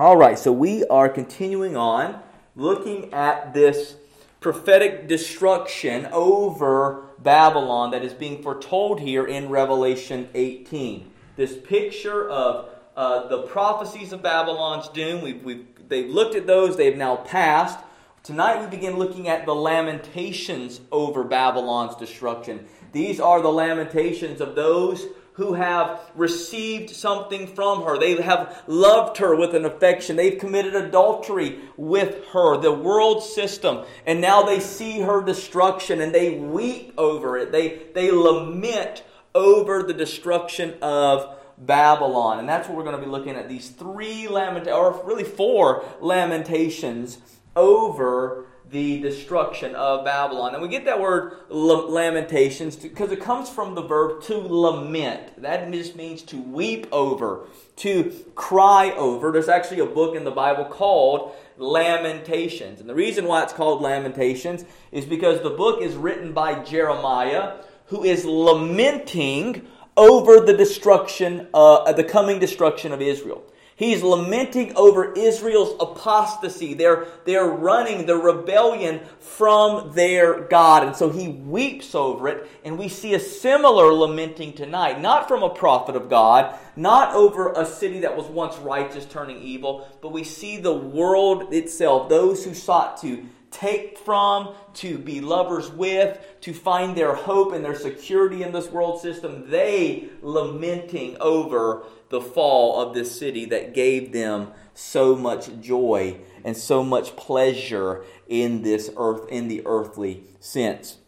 All 0.00 0.16
right, 0.16 0.38
so 0.38 0.52
we 0.52 0.84
are 0.86 1.08
continuing 1.08 1.76
on 1.76 2.22
looking 2.54 3.12
at 3.12 3.52
this 3.52 3.96
prophetic 4.38 5.08
destruction 5.08 6.06
over 6.12 7.02
Babylon 7.18 7.90
that 7.90 8.04
is 8.04 8.14
being 8.14 8.40
foretold 8.40 9.00
here 9.00 9.26
in 9.26 9.48
Revelation 9.48 10.28
18. 10.34 11.10
This 11.34 11.56
picture 11.56 12.30
of 12.30 12.68
uh, 12.96 13.26
the 13.26 13.42
prophecies 13.42 14.12
of 14.12 14.22
Babylon's 14.22 14.88
doom. 14.90 15.20
We've, 15.20 15.42
we've, 15.42 15.66
they've 15.88 16.08
looked 16.08 16.36
at 16.36 16.46
those, 16.46 16.76
they 16.76 16.86
have 16.86 16.96
now 16.96 17.16
passed. 17.16 17.80
Tonight 18.22 18.60
we 18.60 18.68
begin 18.68 18.98
looking 18.98 19.26
at 19.26 19.46
the 19.46 19.54
lamentations 19.54 20.80
over 20.92 21.24
Babylon's 21.24 21.96
destruction. 21.96 22.68
These 22.92 23.18
are 23.18 23.42
the 23.42 23.50
lamentations 23.50 24.40
of 24.40 24.54
those 24.54 25.08
who 25.38 25.54
have 25.54 26.00
received 26.16 26.90
something 26.90 27.46
from 27.46 27.84
her. 27.84 27.96
They 27.96 28.20
have 28.20 28.60
loved 28.66 29.18
her 29.18 29.36
with 29.36 29.54
an 29.54 29.64
affection. 29.64 30.16
They've 30.16 30.38
committed 30.38 30.74
adultery 30.74 31.60
with 31.76 32.26
her, 32.32 32.56
the 32.56 32.72
world 32.72 33.22
system, 33.22 33.86
and 34.04 34.20
now 34.20 34.42
they 34.42 34.58
see 34.58 34.98
her 34.98 35.22
destruction 35.22 36.00
and 36.00 36.12
they 36.12 36.34
weep 36.34 36.92
over 36.98 37.38
it. 37.38 37.52
They, 37.52 37.82
they 37.94 38.10
lament 38.10 39.04
over 39.32 39.84
the 39.84 39.94
destruction 39.94 40.74
of 40.82 41.38
Babylon. 41.56 42.40
And 42.40 42.48
that's 42.48 42.66
what 42.68 42.76
we're 42.76 42.84
going 42.84 42.98
to 42.98 43.04
be 43.04 43.10
looking 43.10 43.36
at 43.36 43.48
these 43.48 43.70
three 43.70 44.26
lamentations, 44.26 44.76
or 44.76 45.04
really 45.04 45.22
four 45.22 45.84
lamentations 46.00 47.18
over 47.54 48.47
the 48.70 49.00
destruction 49.00 49.74
of 49.74 50.04
Babylon. 50.04 50.52
And 50.54 50.62
we 50.62 50.68
get 50.68 50.84
that 50.84 51.00
word 51.00 51.38
lamentations 51.48 52.76
because 52.76 53.10
it 53.12 53.20
comes 53.20 53.48
from 53.48 53.74
the 53.74 53.82
verb 53.82 54.22
to 54.24 54.36
lament. 54.36 55.40
That 55.40 55.70
just 55.72 55.96
means 55.96 56.22
to 56.24 56.36
weep 56.36 56.86
over, 56.92 57.46
to 57.76 58.12
cry 58.34 58.90
over. 58.92 59.32
There's 59.32 59.48
actually 59.48 59.80
a 59.80 59.86
book 59.86 60.16
in 60.16 60.24
the 60.24 60.30
Bible 60.30 60.66
called 60.66 61.34
Lamentations. 61.56 62.80
And 62.80 62.88
the 62.88 62.94
reason 62.94 63.24
why 63.24 63.42
it's 63.42 63.52
called 63.52 63.80
Lamentations 63.80 64.64
is 64.92 65.04
because 65.04 65.42
the 65.42 65.50
book 65.50 65.80
is 65.80 65.94
written 65.94 66.32
by 66.32 66.62
Jeremiah, 66.62 67.62
who 67.86 68.04
is 68.04 68.24
lamenting 68.24 69.66
over 69.96 70.40
the 70.40 70.56
destruction, 70.56 71.48
uh, 71.54 71.90
the 71.92 72.04
coming 72.04 72.38
destruction 72.38 72.92
of 72.92 73.00
Israel. 73.00 73.42
He's 73.78 74.02
lamenting 74.02 74.74
over 74.74 75.12
Israel's 75.12 75.76
apostasy. 75.78 76.74
They're, 76.74 77.06
they're 77.24 77.46
running 77.46 78.06
the 78.06 78.16
rebellion 78.16 79.02
from 79.20 79.92
their 79.92 80.40
God. 80.40 80.82
And 80.82 80.96
so 80.96 81.10
he 81.10 81.28
weeps 81.28 81.94
over 81.94 82.26
it. 82.26 82.50
And 82.64 82.76
we 82.76 82.88
see 82.88 83.14
a 83.14 83.20
similar 83.20 83.92
lamenting 83.92 84.52
tonight, 84.52 85.00
not 85.00 85.28
from 85.28 85.44
a 85.44 85.54
prophet 85.54 85.94
of 85.94 86.10
God, 86.10 86.58
not 86.74 87.14
over 87.14 87.52
a 87.52 87.64
city 87.64 88.00
that 88.00 88.16
was 88.16 88.26
once 88.26 88.56
righteous 88.56 89.04
turning 89.04 89.40
evil, 89.40 89.88
but 90.02 90.10
we 90.10 90.24
see 90.24 90.56
the 90.56 90.74
world 90.74 91.54
itself, 91.54 92.08
those 92.08 92.44
who 92.44 92.54
sought 92.54 93.00
to 93.02 93.24
take 93.52 93.96
from, 93.98 94.54
to 94.74 94.98
be 94.98 95.20
lovers 95.20 95.70
with, 95.70 96.18
to 96.40 96.52
find 96.52 96.96
their 96.96 97.14
hope 97.14 97.52
and 97.52 97.64
their 97.64 97.76
security 97.76 98.42
in 98.42 98.52
this 98.52 98.70
world 98.70 99.00
system, 99.00 99.48
they 99.48 100.08
lamenting 100.20 101.16
over 101.20 101.84
the 102.10 102.20
fall 102.20 102.80
of 102.80 102.94
this 102.94 103.18
city 103.18 103.44
that 103.46 103.74
gave 103.74 104.12
them 104.12 104.48
so 104.74 105.16
much 105.16 105.60
joy 105.60 106.16
and 106.44 106.56
so 106.56 106.82
much 106.84 107.16
pleasure 107.16 108.04
in 108.28 108.62
this 108.62 108.90
earth 108.96 109.28
in 109.28 109.48
the 109.48 109.62
earthly 109.66 110.22
sense. 110.40 110.98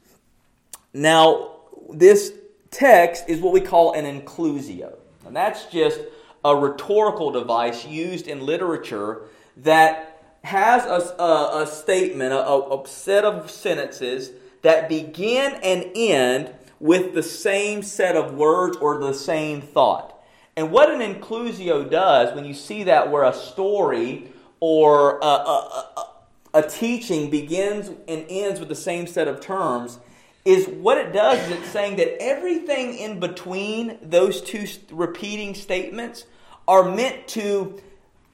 Now, 0.92 1.52
this 1.92 2.32
text 2.70 3.24
is 3.28 3.40
what 3.40 3.52
we 3.52 3.60
call 3.60 3.92
an 3.92 4.04
inclusio. 4.04 4.96
And 5.26 5.36
that's 5.36 5.66
just 5.66 6.00
a 6.44 6.56
rhetorical 6.56 7.30
device 7.30 7.86
used 7.86 8.26
in 8.26 8.44
literature 8.44 9.22
that 9.58 10.22
has 10.42 10.84
a, 10.84 11.22
a, 11.22 11.62
a 11.62 11.66
statement, 11.66 12.32
a, 12.32 12.38
a 12.38 12.82
set 12.86 13.24
of 13.24 13.50
sentences 13.50 14.32
that 14.62 14.88
begin 14.88 15.58
and 15.62 15.90
end 15.94 16.54
with 16.78 17.14
the 17.14 17.22
same 17.22 17.82
set 17.82 18.16
of 18.16 18.34
words 18.34 18.76
or 18.78 18.98
the 18.98 19.12
same 19.12 19.60
thought. 19.60 20.19
And 20.60 20.70
what 20.70 20.90
an 20.90 21.00
inclusio 21.00 21.90
does 21.90 22.34
when 22.34 22.44
you 22.44 22.52
see 22.52 22.82
that 22.82 23.10
where 23.10 23.24
a 23.24 23.32
story 23.32 24.30
or 24.60 25.18
a, 25.20 25.24
a, 25.24 25.94
a, 25.96 26.58
a, 26.58 26.68
teaching 26.68 27.30
begins 27.30 27.88
and 27.88 28.26
ends 28.28 28.60
with 28.60 28.68
the 28.68 28.74
same 28.74 29.06
set 29.06 29.26
of 29.26 29.40
terms 29.40 29.98
is 30.44 30.68
what 30.68 30.98
it 30.98 31.14
does 31.14 31.38
is 31.46 31.52
it's 31.52 31.70
saying 31.70 31.96
that 31.96 32.22
everything 32.22 32.94
in 32.94 33.18
between 33.18 33.96
those 34.02 34.42
two 34.42 34.66
repeating 34.90 35.54
statements 35.54 36.26
are 36.68 36.94
meant 36.94 37.26
to 37.28 37.80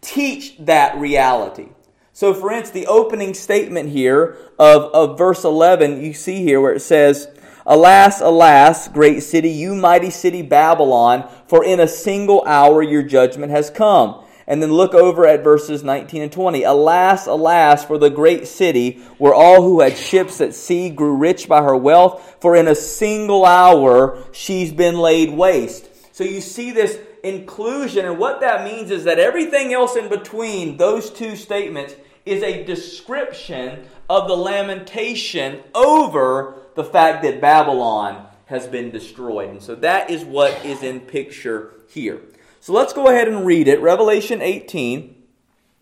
teach 0.01 0.59
that 0.59 0.99
reality. 0.99 1.69
So, 2.13 2.35
for 2.35 2.51
instance, 2.51 2.71
the 2.71 2.89
opening 2.89 3.35
statement 3.35 3.91
here 3.91 4.37
of, 4.59 4.83
of 4.93 5.17
verse 5.17 5.45
11, 5.45 6.03
you 6.03 6.13
see 6.13 6.43
here 6.43 6.61
where 6.61 6.73
it 6.73 6.83
says, 6.83 7.29
Alas, 7.69 8.21
alas, 8.21 8.87
great 8.87 9.25
city, 9.25 9.51
you 9.51 9.75
mighty 9.75 10.11
city 10.11 10.41
Babylon, 10.41 11.29
for 11.49 11.65
in 11.65 11.81
a 11.81 11.89
single 11.89 12.45
hour 12.47 12.81
your 12.81 13.03
judgment 13.03 13.51
has 13.51 13.71
come. 13.71 14.23
And 14.47 14.63
then 14.63 14.73
look 14.73 14.95
over 14.95 15.27
at 15.27 15.43
verses 15.43 15.83
19 15.83 16.23
and 16.23 16.31
20. 16.31 16.63
Alas, 16.63 17.27
alas, 17.27 17.85
for 17.85 17.99
the 17.99 18.09
great 18.09 18.47
city, 18.47 19.03
where 19.19 19.35
all 19.35 19.63
who 19.63 19.81
had 19.81 19.97
ships 19.97 20.41
at 20.41 20.55
sea 20.55 20.89
grew 20.89 21.17
rich 21.17 21.49
by 21.49 21.61
her 21.61 21.77
wealth, 21.77 22.37
for 22.41 22.55
in 22.55 22.69
a 22.69 22.77
single 22.77 23.45
hour 23.45 24.23
she's 24.31 24.73
been 24.73 24.97
laid 24.99 25.31
waste. 25.31 25.89
So 26.15 26.23
you 26.23 26.41
see 26.41 26.71
this 26.71 27.01
inclusio, 27.25 28.05
and 28.05 28.19
what 28.21 28.41
that 28.41 28.63
means 28.63 28.93
is 28.93 29.03
that 29.05 29.19
everything 29.19 29.73
else 29.73 29.97
in 29.97 30.09
between 30.09 30.77
those 30.77 31.11
two 31.11 31.35
statements 31.35 31.97
is 32.25 32.45
a 32.45 32.65
description 32.65 33.85
of 34.09 34.29
the 34.29 34.37
lamentation 34.37 35.61
over 35.75 36.66
the 36.77 36.85
fact 36.85 37.25
that 37.25 37.41
Babylon 37.41 38.27
has 38.47 38.69
been 38.69 38.91
destroyed. 38.91 39.51
And 39.51 39.63
so 39.63 39.75
that 39.77 40.11
is 40.11 40.25
what 40.25 40.65
is 40.65 40.83
in 40.83 41.01
picture 41.01 41.75
here. 41.89 42.21
So 42.61 42.73
let's 42.73 42.93
go 42.93 43.09
ahead 43.09 43.29
and 43.29 43.45
read 43.45 43.67
it. 43.67 43.81
Revelation 43.81 44.41
18, 44.41 45.15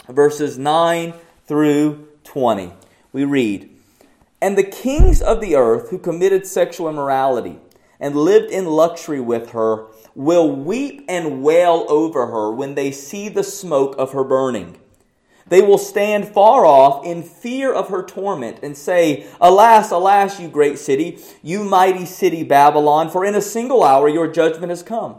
verses 0.09 0.57
9 0.57 1.13
through 1.47 2.09
20. 2.25 2.73
We 3.13 3.25
read, 3.25 3.71
And 4.41 4.57
the 4.57 4.65
kings 4.65 5.21
of 5.21 5.41
the 5.41 5.57
earth 5.57 5.91
who 5.91 5.99
committed 5.99 6.47
sexual 6.47 6.89
immorality 6.89 7.59
and 8.01 8.17
lived 8.17 8.51
in 8.51 8.67
luxury 8.67 9.21
with 9.21 9.51
her 9.51 9.87
will 10.15 10.51
weep 10.51 11.05
and 11.09 11.43
wail 11.43 11.87
over 11.89 12.27
her 12.27 12.51
when 12.51 12.75
they 12.75 12.91
see 12.91 13.29
the 13.29 13.45
smoke 13.45 13.95
of 13.99 14.13
her 14.13 14.25
burning. 14.25 14.79
They 15.47 15.61
will 15.61 15.79
stand 15.79 16.29
far 16.29 16.65
off 16.65 17.05
in 17.05 17.23
fear 17.23 17.73
of 17.73 17.89
her 17.89 18.03
torment 18.03 18.59
and 18.63 18.77
say, 18.77 19.27
Alas, 19.41 19.91
alas, 19.91 20.41
you 20.41 20.49
great 20.49 20.79
city, 20.79 21.19
you 21.43 21.65
mighty 21.65 22.07
city 22.07 22.43
Babylon, 22.43 23.11
for 23.11 23.25
in 23.25 23.35
a 23.35 23.41
single 23.41 23.83
hour 23.83 24.09
your 24.09 24.31
judgment 24.31 24.71
has 24.71 24.83
come. 24.83 25.17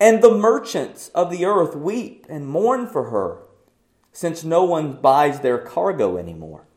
And 0.00 0.22
the 0.22 0.34
merchants 0.34 1.08
of 1.08 1.30
the 1.30 1.44
earth 1.44 1.74
weep 1.74 2.26
and 2.28 2.46
mourn 2.46 2.86
for 2.86 3.10
her, 3.10 3.42
since 4.12 4.44
no 4.44 4.64
one 4.64 4.94
buys 4.94 5.40
their 5.40 5.58
cargo 5.58 6.16
anymore 6.16 6.67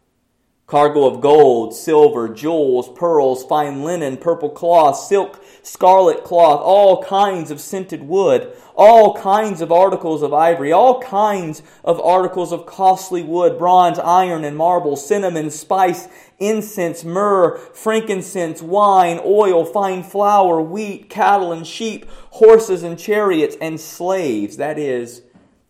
cargo 0.72 1.06
of 1.06 1.20
gold, 1.20 1.76
silver, 1.76 2.30
jewels, 2.30 2.88
pearls, 2.88 3.44
fine 3.44 3.84
linen, 3.84 4.16
purple 4.16 4.50
cloth, 4.50 4.98
silk, 4.98 5.44
scarlet 5.62 6.24
cloth, 6.24 6.62
all 6.64 7.04
kinds 7.04 7.52
of 7.52 7.60
scented 7.60 8.02
wood, 8.02 8.56
all 8.74 9.14
kinds 9.18 9.60
of 9.60 9.70
articles 9.70 10.22
of 10.22 10.34
ivory, 10.34 10.72
all 10.72 11.02
kinds 11.02 11.62
of 11.84 12.00
articles 12.00 12.54
of 12.54 12.66
costly 12.66 13.22
wood, 13.22 13.58
bronze, 13.60 14.00
iron, 14.00 14.46
and 14.46 14.56
marble, 14.56 14.96
cinnamon, 14.96 15.52
spice, 15.52 16.08
incense, 16.40 17.04
myrrh, 17.04 17.58
frankincense, 17.74 18.62
wine, 18.62 19.20
oil, 19.26 19.66
fine 19.66 20.02
flour, 20.02 20.62
wheat, 20.62 21.10
cattle, 21.10 21.52
and 21.52 21.68
sheep, 21.68 22.06
horses 22.30 22.82
and 22.82 22.98
chariots, 22.98 23.58
and 23.60 23.78
slaves, 23.78 24.56
that 24.56 24.80
is, 24.80 25.22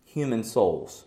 human 0.04 0.44
souls. 0.44 1.06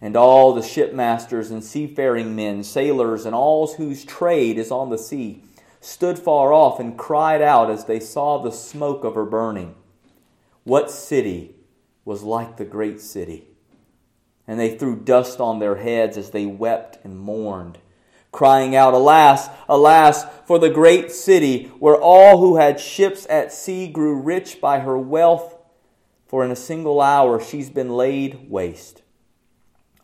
and 0.00 0.16
all 0.16 0.52
the 0.52 0.62
shipmasters 0.62 1.50
and 1.50 1.62
seafaring 1.62 2.36
men, 2.36 2.62
sailors, 2.62 3.26
and 3.26 3.34
all 3.34 3.66
whose 3.74 4.04
trade 4.04 4.58
is 4.58 4.70
on 4.70 4.90
the 4.90 4.98
sea, 4.98 5.42
stood 5.80 6.18
far 6.18 6.52
off 6.52 6.78
and 6.78 6.98
cried 6.98 7.42
out 7.42 7.70
as 7.70 7.84
they 7.84 8.00
saw 8.00 8.38
the 8.38 8.52
smoke 8.52 9.04
of 9.04 9.14
her 9.14 9.24
burning. 9.24 9.74
What 10.64 10.90
city 10.90 11.54
was 12.04 12.22
like 12.22 12.56
the 12.56 12.64
great 12.64 13.00
city. 13.00 13.44
And 14.46 14.58
they 14.58 14.78
threw 14.78 14.96
dust 14.96 15.40
on 15.40 15.58
their 15.58 15.76
heads 15.76 16.16
as 16.16 16.30
they 16.30 16.46
wept 16.46 16.98
and 17.04 17.18
mourned, 17.18 17.78
crying 18.32 18.74
out, 18.74 18.94
Alas, 18.94 19.50
alas, 19.68 20.24
for 20.46 20.58
the 20.58 20.70
great 20.70 21.12
city, 21.12 21.64
where 21.78 22.00
all 22.00 22.38
who 22.38 22.56
had 22.56 22.80
ships 22.80 23.26
at 23.28 23.52
sea 23.52 23.88
grew 23.88 24.14
rich 24.14 24.60
by 24.60 24.80
her 24.80 24.96
wealth, 24.96 25.54
for 26.26 26.44
in 26.44 26.50
a 26.50 26.56
single 26.56 27.00
hour 27.00 27.40
she's 27.40 27.68
been 27.68 27.90
laid 27.90 28.48
waste. 28.48 29.02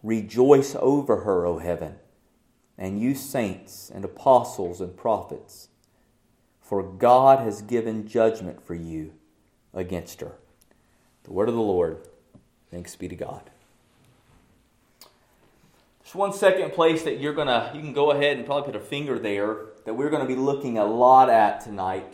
Rejoice 0.04 0.76
over 0.78 1.20
her, 1.20 1.46
O 1.46 1.56
heaven, 1.56 1.94
and 2.76 3.00
you 3.00 3.14
saints 3.14 3.90
and 3.92 4.04
apostles 4.04 4.82
and 4.82 4.94
prophets, 4.94 5.68
for 6.60 6.82
God 6.82 7.38
has 7.38 7.62
given 7.62 8.06
judgment 8.06 8.62
for 8.62 8.74
you 8.74 9.14
against 9.72 10.20
her. 10.20 10.32
The 11.22 11.32
word 11.32 11.48
of 11.48 11.54
the 11.54 11.62
Lord. 11.62 12.06
Thanks 12.70 12.94
be 12.96 13.08
to 13.08 13.16
God. 13.16 13.48
Just 16.02 16.14
one 16.14 16.34
second 16.34 16.74
place 16.74 17.02
that 17.04 17.18
you're 17.18 17.32
gonna 17.32 17.72
you 17.74 17.80
can 17.80 17.94
go 17.94 18.10
ahead 18.10 18.36
and 18.36 18.44
probably 18.44 18.70
put 18.70 18.76
a 18.76 18.84
finger 18.84 19.18
there 19.18 19.56
that 19.86 19.94
we're 19.94 20.10
gonna 20.10 20.26
be 20.26 20.36
looking 20.36 20.76
a 20.76 20.84
lot 20.84 21.30
at 21.30 21.62
tonight. 21.62 22.12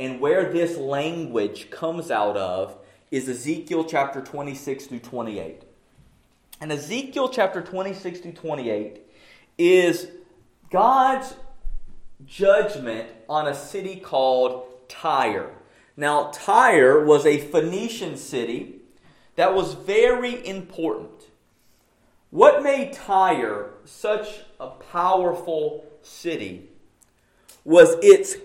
And 0.00 0.18
where 0.20 0.52
this 0.52 0.76
language 0.76 1.70
comes 1.70 2.10
out 2.10 2.36
of 2.36 2.76
is 3.12 3.28
Ezekiel 3.28 3.84
chapter 3.84 4.20
26 4.20 4.86
through 4.86 4.98
28. 4.98 5.62
And 6.60 6.70
Ezekiel 6.70 7.30
chapter 7.30 7.62
26 7.62 8.20
through 8.20 8.32
28 8.32 9.00
is 9.56 10.08
God's 10.70 11.34
judgment 12.26 13.08
on 13.30 13.48
a 13.48 13.54
city 13.54 13.96
called 13.96 14.66
Tyre. 14.86 15.54
Now, 15.96 16.30
Tyre 16.34 17.02
was 17.02 17.24
a 17.24 17.38
Phoenician 17.38 18.18
city 18.18 18.76
that 19.36 19.54
was 19.54 19.72
very 19.72 20.46
important. 20.46 21.30
What 22.28 22.62
made 22.62 22.92
Tyre 22.92 23.70
such 23.86 24.40
a 24.60 24.68
powerful 24.68 25.86
city 26.02 26.68
was 27.64 27.96
its, 28.02 28.36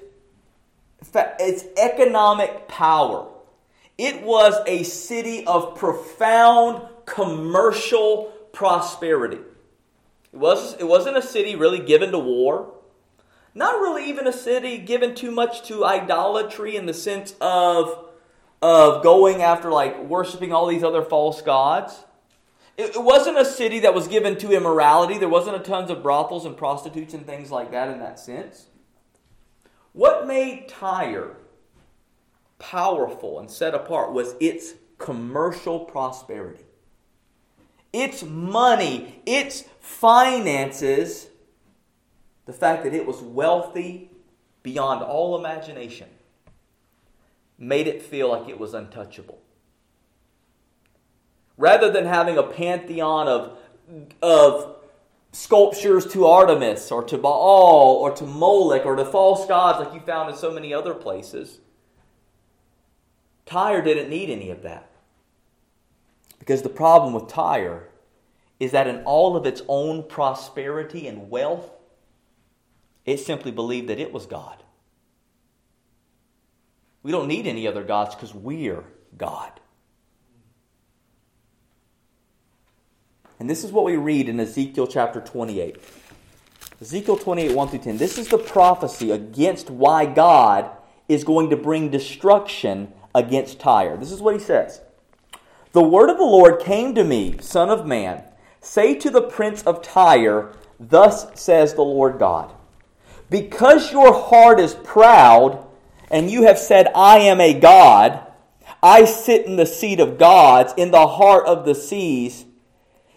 its 1.13 1.65
economic 1.77 2.69
power. 2.69 3.27
It 3.97 4.23
was 4.23 4.55
a 4.65 4.83
city 4.83 5.45
of 5.45 5.75
profound 5.75 6.87
commercial 7.05 8.33
prosperity. 8.51 9.39
It, 10.33 10.37
was, 10.37 10.75
it 10.75 10.87
wasn't 10.87 11.17
a 11.17 11.21
city 11.21 11.55
really 11.55 11.79
given 11.79 12.11
to 12.11 12.19
war. 12.19 12.73
Not 13.53 13.79
really 13.79 14.09
even 14.09 14.27
a 14.27 14.33
city 14.33 14.77
given 14.77 15.15
too 15.15 15.31
much 15.31 15.65
to 15.69 15.85
idolatry 15.85 16.75
in 16.75 16.85
the 16.85 16.93
sense 16.93 17.35
of, 17.39 18.09
of 18.61 19.01
going 19.01 19.41
after 19.41 19.71
like 19.71 20.03
worshiping 20.03 20.51
all 20.51 20.67
these 20.67 20.83
other 20.83 21.01
false 21.01 21.41
gods. 21.41 22.03
It, 22.77 22.95
it 22.95 23.03
wasn't 23.03 23.37
a 23.37 23.45
city 23.45 23.79
that 23.79 23.93
was 23.93 24.09
given 24.09 24.37
to 24.39 24.51
immorality. 24.51 25.17
There 25.17 25.29
wasn't 25.29 25.55
a 25.55 25.59
tons 25.59 25.89
of 25.89 26.03
brothels 26.03 26.45
and 26.45 26.57
prostitutes 26.57 27.13
and 27.13 27.25
things 27.25 27.49
like 27.49 27.71
that 27.71 27.89
in 27.89 27.99
that 27.99 28.19
sense. 28.19 28.65
What 29.93 30.27
made 30.27 30.67
Tyre 30.67 31.37
powerful 32.59 33.39
and 33.39 33.49
set 33.49 33.73
apart 33.73 34.11
was 34.11 34.35
its 34.41 34.73
commercial 34.97 35.79
prosperity. 35.79 36.64
Its 37.95 38.23
money, 38.23 39.21
its 39.25 39.63
finances 39.79 41.27
the 42.45 42.51
fact 42.51 42.83
that 42.83 42.93
it 42.93 43.07
was 43.07 43.21
wealthy 43.21 44.11
beyond 44.63 45.01
all 45.01 45.39
imagination 45.39 46.09
made 47.57 47.87
it 47.87 48.01
feel 48.01 48.29
like 48.29 48.49
it 48.49 48.59
was 48.59 48.73
untouchable. 48.73 49.39
Rather 51.57 51.89
than 51.89 52.05
having 52.05 52.37
a 52.37 52.43
pantheon 52.43 53.29
of, 53.29 53.57
of 54.21 54.75
sculptures 55.31 56.05
to 56.07 56.25
Artemis 56.25 56.91
or 56.91 57.01
to 57.01 57.17
Baal 57.17 57.97
or 58.01 58.11
to 58.11 58.25
Moloch 58.25 58.85
or 58.85 58.97
to 58.97 59.05
false 59.05 59.45
gods 59.47 59.79
like 59.79 59.93
you 59.93 60.01
found 60.01 60.29
in 60.29 60.35
so 60.35 60.51
many 60.51 60.73
other 60.73 60.93
places, 60.93 61.59
Tyre 63.45 63.81
didn't 63.81 64.09
need 64.09 64.29
any 64.29 64.51
of 64.51 64.63
that. 64.63 64.89
Because 66.45 66.61
the 66.61 66.69
problem 66.69 67.13
with 67.13 67.27
Tyre 67.27 67.89
is 68.59 68.71
that 68.71 68.85
in 68.85 69.03
all 69.03 69.35
of 69.35 69.47
its 69.47 69.63
own 69.67 70.03
prosperity 70.03 71.07
and 71.07 71.31
wealth, 71.31 71.71
it 73.03 73.17
simply 73.17 73.51
believed 73.51 73.89
that 73.89 73.99
it 73.99 74.13
was 74.13 74.27
God. 74.27 74.61
We 77.01 77.11
don't 77.11 77.27
need 77.27 77.47
any 77.47 77.67
other 77.67 77.83
gods 77.83 78.13
because 78.13 78.33
we're 78.33 78.83
God. 79.17 79.59
And 83.39 83.49
this 83.49 83.63
is 83.63 83.71
what 83.71 83.83
we 83.83 83.95
read 83.95 84.29
in 84.29 84.39
Ezekiel 84.39 84.85
chapter 84.85 85.21
28. 85.21 85.77
Ezekiel 86.79 87.17
28, 87.17 87.55
1 87.55 87.67
through 87.69 87.79
10. 87.79 87.97
This 87.97 88.17
is 88.19 88.27
the 88.27 88.37
prophecy 88.37 89.09
against 89.09 89.71
why 89.71 90.05
God 90.05 90.69
is 91.07 91.23
going 91.23 91.49
to 91.49 91.57
bring 91.57 91.89
destruction 91.89 92.93
against 93.15 93.59
Tyre. 93.59 93.97
This 93.97 94.11
is 94.11 94.21
what 94.21 94.35
he 94.35 94.39
says 94.39 94.81
The 95.75 95.83
word 95.83 96.09
of 96.09 96.15
the 96.15 96.23
Lord 96.23 96.61
came 96.61 96.95
to 96.95 97.03
me, 97.03 97.35
Son 97.41 97.69
of 97.69 97.85
man. 97.85 98.23
Say 98.61 98.95
to 98.95 99.09
the 99.09 99.21
prince 99.21 99.61
of 99.63 99.81
Tyre, 99.81 100.53
Thus 100.79 101.37
says 101.37 101.73
the 101.73 101.81
Lord 101.81 102.17
God. 102.17 102.53
Because 103.29 103.91
your 103.91 104.13
heart 104.13 104.61
is 104.61 104.73
proud, 104.73 105.67
and 106.09 106.31
you 106.31 106.43
have 106.43 106.57
said, 106.57 106.87
I 106.95 107.17
am 107.17 107.41
a 107.41 107.53
God, 107.53 108.25
I 108.81 109.03
sit 109.03 109.45
in 109.45 109.57
the 109.57 109.65
seat 109.65 109.99
of 109.99 110.17
gods, 110.17 110.73
in 110.77 110.91
the 110.91 111.07
heart 111.07 111.45
of 111.45 111.65
the 111.65 111.75
seas, 111.75 112.45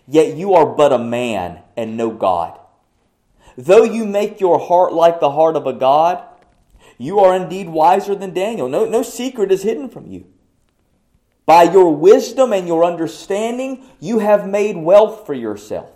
yet 0.09 0.37
you 0.37 0.55
are 0.55 0.67
but 0.67 0.93
a 0.93 0.99
man 0.99 1.61
and 1.77 1.97
no 1.97 2.11
God. 2.11 2.59
Though 3.57 3.85
you 3.85 4.05
make 4.05 4.41
your 4.41 4.59
heart 4.59 4.93
like 4.93 5.21
the 5.21 5.31
heart 5.31 5.55
of 5.55 5.69
a 5.69 5.73
God, 5.73 6.25
you 6.99 7.21
are 7.21 7.37
indeed 7.37 7.69
wiser 7.69 8.17
than 8.17 8.35
Daniel. 8.35 8.69
No, 8.69 8.85
no 8.85 9.05
secret 9.05 9.53
is 9.53 9.63
hidden 9.63 9.89
from 9.89 10.09
you. 10.09 10.27
By 11.49 11.63
your 11.63 11.97
wisdom 11.97 12.53
and 12.53 12.69
your 12.69 12.85
understanding, 12.85 13.83
you 14.01 14.19
have 14.19 14.47
made 14.47 14.77
wealth 14.77 15.25
for 15.25 15.33
yourself 15.33 15.89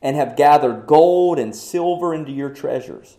and 0.00 0.14
have 0.14 0.36
gathered 0.36 0.86
gold 0.86 1.40
and 1.40 1.52
silver 1.52 2.14
into 2.14 2.30
your 2.30 2.50
treasures. 2.50 3.16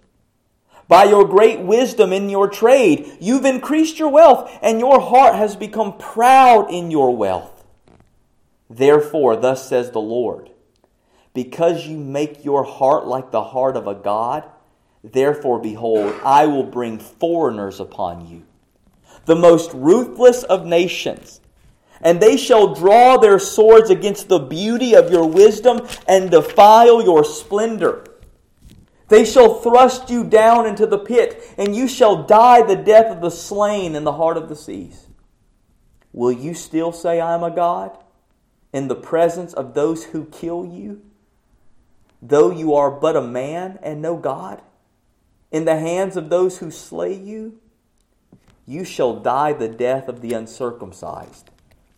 By 0.88 1.04
your 1.04 1.26
great 1.26 1.60
wisdom 1.60 2.14
in 2.14 2.30
your 2.30 2.48
trade, 2.48 3.18
you've 3.20 3.44
increased 3.44 4.00
your 4.00 4.08
wealth, 4.08 4.58
and 4.62 4.80
your 4.80 5.02
heart 5.02 5.36
has 5.36 5.58
become 5.58 5.98
proud 5.98 6.72
in 6.72 6.92
your 6.92 7.14
wealth. 7.14 7.66
Therefore, 8.70 9.36
thus 9.36 9.68
says 9.68 9.92
the 9.92 10.00
Lord, 10.00 10.50
because 11.34 11.86
you 11.86 11.98
make 11.98 12.46
your 12.46 12.64
heart 12.64 13.06
like 13.06 13.32
the 13.32 13.44
heart 13.44 13.76
of 13.76 13.86
a 13.86 13.96
God, 13.96 14.50
therefore, 15.04 15.60
behold, 15.60 16.16
I 16.24 16.46
will 16.46 16.64
bring 16.64 17.00
foreigners 17.00 17.82
upon 17.82 18.30
you, 18.30 18.44
the 19.26 19.36
most 19.36 19.72
ruthless 19.74 20.44
of 20.44 20.66
nations 20.66 21.42
and 22.04 22.22
they 22.22 22.38
shall 22.38 22.76
draw 22.76 23.18
their 23.18 23.40
swords 23.40 23.90
against 23.90 24.28
the 24.28 24.40
beauty 24.40 24.94
of 24.94 25.10
your 25.10 25.26
wisdom 25.26 25.88
and 26.08 26.30
defile 26.30 27.02
your 27.02 27.24
splendor. 27.24 28.04
They 29.08 29.26
shall 29.26 29.62
thrust 29.62 30.10
you 30.10 30.24
down 30.24 30.66
into 30.66 30.86
the 30.86 30.98
pit, 30.98 31.42
and 31.58 31.76
you 31.76 31.88
shall 31.88 32.24
die 32.24 32.62
the 32.62 32.76
death 32.76 33.08
of 33.08 33.22
the 33.22 33.32
slain 33.32 33.96
in 33.96 34.04
the 34.04 34.14
heart 34.14 34.38
of 34.38 34.50
the 34.50 34.56
seas. 34.56 35.08
Will 36.12 36.32
you 36.32 36.54
still 36.54 36.92
say, 36.92 37.20
I 37.20 37.34
am 37.34 37.44
a 37.44 37.52
God, 37.52 37.98
in 38.74 38.88
the 38.88 38.96
presence 38.96 39.54
of 39.54 39.74
those 39.74 40.06
who 40.06 40.26
kill 40.26 40.66
you, 40.66 41.02
though 42.22 42.52
you 42.52 42.74
are 42.74 42.92
but 42.92 43.16
a 43.16 43.22
man 43.22 43.80
and 43.82 44.02
no 44.02 44.18
God? 44.18 44.62
In 45.52 45.66
the 45.66 45.80
hands 45.80 46.18
of 46.18 46.30
those 46.30 46.58
who 46.58 46.72
slay 46.72 47.14
you, 47.14 47.60
you 48.66 48.84
shall 48.86 49.20
die 49.20 49.54
the 49.54 49.68
death 49.68 50.08
of 50.08 50.22
the 50.22 50.34
uncircumcised 50.34 51.50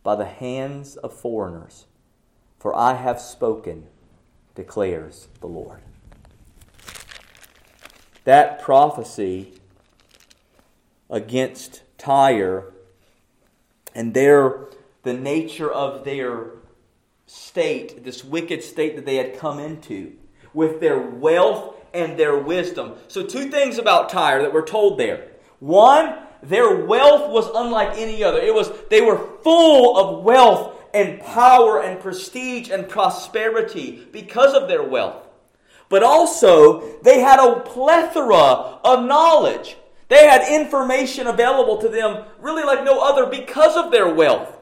by 0.03 0.15
the 0.15 0.25
hands 0.25 0.95
of 0.97 1.13
foreigners. 1.13 1.85
For 2.59 2.75
I 2.75 2.95
have 2.95 3.19
spoken, 3.19 3.87
declares 4.55 5.27
the 5.41 5.47
Lord. 5.47 5.81
That 8.23 8.61
prophecy 8.61 9.53
against 11.09 11.83
Tyre 11.97 12.73
and 13.93 14.13
their 14.13 14.67
the 15.05 15.13
nature 15.13 15.71
of 15.71 16.03
their 16.03 16.47
state, 17.27 18.03
this 18.03 18.23
wicked 18.23 18.63
state 18.63 18.95
that 18.95 19.05
they 19.05 19.15
had 19.15 19.37
come 19.37 19.59
into, 19.59 20.13
with 20.53 20.79
their 20.79 20.99
wealth 20.99 21.75
and 21.93 22.17
their 22.17 22.37
wisdom. 22.37 22.93
So, 23.07 23.23
two 23.23 23.49
things 23.49 23.77
about 23.77 24.09
Tyre 24.09 24.41
that 24.41 24.51
we're 24.51 24.65
told 24.65 24.99
there. 24.99 25.27
One, 25.59 26.17
their 26.47 26.85
wealth 26.85 27.31
was 27.31 27.49
unlike 27.55 27.97
any 27.97 28.23
other. 28.23 28.39
It 28.39 28.53
was 28.53 28.71
they 28.89 29.01
were 29.01 29.17
full 29.43 29.97
of 29.97 30.23
wealth 30.23 30.79
and 30.93 31.19
power 31.19 31.81
and 31.81 31.99
prestige 31.99 32.69
and 32.69 32.87
prosperity 32.87 34.07
because 34.11 34.53
of 34.53 34.67
their 34.67 34.83
wealth. 34.83 35.27
But 35.89 36.03
also, 36.03 36.99
they 37.03 37.19
had 37.19 37.39
a 37.39 37.59
plethora 37.59 38.79
of 38.83 39.05
knowledge. 39.05 39.77
They 40.07 40.27
had 40.27 40.51
information 40.51 41.27
available 41.27 41.77
to 41.79 41.89
them 41.89 42.25
really 42.39 42.63
like 42.63 42.83
no 42.83 43.01
other 43.01 43.25
because 43.25 43.75
of 43.75 43.91
their 43.91 44.13
wealth. 44.13 44.57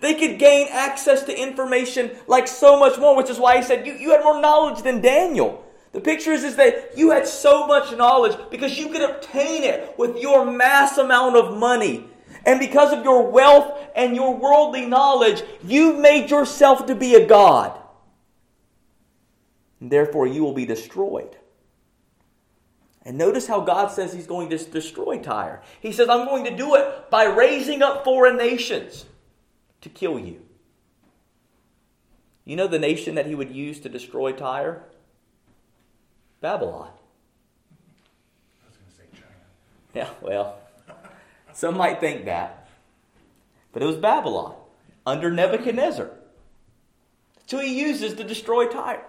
They 0.00 0.14
could 0.14 0.38
gain 0.38 0.68
access 0.70 1.24
to 1.24 1.36
information 1.36 2.10
like 2.26 2.46
so 2.46 2.78
much 2.78 2.98
more, 2.98 3.16
which 3.16 3.30
is 3.30 3.38
why 3.38 3.56
he 3.56 3.62
said, 3.62 3.86
You, 3.86 3.94
you 3.94 4.10
had 4.10 4.22
more 4.22 4.40
knowledge 4.40 4.82
than 4.82 5.00
Daniel. 5.00 5.64
The 5.92 6.00
picture 6.00 6.32
is, 6.32 6.44
is 6.44 6.56
that 6.56 6.96
you 6.96 7.10
had 7.10 7.26
so 7.26 7.66
much 7.66 7.96
knowledge 7.96 8.36
because 8.50 8.78
you 8.78 8.88
could 8.88 9.02
obtain 9.02 9.64
it 9.64 9.98
with 9.98 10.18
your 10.18 10.44
mass 10.44 10.98
amount 10.98 11.36
of 11.36 11.56
money. 11.56 12.04
And 12.44 12.60
because 12.60 12.92
of 12.92 13.04
your 13.04 13.30
wealth 13.30 13.80
and 13.96 14.14
your 14.14 14.36
worldly 14.36 14.86
knowledge, 14.86 15.42
you've 15.64 15.98
made 15.98 16.30
yourself 16.30 16.86
to 16.86 16.94
be 16.94 17.14
a 17.14 17.26
god. 17.26 17.78
And 19.80 19.90
therefore, 19.90 20.26
you 20.26 20.42
will 20.42 20.52
be 20.52 20.66
destroyed. 20.66 21.36
And 23.02 23.16
notice 23.16 23.46
how 23.46 23.60
God 23.60 23.90
says 23.90 24.12
He's 24.12 24.26
going 24.26 24.50
to 24.50 24.58
destroy 24.58 25.18
Tyre. 25.18 25.62
He 25.80 25.92
says, 25.92 26.08
I'm 26.08 26.26
going 26.26 26.44
to 26.44 26.56
do 26.56 26.74
it 26.74 27.10
by 27.10 27.24
raising 27.24 27.82
up 27.82 28.04
foreign 28.04 28.36
nations 28.36 29.06
to 29.80 29.88
kill 29.88 30.18
you. 30.18 30.42
You 32.44 32.56
know 32.56 32.66
the 32.66 32.78
nation 32.78 33.14
that 33.14 33.26
He 33.26 33.34
would 33.34 33.54
use 33.54 33.80
to 33.80 33.88
destroy 33.88 34.32
Tyre? 34.32 34.82
Babylon. 36.40 36.90
I 38.62 38.68
was 38.68 38.76
going 38.76 38.90
to 38.90 38.96
say 38.96 39.04
China. 39.12 39.34
Yeah, 39.94 40.10
well, 40.20 40.58
some 41.52 41.76
might 41.76 42.00
think 42.00 42.26
that. 42.26 42.68
But 43.72 43.82
it 43.82 43.86
was 43.86 43.96
Babylon 43.96 44.54
under 45.06 45.30
Nebuchadnezzar. 45.30 46.10
So 47.46 47.58
he 47.58 47.80
uses 47.80 48.14
to 48.14 48.24
destroy 48.24 48.66
Tyre. 48.66 49.04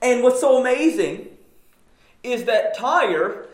And 0.00 0.22
what's 0.22 0.40
so 0.40 0.58
amazing 0.60 1.28
is 2.22 2.44
that 2.44 2.76
Tyre 2.76 3.46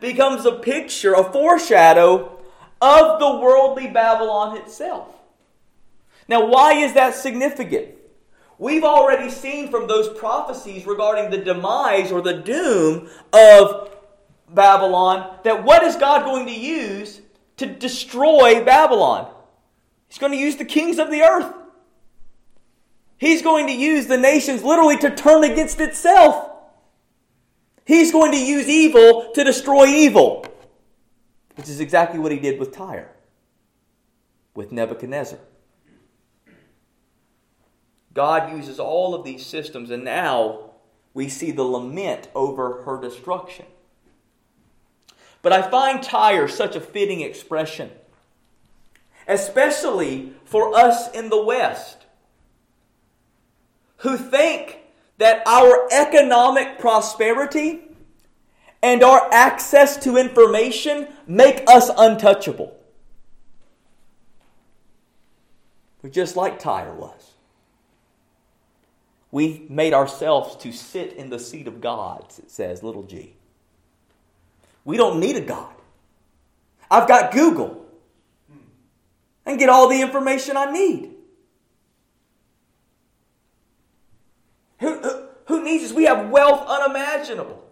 becomes 0.00 0.44
a 0.44 0.52
picture, 0.52 1.14
a 1.14 1.24
foreshadow 1.32 2.40
of 2.80 3.20
the 3.20 3.40
worldly 3.40 3.86
Babylon 3.86 4.56
itself. 4.56 5.08
Now, 6.28 6.46
why 6.46 6.74
is 6.74 6.94
that 6.94 7.14
significant? 7.14 7.88
We've 8.62 8.84
already 8.84 9.28
seen 9.28 9.72
from 9.72 9.88
those 9.88 10.08
prophecies 10.16 10.86
regarding 10.86 11.30
the 11.30 11.44
demise 11.44 12.12
or 12.12 12.20
the 12.20 12.34
doom 12.34 13.10
of 13.32 13.90
Babylon 14.54 15.36
that 15.42 15.64
what 15.64 15.82
is 15.82 15.96
God 15.96 16.24
going 16.24 16.46
to 16.46 16.56
use 16.56 17.20
to 17.56 17.66
destroy 17.66 18.64
Babylon? 18.64 19.34
He's 20.06 20.18
going 20.18 20.30
to 20.30 20.38
use 20.38 20.54
the 20.54 20.64
kings 20.64 21.00
of 21.00 21.10
the 21.10 21.22
earth. 21.22 21.52
He's 23.18 23.42
going 23.42 23.66
to 23.66 23.72
use 23.72 24.06
the 24.06 24.16
nations 24.16 24.62
literally 24.62 24.96
to 24.98 25.12
turn 25.12 25.42
against 25.42 25.80
itself. 25.80 26.48
He's 27.84 28.12
going 28.12 28.30
to 28.30 28.38
use 28.38 28.68
evil 28.68 29.32
to 29.34 29.42
destroy 29.42 29.86
evil, 29.86 30.46
which 31.56 31.68
is 31.68 31.80
exactly 31.80 32.20
what 32.20 32.30
he 32.30 32.38
did 32.38 32.60
with 32.60 32.70
Tyre, 32.70 33.10
with 34.54 34.70
Nebuchadnezzar. 34.70 35.40
God 38.14 38.52
uses 38.54 38.78
all 38.78 39.14
of 39.14 39.24
these 39.24 39.44
systems, 39.44 39.90
and 39.90 40.04
now 40.04 40.70
we 41.14 41.28
see 41.28 41.50
the 41.50 41.62
lament 41.62 42.28
over 42.34 42.82
her 42.82 43.00
destruction. 43.00 43.66
But 45.40 45.52
I 45.52 45.62
find 45.62 46.02
Tyre 46.02 46.48
such 46.48 46.76
a 46.76 46.80
fitting 46.80 47.20
expression, 47.20 47.90
especially 49.26 50.34
for 50.44 50.76
us 50.76 51.10
in 51.12 51.30
the 51.30 51.42
West 51.42 52.02
who 53.98 54.16
think 54.16 54.78
that 55.18 55.46
our 55.46 55.88
economic 55.92 56.78
prosperity 56.78 57.80
and 58.82 59.02
our 59.04 59.32
access 59.32 59.96
to 59.96 60.16
information 60.16 61.06
make 61.26 61.62
us 61.68 61.88
untouchable. 61.96 62.76
We're 66.02 66.10
just 66.10 66.34
like 66.36 66.58
Tyre 66.58 66.92
was. 66.92 67.31
We 69.32 69.64
made 69.68 69.94
ourselves 69.94 70.56
to 70.56 70.70
sit 70.72 71.14
in 71.14 71.30
the 71.30 71.38
seat 71.38 71.66
of 71.66 71.80
gods, 71.80 72.38
it 72.38 72.50
says, 72.50 72.82
little 72.82 73.02
g. 73.02 73.34
We 74.84 74.96
don't 74.96 75.18
need 75.18 75.36
a 75.36 75.40
God. 75.40 75.74
I've 76.90 77.08
got 77.08 77.32
Google 77.32 77.86
and 79.46 79.58
get 79.58 79.70
all 79.70 79.88
the 79.88 80.02
information 80.02 80.56
I 80.56 80.70
need. 80.70 81.14
Who, 84.80 84.98
who, 84.98 85.24
who 85.46 85.64
needs 85.64 85.84
this? 85.84 85.92
We 85.92 86.04
have 86.04 86.28
wealth 86.28 86.66
unimaginable. 86.68 87.64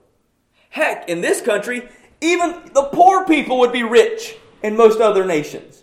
Heck, 0.71 1.09
in 1.09 1.21
this 1.21 1.43
country, 1.43 1.89
even 2.21 2.71
the 2.73 2.85
poor 2.85 3.27
people 3.27 3.59
would 3.59 3.73
be 3.73 3.83
rich 3.83 4.37
in 4.63 4.77
most 4.77 5.01
other 5.01 5.27
nations. 5.27 5.83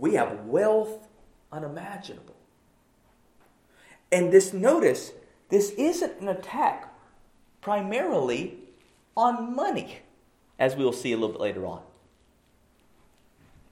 We 0.00 0.14
have 0.14 0.46
wealth 0.46 1.06
unimaginable. 1.52 2.36
And 4.10 4.32
this, 4.32 4.52
notice, 4.52 5.12
this 5.50 5.70
isn't 5.72 6.20
an 6.20 6.28
attack 6.28 6.92
primarily 7.60 8.58
on 9.16 9.54
money, 9.54 9.98
as 10.58 10.74
we'll 10.74 10.92
see 10.92 11.12
a 11.12 11.16
little 11.16 11.32
bit 11.32 11.40
later 11.40 11.66
on. 11.66 11.82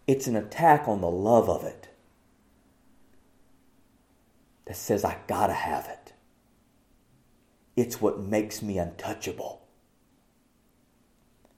It's 0.06 0.26
an 0.26 0.37
attack 0.37 0.87
on 0.87 1.00
the 1.00 1.11
love 1.11 1.49
of 1.49 1.64
it 1.64 1.88
that 4.66 4.76
says, 4.76 5.04
I 5.04 5.16
gotta 5.26 5.54
have 5.54 5.87
it. 5.87 6.12
It's 7.75 8.00
what 8.00 8.20
makes 8.20 8.61
me 8.61 8.78
untouchable. 8.78 9.62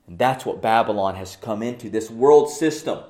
And 0.06 0.18
that's 0.18 0.46
what 0.46 0.62
Babylon 0.62 1.16
has 1.16 1.36
come 1.36 1.62
into 1.62 1.90
this 1.90 2.10
world 2.10 2.50
system 2.50 3.00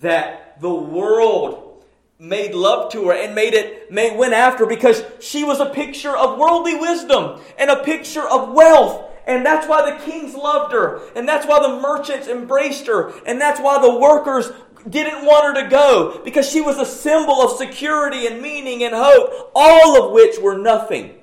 that 0.00 0.60
the 0.60 0.72
world 0.72 1.84
made 2.18 2.54
love 2.54 2.92
to 2.92 3.08
her 3.08 3.14
and 3.14 3.34
made 3.34 3.54
it 3.54 3.90
made, 3.90 4.16
went 4.16 4.34
after 4.34 4.66
because 4.66 5.02
she 5.20 5.42
was 5.42 5.58
a 5.58 5.66
picture 5.66 6.14
of 6.16 6.38
worldly 6.38 6.74
wisdom 6.74 7.40
and 7.58 7.70
a 7.70 7.82
picture 7.82 8.28
of 8.28 8.52
wealth. 8.52 9.06
And 9.26 9.44
that's 9.44 9.66
why 9.66 9.90
the 9.90 10.04
kings 10.04 10.34
loved 10.34 10.72
her. 10.72 11.00
And 11.14 11.26
that's 11.26 11.46
why 11.46 11.60
the 11.60 11.80
merchants 11.80 12.28
embraced 12.28 12.86
her. 12.86 13.12
And 13.24 13.40
that's 13.40 13.60
why 13.60 13.80
the 13.80 13.98
workers 13.98 14.50
didn't 14.88 15.24
want 15.24 15.44
her 15.56 15.62
to 15.62 15.68
go 15.68 16.20
because 16.24 16.48
she 16.48 16.60
was 16.60 16.78
a 16.78 16.86
symbol 16.86 17.40
of 17.42 17.56
security 17.56 18.26
and 18.26 18.40
meaning 18.40 18.82
and 18.82 18.94
hope 18.94 19.52
all 19.54 20.02
of 20.02 20.12
which 20.12 20.38
were 20.38 20.58
nothing. 20.58 21.14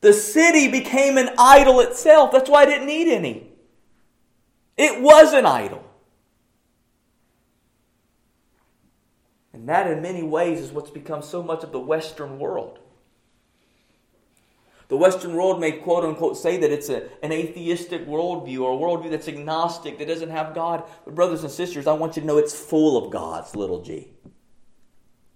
The 0.00 0.12
city 0.12 0.68
became 0.68 1.16
an 1.16 1.30
idol 1.38 1.80
itself. 1.80 2.32
That's 2.32 2.50
why 2.50 2.62
i 2.62 2.66
didn't 2.66 2.86
need 2.86 3.08
any. 3.08 3.48
It 4.76 5.00
was 5.00 5.32
an 5.32 5.46
idol 5.46 5.81
And 9.62 9.68
that, 9.68 9.86
in 9.86 10.02
many 10.02 10.24
ways, 10.24 10.58
is 10.58 10.72
what's 10.72 10.90
become 10.90 11.22
so 11.22 11.40
much 11.40 11.62
of 11.62 11.70
the 11.70 11.78
Western 11.78 12.40
world. 12.40 12.80
The 14.88 14.96
Western 14.96 15.34
world 15.34 15.60
may 15.60 15.70
quote 15.70 16.04
unquote 16.04 16.36
say 16.36 16.56
that 16.56 16.72
it's 16.72 16.88
a, 16.88 17.08
an 17.22 17.30
atheistic 17.30 18.04
worldview 18.08 18.60
or 18.60 18.72
a 18.72 18.76
worldview 18.76 19.12
that's 19.12 19.28
agnostic, 19.28 19.98
that 19.98 20.08
doesn't 20.08 20.30
have 20.30 20.52
God. 20.52 20.82
But, 21.04 21.14
brothers 21.14 21.44
and 21.44 21.52
sisters, 21.52 21.86
I 21.86 21.92
want 21.92 22.16
you 22.16 22.22
to 22.22 22.26
know 22.26 22.38
it's 22.38 22.52
full 22.52 23.04
of 23.04 23.12
God's 23.12 23.54
little 23.54 23.82
g. 23.82 24.08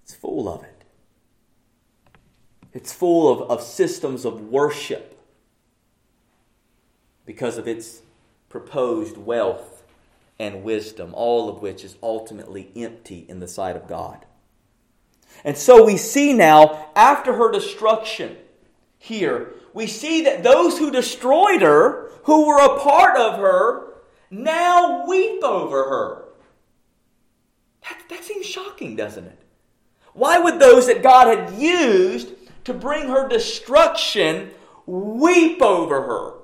It's 0.02 0.16
full 0.16 0.48
of 0.48 0.64
it. 0.64 0.82
It's 2.72 2.92
full 2.92 3.32
of, 3.32 3.48
of 3.48 3.62
systems 3.62 4.24
of 4.24 4.40
worship 4.40 5.16
because 7.24 7.58
of 7.58 7.68
its 7.68 8.02
proposed 8.48 9.18
wealth 9.18 9.75
and 10.38 10.62
wisdom, 10.62 11.12
all 11.14 11.48
of 11.48 11.62
which 11.62 11.84
is 11.84 11.96
ultimately 12.02 12.70
empty 12.76 13.24
in 13.28 13.40
the 13.40 13.48
sight 13.48 13.76
of 13.76 13.88
God. 13.88 14.24
And 15.44 15.56
so 15.56 15.84
we 15.84 15.96
see 15.96 16.32
now, 16.32 16.90
after 16.94 17.34
her 17.34 17.50
destruction 17.50 18.36
here, 18.98 19.54
we 19.74 19.86
see 19.86 20.22
that 20.22 20.42
those 20.42 20.78
who 20.78 20.90
destroyed 20.90 21.62
her, 21.62 22.10
who 22.24 22.46
were 22.46 22.58
a 22.58 22.80
part 22.80 23.16
of 23.16 23.38
her, 23.38 23.94
now 24.30 25.06
weep 25.06 25.42
over 25.44 25.84
her. 25.84 26.24
That, 27.82 28.02
that 28.08 28.24
seems 28.24 28.46
shocking, 28.46 28.96
doesn't 28.96 29.24
it? 29.24 29.38
Why 30.14 30.38
would 30.38 30.58
those 30.58 30.86
that 30.86 31.02
God 31.02 31.28
had 31.28 31.58
used 31.58 32.32
to 32.64 32.74
bring 32.74 33.08
her 33.08 33.28
destruction 33.28 34.50
weep 34.86 35.60
over 35.62 36.02
her? 36.02 36.35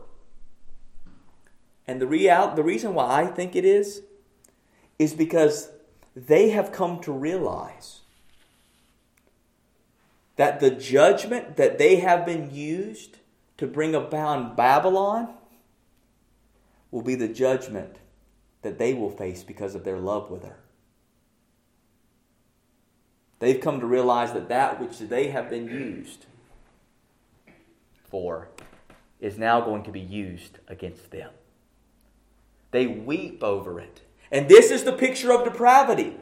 And 1.86 2.00
the, 2.00 2.06
real, 2.06 2.54
the 2.54 2.62
reason 2.62 2.94
why 2.94 3.22
I 3.22 3.26
think 3.26 3.56
it 3.56 3.64
is, 3.64 4.02
is 4.98 5.14
because 5.14 5.70
they 6.14 6.50
have 6.50 6.72
come 6.72 7.00
to 7.00 7.12
realize 7.12 8.00
that 10.36 10.60
the 10.60 10.70
judgment 10.70 11.56
that 11.56 11.78
they 11.78 11.96
have 11.96 12.24
been 12.24 12.54
used 12.54 13.18
to 13.58 13.66
bring 13.66 13.94
about 13.94 14.56
Babylon 14.56 15.34
will 16.90 17.02
be 17.02 17.14
the 17.14 17.28
judgment 17.28 17.96
that 18.62 18.78
they 18.78 18.94
will 18.94 19.10
face 19.10 19.42
because 19.42 19.74
of 19.74 19.84
their 19.84 19.98
love 19.98 20.30
with 20.30 20.44
her. 20.44 20.58
They've 23.40 23.60
come 23.60 23.80
to 23.80 23.86
realize 23.86 24.32
that 24.34 24.48
that 24.50 24.80
which 24.80 24.98
they 24.98 25.28
have 25.28 25.50
been 25.50 25.66
used 25.66 26.26
for 28.08 28.48
is 29.20 29.36
now 29.36 29.60
going 29.60 29.82
to 29.82 29.90
be 29.90 30.00
used 30.00 30.58
against 30.68 31.10
them. 31.10 31.30
They 32.72 32.86
weep 32.88 33.44
over 33.44 33.78
it. 33.78 34.00
And 34.32 34.48
this 34.48 34.70
is 34.70 34.82
the 34.82 34.92
picture 34.92 35.32
of 35.32 35.44
depravity. 35.44 36.16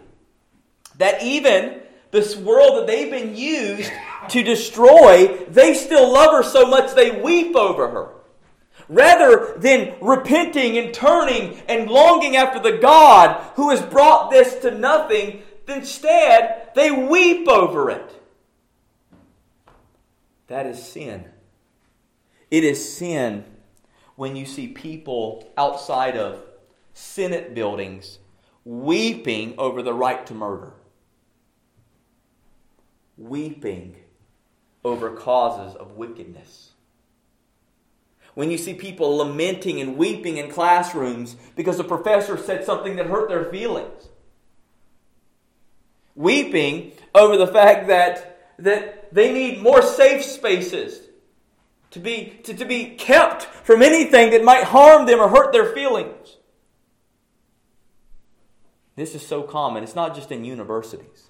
That 0.98 1.22
even 1.22 1.80
this 2.10 2.36
world 2.36 2.76
that 2.76 2.86
they've 2.86 3.10
been 3.10 3.36
used 3.36 3.90
to 4.28 4.42
destroy, 4.42 5.46
they 5.48 5.72
still 5.74 6.12
love 6.12 6.34
her 6.34 6.42
so 6.42 6.66
much 6.66 6.94
they 6.94 7.22
weep 7.22 7.56
over 7.56 7.88
her. 7.88 8.08
Rather 8.88 9.54
than 9.56 9.94
repenting 10.00 10.76
and 10.76 10.92
turning 10.92 11.60
and 11.68 11.88
longing 11.88 12.34
after 12.34 12.58
the 12.58 12.78
God 12.78 13.40
who 13.54 13.70
has 13.70 13.80
brought 13.80 14.30
this 14.30 14.56
to 14.56 14.72
nothing, 14.72 15.42
instead 15.68 16.70
they 16.74 16.90
weep 16.90 17.48
over 17.48 17.90
it. 17.90 18.20
That 20.48 20.66
is 20.66 20.82
sin. 20.82 21.26
It 22.50 22.64
is 22.64 22.92
sin 22.92 23.44
when 24.20 24.36
you 24.36 24.44
see 24.44 24.66
people 24.66 25.50
outside 25.56 26.14
of 26.14 26.42
Senate 26.92 27.54
buildings 27.54 28.18
weeping 28.66 29.54
over 29.56 29.80
the 29.80 29.94
right 29.94 30.26
to 30.26 30.34
murder, 30.34 30.74
weeping 33.16 33.96
over 34.84 35.16
causes 35.16 35.74
of 35.74 35.92
wickedness. 35.92 36.72
When 38.34 38.50
you 38.50 38.58
see 38.58 38.74
people 38.74 39.16
lamenting 39.16 39.80
and 39.80 39.96
weeping 39.96 40.36
in 40.36 40.50
classrooms 40.50 41.36
because 41.56 41.80
a 41.80 41.84
professor 41.84 42.36
said 42.36 42.66
something 42.66 42.96
that 42.96 43.06
hurt 43.06 43.30
their 43.30 43.46
feelings. 43.46 44.10
Weeping 46.14 46.92
over 47.14 47.38
the 47.38 47.46
fact 47.46 47.88
that, 47.88 48.54
that 48.58 49.14
they 49.14 49.32
need 49.32 49.62
more 49.62 49.80
safe 49.80 50.22
spaces 50.22 51.06
to 51.90 51.98
be, 51.98 52.40
to, 52.44 52.54
to 52.54 52.64
be 52.64 52.94
kept 52.94 53.42
from 53.42 53.82
anything 53.82 54.30
that 54.30 54.44
might 54.44 54.64
harm 54.64 55.06
them 55.06 55.20
or 55.20 55.28
hurt 55.28 55.52
their 55.52 55.72
feelings. 55.72 56.36
This 58.96 59.14
is 59.14 59.26
so 59.26 59.42
common. 59.42 59.82
It's 59.82 59.94
not 59.94 60.14
just 60.14 60.30
in 60.30 60.44
universities. 60.44 61.28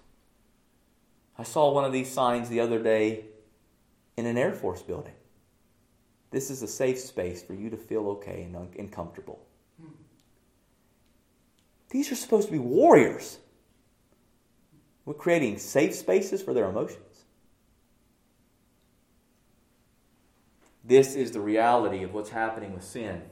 I 1.39 1.43
saw 1.43 1.73
one 1.73 1.85
of 1.85 1.93
these 1.93 2.11
signs 2.11 2.49
the 2.49 2.61
other 2.61 2.83
day 2.83 3.25
in 4.17 4.27
an 4.27 4.37
Air 4.37 4.53
Force 4.53 4.83
building. 4.83 5.15
This 6.31 6.51
is 6.51 6.63
a 6.63 6.69
safe 6.69 6.99
space 6.99 7.43
for 7.43 7.55
you 7.55 7.71
to 7.71 7.77
feel 7.77 8.09
okay 8.11 8.43
and, 8.43 8.57
un- 8.57 8.75
and 8.79 8.93
comfortable. 8.93 9.41
These 11.91 12.13
are 12.13 12.17
supposed 12.17 12.47
to 12.47 12.53
be 12.53 12.59
warriors. 12.59 13.39
We're 15.05 15.15
creating 15.15 15.59
safe 15.59 15.95
spaces 15.95 16.41
for 16.41 16.55
their 16.55 16.69
emotions. 16.69 17.10
This 20.85 21.15
is 21.15 21.33
the 21.33 21.41
reality 21.41 22.03
of 22.03 22.15
what's 22.15 22.31
happening 22.31 22.73
with 22.73 22.85
sin. 22.85 23.23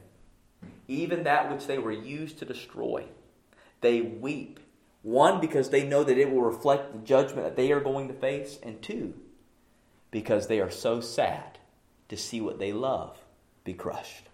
Even 0.87 1.23
that 1.23 1.51
which 1.51 1.67
they 1.67 1.77
were 1.77 1.91
used 1.91 2.39
to 2.39 2.45
destroy, 2.45 3.05
they 3.81 4.01
weep. 4.01 4.59
One, 5.01 5.39
because 5.39 5.69
they 5.69 5.87
know 5.87 6.03
that 6.03 6.17
it 6.17 6.31
will 6.31 6.41
reflect 6.41 6.91
the 6.91 6.99
judgment 6.99 7.43
that 7.43 7.55
they 7.55 7.71
are 7.71 7.79
going 7.79 8.07
to 8.09 8.13
face, 8.13 8.59
and 8.61 8.81
two, 8.81 9.13
because 10.11 10.47
they 10.47 10.59
are 10.59 10.69
so 10.69 10.99
sad 10.99 11.57
to 12.09 12.17
see 12.17 12.41
what 12.41 12.59
they 12.59 12.73
love 12.73 13.17
be 13.63 13.73
crushed. 13.73 14.25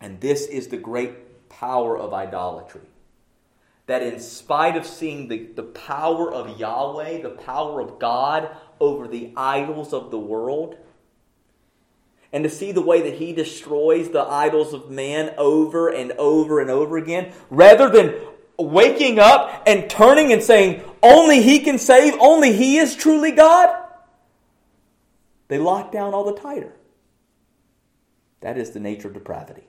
And 0.00 0.20
this 0.20 0.46
is 0.46 0.68
the 0.68 0.76
great 0.76 1.48
power 1.48 1.98
of 1.98 2.12
idolatry. 2.12 2.82
That 3.86 4.02
in 4.02 4.20
spite 4.20 4.76
of 4.76 4.84
seeing 4.84 5.28
the, 5.28 5.46
the 5.54 5.62
power 5.62 6.30
of 6.30 6.58
Yahweh, 6.58 7.22
the 7.22 7.30
power 7.30 7.80
of 7.80 7.98
God 7.98 8.54
over 8.78 9.08
the 9.08 9.32
idols 9.36 9.94
of 9.94 10.10
the 10.10 10.18
world, 10.18 10.76
and 12.32 12.44
to 12.44 12.50
see 12.50 12.72
the 12.72 12.82
way 12.82 13.02
that 13.02 13.14
he 13.14 13.32
destroys 13.32 14.10
the 14.10 14.22
idols 14.22 14.74
of 14.74 14.90
man 14.90 15.34
over 15.38 15.88
and 15.88 16.12
over 16.12 16.60
and 16.60 16.70
over 16.70 16.98
again, 16.98 17.32
rather 17.50 17.88
than 17.88 18.14
waking 18.58 19.18
up 19.18 19.62
and 19.66 19.88
turning 19.88 20.32
and 20.32 20.42
saying, 20.42 20.82
Only 21.02 21.42
he 21.42 21.60
can 21.60 21.78
save, 21.78 22.14
only 22.20 22.52
he 22.52 22.76
is 22.76 22.94
truly 22.94 23.32
God, 23.32 23.74
they 25.48 25.58
lock 25.58 25.90
down 25.90 26.12
all 26.12 26.24
the 26.24 26.38
tighter. 26.38 26.74
That 28.40 28.58
is 28.58 28.70
the 28.70 28.80
nature 28.80 29.08
of 29.08 29.14
depravity. 29.14 29.64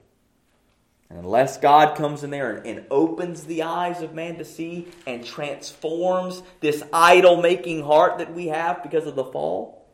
And 1.10 1.18
unless 1.18 1.58
God 1.58 1.98
comes 1.98 2.24
in 2.24 2.30
there 2.30 2.58
and, 2.58 2.68
and 2.68 2.86
opens 2.92 3.46
the 3.46 3.64
eyes 3.64 4.02
of 4.02 4.14
man 4.14 4.38
to 4.38 4.46
see 4.46 4.90
and 5.08 5.26
transforms 5.26 6.44
this 6.60 6.84
idol 6.94 7.42
making 7.42 7.84
heart 7.84 8.20
that 8.20 8.32
we 8.34 8.48
have 8.48 8.84
because 8.84 9.08
of 9.08 9.16
the 9.16 9.24
fall, 9.24 9.88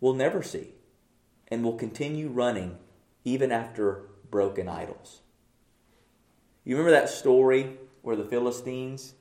we'll 0.00 0.14
never 0.14 0.42
see 0.42 0.68
and 1.50 1.64
will 1.64 1.76
continue 1.76 2.28
running 2.28 2.78
even 3.24 3.52
after 3.52 4.02
broken 4.30 4.68
idols. 4.68 5.20
You 6.64 6.76
remember 6.76 6.92
that 6.92 7.08
story 7.08 7.78
where 8.02 8.16
the 8.16 8.24
Philistines 8.24 9.14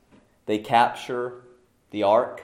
they 0.50 0.58
capture 0.58 1.44
the 1.92 2.02
ark 2.02 2.42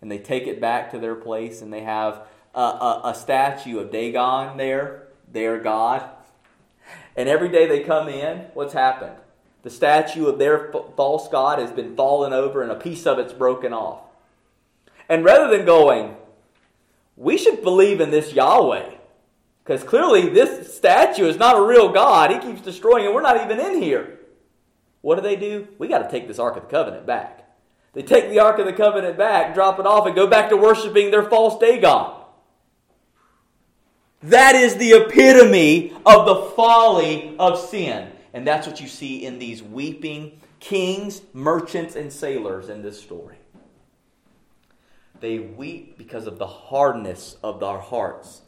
and 0.00 0.08
they 0.08 0.18
take 0.18 0.46
it 0.46 0.60
back 0.60 0.92
to 0.92 0.98
their 1.00 1.16
place 1.16 1.60
and 1.60 1.72
they 1.72 1.82
have 1.82 2.22
a, 2.54 2.60
a, 2.60 3.00
a 3.06 3.14
statue 3.16 3.80
of 3.80 3.90
Dagon 3.90 4.56
there, 4.56 5.08
their 5.28 5.58
God. 5.58 6.08
And 7.16 7.28
every 7.28 7.48
day 7.48 7.66
they 7.66 7.80
come 7.80 8.08
in, 8.08 8.46
what's 8.54 8.74
happened? 8.74 9.16
The 9.62 9.70
statue 9.70 10.26
of 10.26 10.38
their 10.38 10.72
false 10.96 11.26
God 11.28 11.58
has 11.58 11.72
been 11.72 11.96
fallen 11.96 12.32
over 12.32 12.62
and 12.62 12.70
a 12.70 12.76
piece 12.76 13.06
of 13.06 13.18
it's 13.18 13.32
broken 13.32 13.72
off. 13.72 14.02
And 15.08 15.24
rather 15.24 15.48
than 15.48 15.66
going, 15.66 16.14
we 17.18 17.36
should 17.36 17.62
believe 17.62 18.00
in 18.00 18.10
this 18.10 18.32
Yahweh. 18.32 18.90
Because 19.64 19.82
clearly 19.82 20.30
this 20.30 20.74
statue 20.74 21.26
is 21.26 21.36
not 21.36 21.58
a 21.58 21.66
real 21.66 21.92
God. 21.92 22.30
He 22.30 22.38
keeps 22.38 22.62
destroying 22.62 23.04
it. 23.04 23.12
We're 23.12 23.20
not 23.20 23.42
even 23.42 23.60
in 23.60 23.82
here. 23.82 24.20
What 25.02 25.16
do 25.16 25.20
they 25.20 25.36
do? 25.36 25.68
We 25.78 25.88
got 25.88 25.98
to 25.98 26.10
take 26.10 26.26
this 26.26 26.38
Ark 26.38 26.56
of 26.56 26.62
the 26.62 26.68
Covenant 26.70 27.06
back. 27.06 27.44
They 27.92 28.02
take 28.02 28.30
the 28.30 28.38
Ark 28.38 28.58
of 28.58 28.66
the 28.66 28.72
Covenant 28.72 29.18
back, 29.18 29.54
drop 29.54 29.78
it 29.78 29.86
off, 29.86 30.06
and 30.06 30.14
go 30.14 30.26
back 30.26 30.48
to 30.50 30.56
worshiping 30.56 31.10
their 31.10 31.24
false 31.24 31.58
Dagon. 31.58 32.14
That 34.22 34.54
is 34.54 34.76
the 34.76 34.92
epitome 34.92 35.92
of 36.06 36.26
the 36.26 36.52
folly 36.56 37.34
of 37.38 37.58
sin. 37.58 38.10
And 38.32 38.46
that's 38.46 38.66
what 38.66 38.80
you 38.80 38.88
see 38.88 39.24
in 39.24 39.38
these 39.38 39.62
weeping 39.62 40.40
kings, 40.60 41.22
merchants, 41.32 41.96
and 41.96 42.12
sailors 42.12 42.68
in 42.68 42.82
this 42.82 43.00
story. 43.00 43.37
They 45.20 45.38
weep 45.38 45.98
because 45.98 46.26
of 46.26 46.38
the 46.38 46.46
hardness 46.46 47.36
of 47.42 47.62
our 47.62 47.80
hearts. 47.80 48.42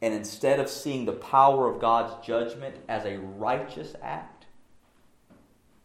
And 0.00 0.14
instead 0.14 0.60
of 0.60 0.68
seeing 0.68 1.04
the 1.04 1.12
power 1.12 1.68
of 1.68 1.80
God's 1.80 2.26
judgment 2.26 2.76
as 2.88 3.04
a 3.04 3.18
righteous 3.18 3.94
act, 4.02 4.46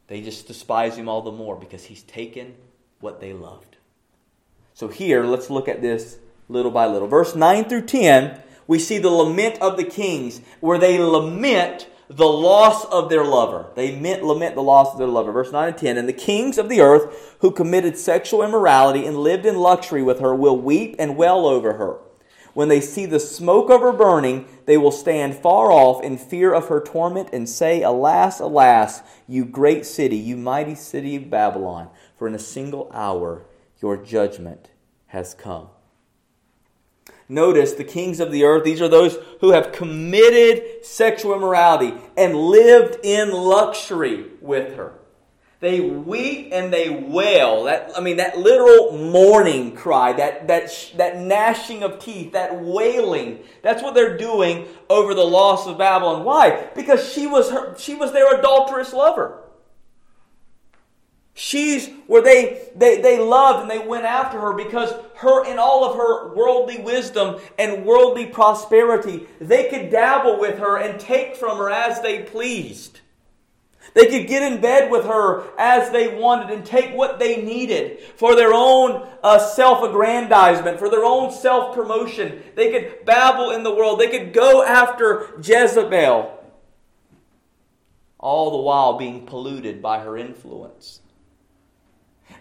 they 0.08 0.22
just 0.22 0.48
despise 0.48 0.96
Him 0.96 1.10
all 1.10 1.22
the 1.22 1.32
more 1.32 1.56
because 1.56 1.86
He's 1.86 2.04
taken 2.04 2.56
what 3.00 3.20
they 3.20 3.34
loved. 3.34 3.78
So 4.74 4.88
here, 4.88 5.24
let's 5.24 5.50
look 5.50 5.68
at 5.68 5.82
this 5.82 6.18
little 6.50 6.72
by 6.72 6.88
little. 6.88 7.08
Verse 7.08 7.36
9 7.36 7.66
through 7.66 7.86
10, 7.86 8.40
we 8.68 8.80
see 8.80 8.98
the 8.98 9.10
lament 9.10 9.62
of 9.62 9.78
the 9.78 9.84
kings, 9.84 10.42
where 10.60 10.78
they 10.78 11.00
lament 11.00 11.88
the 12.16 12.26
loss 12.26 12.86
of 12.86 13.10
their 13.10 13.24
lover. 13.24 13.68
They 13.76 13.98
meant, 14.00 14.24
lament 14.24 14.56
the 14.56 14.62
loss 14.62 14.94
of 14.94 15.00
their 15.00 15.08
lover. 15.08 15.32
Verse 15.32 15.52
9 15.52 15.70
and 15.70 15.78
10. 15.78 15.98
And 15.98 16.08
the 16.08 16.14
kings 16.14 16.58
of 16.58 16.70
the 16.70 16.82
earth 16.82 17.38
who 17.40 17.52
committed 17.52 17.98
sexual 17.98 18.44
immorality 18.44 19.06
and 19.06 19.18
lived 19.18 19.46
in 19.46 19.58
luxury 19.58 20.04
with 20.04 20.20
her 20.20 20.36
will 20.36 20.58
weep 20.58 20.96
and 21.00 21.18
wail 21.18 21.48
over 21.48 21.74
her. 21.74 21.98
When 22.54 22.68
they 22.68 22.82
see 22.82 23.08
the 23.08 23.20
smoke 23.20 23.72
of 23.72 23.82
her 23.82 23.92
burning, 23.92 24.46
they 24.66 24.78
will 24.78 24.92
stand 24.92 25.36
far 25.36 25.72
off 25.72 26.04
in 26.04 26.18
fear 26.18 26.54
of 26.54 26.68
her 26.68 26.80
torment 26.80 27.30
and 27.34 27.50
say, 27.50 27.82
Alas, 27.82 28.40
alas, 28.40 29.02
you 29.28 29.44
great 29.44 29.86
city, 29.86 30.18
you 30.18 30.38
mighty 30.38 30.76
city 30.76 31.16
of 31.16 31.32
Babylon, 31.32 31.90
for 32.18 32.28
in 32.28 32.36
a 32.36 32.40
single 32.40 32.92
hour 32.94 33.46
your 33.82 33.98
judgment 33.98 34.70
has 35.08 35.34
come. 35.34 35.70
Notice 37.30 37.74
the 37.74 37.84
kings 37.84 38.20
of 38.20 38.32
the 38.32 38.44
earth, 38.44 38.64
these 38.64 38.82
are 38.82 38.88
those 38.88 39.18
who 39.40 39.52
have 39.52 39.72
committed 39.72 40.86
sexual 40.86 41.36
immorality 41.36 41.94
and 42.18 42.36
lived 42.36 43.00
in 43.04 43.32
luxury 43.32 44.26
with 44.42 44.76
her. 44.76 44.94
They 45.64 45.80
weep 45.80 46.50
and 46.52 46.74
they 46.74 46.90
wail. 46.90 47.64
That 47.64 47.92
I 47.96 48.02
mean, 48.02 48.18
that 48.18 48.38
literal 48.38 48.98
mourning 48.98 49.74
cry, 49.78 50.12
that 50.12 50.50
that 50.50 50.92
that 50.98 51.20
gnashing 51.22 51.84
of 51.84 52.00
teeth, 52.00 52.34
that 52.34 52.62
wailing. 52.62 53.40
That's 53.62 53.82
what 53.82 53.96
they're 53.96 54.18
doing 54.18 54.68
over 54.90 55.14
the 55.14 55.24
loss 55.24 55.66
of 55.66 55.78
Babylon. 55.78 56.26
Why? 56.26 56.68
Because 56.76 57.10
she 57.14 57.28
was 57.28 57.50
her, 57.50 57.78
she 57.78 57.96
was 57.96 58.12
their 58.12 58.38
adulterous 58.38 58.92
lover. 58.92 59.43
She's 61.36 61.90
where 62.06 62.22
they, 62.22 62.70
they, 62.76 63.02
they 63.02 63.20
loved 63.20 63.62
and 63.64 63.72
they 63.72 63.86
went 63.86 64.06
after 64.06 64.40
her 64.40 64.54
because 64.54 64.94
her, 65.16 65.46
in 65.46 65.58
all 65.58 65.84
of 65.84 65.98
her 65.98 66.34
worldly 66.36 66.80
wisdom 66.80 67.42
and 67.58 67.86
worldly 67.86 68.28
prosperity, 68.28 69.28
they 69.42 69.70
could 69.70 69.90
dabble 69.90 70.40
with 70.40 70.60
her 70.60 70.78
and 70.78 71.00
take 71.00 71.36
from 71.36 71.58
her 71.58 71.72
as 71.72 72.02
they 72.02 72.22
pleased. 72.24 73.00
They 73.96 74.08
could 74.08 74.28
get 74.28 74.52
in 74.52 74.62
bed 74.62 74.92
with 74.92 75.06
her 75.06 75.44
as 75.58 75.92
they 75.92 76.16
wanted 76.18 76.50
and 76.52 76.66
take 76.66 76.96
what 76.96 77.20
they 77.20 77.42
needed 77.42 78.00
for 78.16 78.36
their 78.36 78.54
own 78.54 79.08
uh, 79.24 79.40
self 79.40 79.84
aggrandizement, 79.84 80.80
for 80.80 80.90
their 80.90 81.04
own 81.04 81.32
self 81.32 81.76
promotion. 81.76 82.42
They 82.56 82.72
could 82.72 83.06
babble 83.06 83.52
in 83.52 83.64
the 83.64 83.74
world. 83.74 84.00
They 84.00 84.08
could 84.08 84.34
go 84.34 84.64
after 84.64 85.30
Jezebel. 85.44 86.40
all 88.20 88.52
the 88.52 88.58
while 88.58 88.98
being 88.98 89.26
polluted 89.26 89.82
by 89.82 90.00
her 90.00 90.18
influence. 90.18 91.02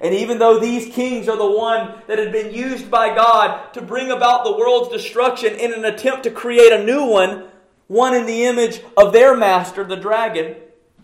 And 0.00 0.14
even 0.14 0.38
though 0.38 0.58
these 0.58 0.92
kings 0.92 1.28
are 1.28 1.36
the 1.36 1.50
one 1.50 1.94
that 2.08 2.18
had 2.18 2.32
been 2.32 2.52
used 2.52 2.90
by 2.90 3.14
God 3.14 3.72
to 3.74 3.82
bring 3.82 4.10
about 4.10 4.44
the 4.44 4.56
world's 4.56 4.90
destruction 4.90 5.54
in 5.54 5.72
an 5.72 5.84
attempt 5.84 6.24
to 6.24 6.30
create 6.30 6.72
a 6.72 6.84
new 6.84 7.04
one, 7.04 7.48
one 7.86 8.14
in 8.14 8.26
the 8.26 8.44
image 8.44 8.80
of 8.96 9.12
their 9.12 9.36
master, 9.36 9.84
the 9.84 9.96
dragon, 9.96 10.56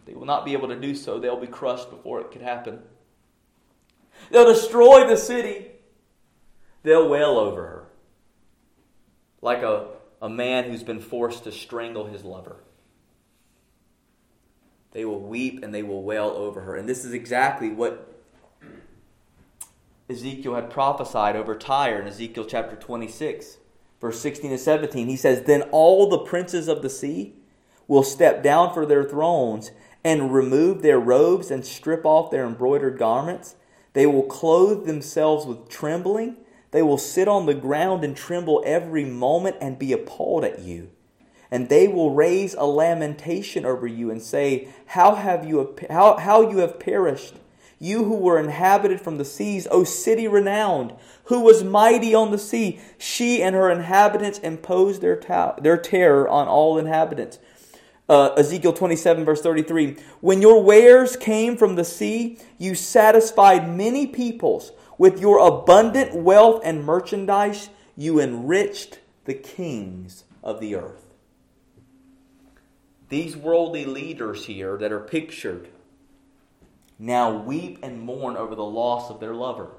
they 0.05 0.14
will 0.14 0.27
not 0.27 0.45
be 0.45 0.53
able 0.55 0.69
to 0.69 0.81
do 0.81 0.95
so. 0.95 1.19
They'll 1.19 1.41
be 1.41 1.47
crushed 1.47 1.91
before 1.91 2.21
it 2.21 2.33
could 2.33 2.43
happen. 2.43 2.81
They'll 4.31 4.53
destroy 4.53 5.07
the 5.07 5.17
city. 5.17 5.67
They'll 6.83 7.09
wail 7.09 7.38
over 7.38 7.62
her 7.62 7.88
like 9.41 9.62
a, 9.62 9.88
a 10.21 10.29
man 10.29 10.64
who's 10.64 10.83
been 10.83 11.01
forced 11.01 11.45
to 11.45 11.53
strangle 11.53 12.07
his 12.07 12.25
lover. 12.25 12.57
They 14.93 15.05
will 15.05 15.21
weep 15.21 15.62
and 15.62 15.75
they 15.75 15.83
will 15.83 16.03
wail 16.03 16.27
over 16.27 16.61
her. 16.62 16.77
And 16.77 16.88
this 16.88 17.05
is 17.05 17.12
exactly 17.12 17.71
what 17.71 18.18
Ezekiel 20.11 20.55
had 20.55 20.71
prophesied 20.71 21.37
over 21.37 21.55
Tyre 21.55 22.01
in 22.01 22.09
Ezekiel 22.09 22.47
chapter 22.47 22.77
26, 22.77 23.59
verse 24.01 24.18
16 24.21 24.53
and 24.53 24.61
17. 24.61 25.07
He 25.07 25.16
says, 25.16 25.42
Then 25.42 25.62
all 25.71 26.09
the 26.09 26.18
princes 26.18 26.66
of 26.66 26.81
the 26.81 26.88
sea 26.88 27.35
will 27.87 28.03
step 28.03 28.42
down 28.42 28.73
for 28.73 28.87
their 28.87 29.05
thrones 29.05 29.71
and 30.03 30.33
remove 30.33 30.81
their 30.81 30.99
robes 30.99 31.51
and 31.51 31.64
strip 31.64 32.07
off 32.07 32.31
their 32.31 32.47
embroidered 32.47 32.99
garments. 32.99 33.57
They 33.92 34.07
will 34.07 34.23
clothe 34.23 34.87
themselves 34.87 35.44
with 35.44 35.68
trembling. 35.68 36.37
They 36.71 36.83
will 36.83 36.99
sit 36.99 37.29
on 37.29 37.44
the 37.44 37.55
ground 37.55 38.03
and 38.03 38.16
tremble 38.16 38.62
every 38.64 39.05
moment 39.05 39.57
and 39.61 39.79
be 39.79 39.92
appalled 39.92 40.44
at 40.44 40.61
you. 40.61 40.90
And 41.51 41.68
they 41.68 41.88
will 41.88 42.14
raise 42.14 42.55
a 42.55 42.64
lamentation 42.64 43.66
over 43.66 43.87
you 43.87 44.11
and 44.11 44.23
say, 44.23 44.68
How 44.87 45.14
have 45.14 45.47
you 45.47 45.77
how, 45.90 46.16
how 46.16 46.51
you 46.51 46.59
have 46.59 46.79
perished? 46.79 47.35
You 47.79 48.05
who 48.05 48.17
were 48.17 48.41
inhabited 48.41 49.01
from 49.01 49.19
the 49.19 49.25
seas, 49.25 49.69
O 49.71 49.85
city 49.85 50.27
renowned, 50.27 50.95
who 51.25 51.41
was 51.41 51.62
mighty 51.62 52.14
on 52.14 52.33
the 52.33 52.38
sea, 52.38 52.81
she 52.99 53.43
and 53.43 53.55
her 53.55 53.71
inhabitants 53.71 54.41
imposed 54.41 55.01
their, 55.01 55.17
ta- 55.17 55.55
their 55.61 55.77
terror 55.77 56.29
on 56.29 56.49
all 56.49 56.79
inhabitants. 56.79 57.38
Uh, 58.09 58.31
Ezekiel 58.37 58.73
27, 58.73 59.25
verse 59.25 59.43
33. 59.43 59.97
When 60.21 60.43
your 60.43 60.62
wares 60.62 61.17
came 61.17 61.57
from 61.57 61.77
the 61.77 61.85
sea, 61.85 62.38
you 62.57 62.75
satisfied 62.75 63.75
many 63.75 64.07
peoples. 64.07 64.73
With 64.97 65.21
your 65.21 65.38
abundant 65.38 66.14
wealth 66.14 66.62
and 66.64 66.85
merchandise, 66.85 67.69
you 67.97 68.19
enriched 68.19 68.99
the 69.27 69.35
kings 69.35 70.25
of 70.43 70.59
the 70.59 70.75
earth. 70.75 71.05
These 73.09 73.37
worldly 73.37 73.85
leaders 73.85 74.47
here 74.47 74.77
that 74.79 74.91
are 74.91 75.01
pictured 75.01 75.69
now 76.99 77.37
weep 77.37 77.79
and 77.83 78.01
mourn 78.01 78.37
over 78.37 78.55
the 78.55 78.65
loss 78.65 79.11
of 79.11 79.21
their 79.21 79.35
lover. 79.35 79.71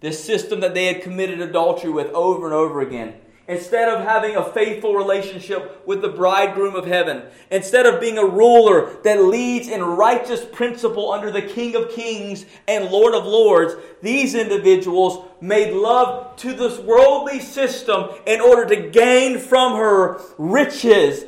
This 0.00 0.22
system 0.22 0.60
that 0.60 0.74
they 0.74 0.86
had 0.86 1.02
committed 1.02 1.40
adultery 1.40 1.90
with 1.90 2.08
over 2.08 2.46
and 2.46 2.54
over 2.54 2.80
again. 2.80 3.14
Instead 3.48 3.88
of 3.88 4.04
having 4.04 4.36
a 4.36 4.52
faithful 4.52 4.94
relationship 4.94 5.82
with 5.86 6.00
the 6.00 6.08
bridegroom 6.08 6.76
of 6.76 6.86
heaven, 6.86 7.22
instead 7.50 7.86
of 7.86 8.00
being 8.00 8.16
a 8.16 8.24
ruler 8.24 8.94
that 9.02 9.22
leads 9.22 9.68
in 9.68 9.82
righteous 9.82 10.44
principle 10.44 11.10
under 11.10 11.30
the 11.30 11.42
King 11.42 11.74
of 11.74 11.90
Kings 11.90 12.46
and 12.68 12.90
Lord 12.90 13.14
of 13.14 13.26
Lords, 13.26 13.74
these 14.00 14.36
individuals 14.36 15.28
made 15.40 15.74
love 15.74 16.36
to 16.36 16.52
this 16.52 16.78
worldly 16.78 17.40
system 17.40 18.10
in 18.26 18.40
order 18.40 18.64
to 18.74 18.90
gain 18.90 19.38
from 19.38 19.76
her 19.76 20.20
riches 20.38 21.24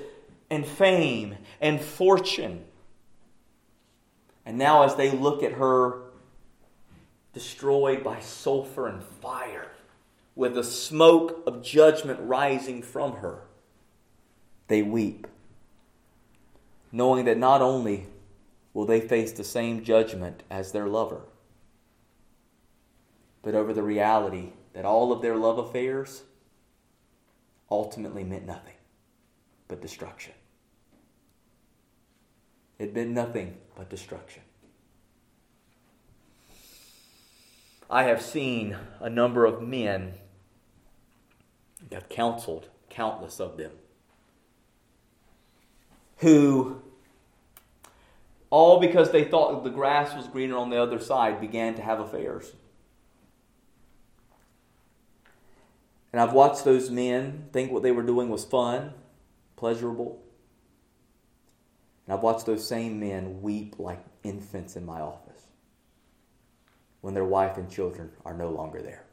and 0.50 0.64
fame 0.64 1.36
and 1.60 1.80
fortune. 1.80 2.64
And 4.46 4.58
now, 4.58 4.82
as 4.82 4.96
they 4.96 5.10
look 5.10 5.42
at 5.42 5.52
her 5.52 6.02
destroyed 7.32 8.04
by 8.04 8.20
sulfur 8.20 8.86
and 8.86 9.02
fire, 9.02 9.70
with 10.36 10.54
the 10.54 10.64
smoke 10.64 11.42
of 11.46 11.62
judgment 11.62 12.20
rising 12.22 12.82
from 12.82 13.16
her, 13.16 13.42
they 14.68 14.82
weep, 14.82 15.26
knowing 16.92 17.24
that 17.24 17.38
not 17.38 17.62
only 17.62 18.06
will 18.72 18.84
they 18.84 19.00
face 19.00 19.32
the 19.32 19.44
same 19.44 19.84
judgment 19.84 20.42
as 20.50 20.72
their 20.72 20.86
lover, 20.86 21.22
but 23.42 23.54
over 23.54 23.72
the 23.72 23.82
reality 23.82 24.50
that 24.72 24.84
all 24.84 25.12
of 25.12 25.22
their 25.22 25.36
love 25.36 25.58
affairs 25.58 26.22
ultimately 27.70 28.24
meant 28.24 28.46
nothing 28.46 28.74
but 29.68 29.80
destruction. 29.80 30.32
It 32.78 32.94
meant 32.94 33.10
nothing 33.10 33.56
but 33.76 33.88
destruction. 33.88 34.42
I 37.90 38.04
have 38.04 38.22
seen 38.22 38.76
a 39.00 39.10
number 39.10 39.44
of 39.44 39.62
men, 39.62 40.14
I've 41.94 42.08
counseled 42.08 42.68
countless 42.90 43.40
of 43.40 43.56
them, 43.56 43.72
who, 46.18 46.80
all 48.50 48.80
because 48.80 49.12
they 49.12 49.24
thought 49.24 49.64
the 49.64 49.70
grass 49.70 50.16
was 50.16 50.26
greener 50.28 50.56
on 50.56 50.70
the 50.70 50.80
other 50.80 50.98
side, 50.98 51.40
began 51.40 51.74
to 51.74 51.82
have 51.82 52.00
affairs. 52.00 52.52
And 56.12 56.20
I've 56.20 56.32
watched 56.32 56.64
those 56.64 56.90
men 56.90 57.48
think 57.52 57.72
what 57.72 57.82
they 57.82 57.90
were 57.90 58.04
doing 58.04 58.28
was 58.28 58.44
fun, 58.44 58.94
pleasurable. 59.56 60.23
And 62.06 62.14
I've 62.14 62.22
watched 62.22 62.46
those 62.46 62.66
same 62.66 63.00
men 63.00 63.40
weep 63.42 63.76
like 63.78 64.04
infants 64.22 64.76
in 64.76 64.84
my 64.84 65.00
office 65.00 65.46
when 67.00 67.14
their 67.14 67.24
wife 67.24 67.56
and 67.56 67.70
children 67.70 68.10
are 68.24 68.34
no 68.34 68.50
longer 68.50 68.80
there. 68.82 69.04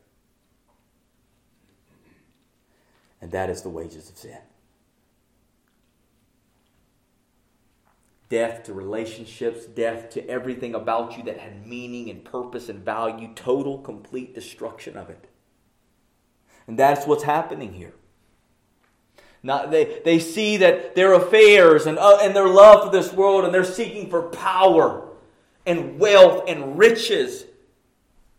And 3.22 3.32
that 3.32 3.50
is 3.50 3.62
the 3.62 3.70
wages 3.70 4.10
of 4.10 4.18
sin. 4.18 4.40
Death 8.30 8.64
to 8.64 8.74
relationships, 8.74 9.66
death 9.66 10.10
to 10.12 10.26
everything 10.30 10.74
about 10.74 11.18
you 11.18 11.24
that 11.24 11.38
had 11.38 11.68
meaning 11.68 12.10
and 12.10 12.24
purpose 12.24 12.70
and 12.70 12.80
value, 12.84 13.30
total, 13.36 13.78
complete 13.78 14.34
destruction 14.34 14.96
of 14.96 15.10
it. 15.10 15.28
And 16.66 16.80
that's 16.80 17.06
what's 17.06 17.24
happening 17.24 17.74
here. 17.74 17.94
Not, 19.44 19.72
they, 19.72 20.02
they 20.06 20.20
see 20.20 20.58
that 20.58 20.96
their 20.96 21.14
affairs 21.14 21.88
and, 21.88 21.98
uh, 21.98 22.20
and 22.22 22.36
their 22.36 22.48
love 22.48 22.86
for 22.86 22.92
this 22.92 23.12
world 23.12 23.44
and 23.44 23.54
they're 23.54 23.64
seeking 23.64 24.10
for 24.10 24.24
power 24.30 25.10
and 25.66 26.00
wealth 26.00 26.44
and 26.48 26.78
riches 26.78 27.46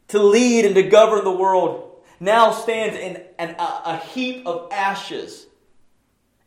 to 0.09 0.23
lead 0.23 0.65
and 0.65 0.75
to 0.77 0.83
govern 0.83 1.25
the 1.25 1.33
world 1.33 2.03
now 2.21 2.53
stands 2.53 2.97
in 2.97 3.21
an, 3.38 3.57
a, 3.59 3.83
a 3.85 3.97
heap 3.97 4.47
of 4.47 4.71
ashes. 4.73 5.47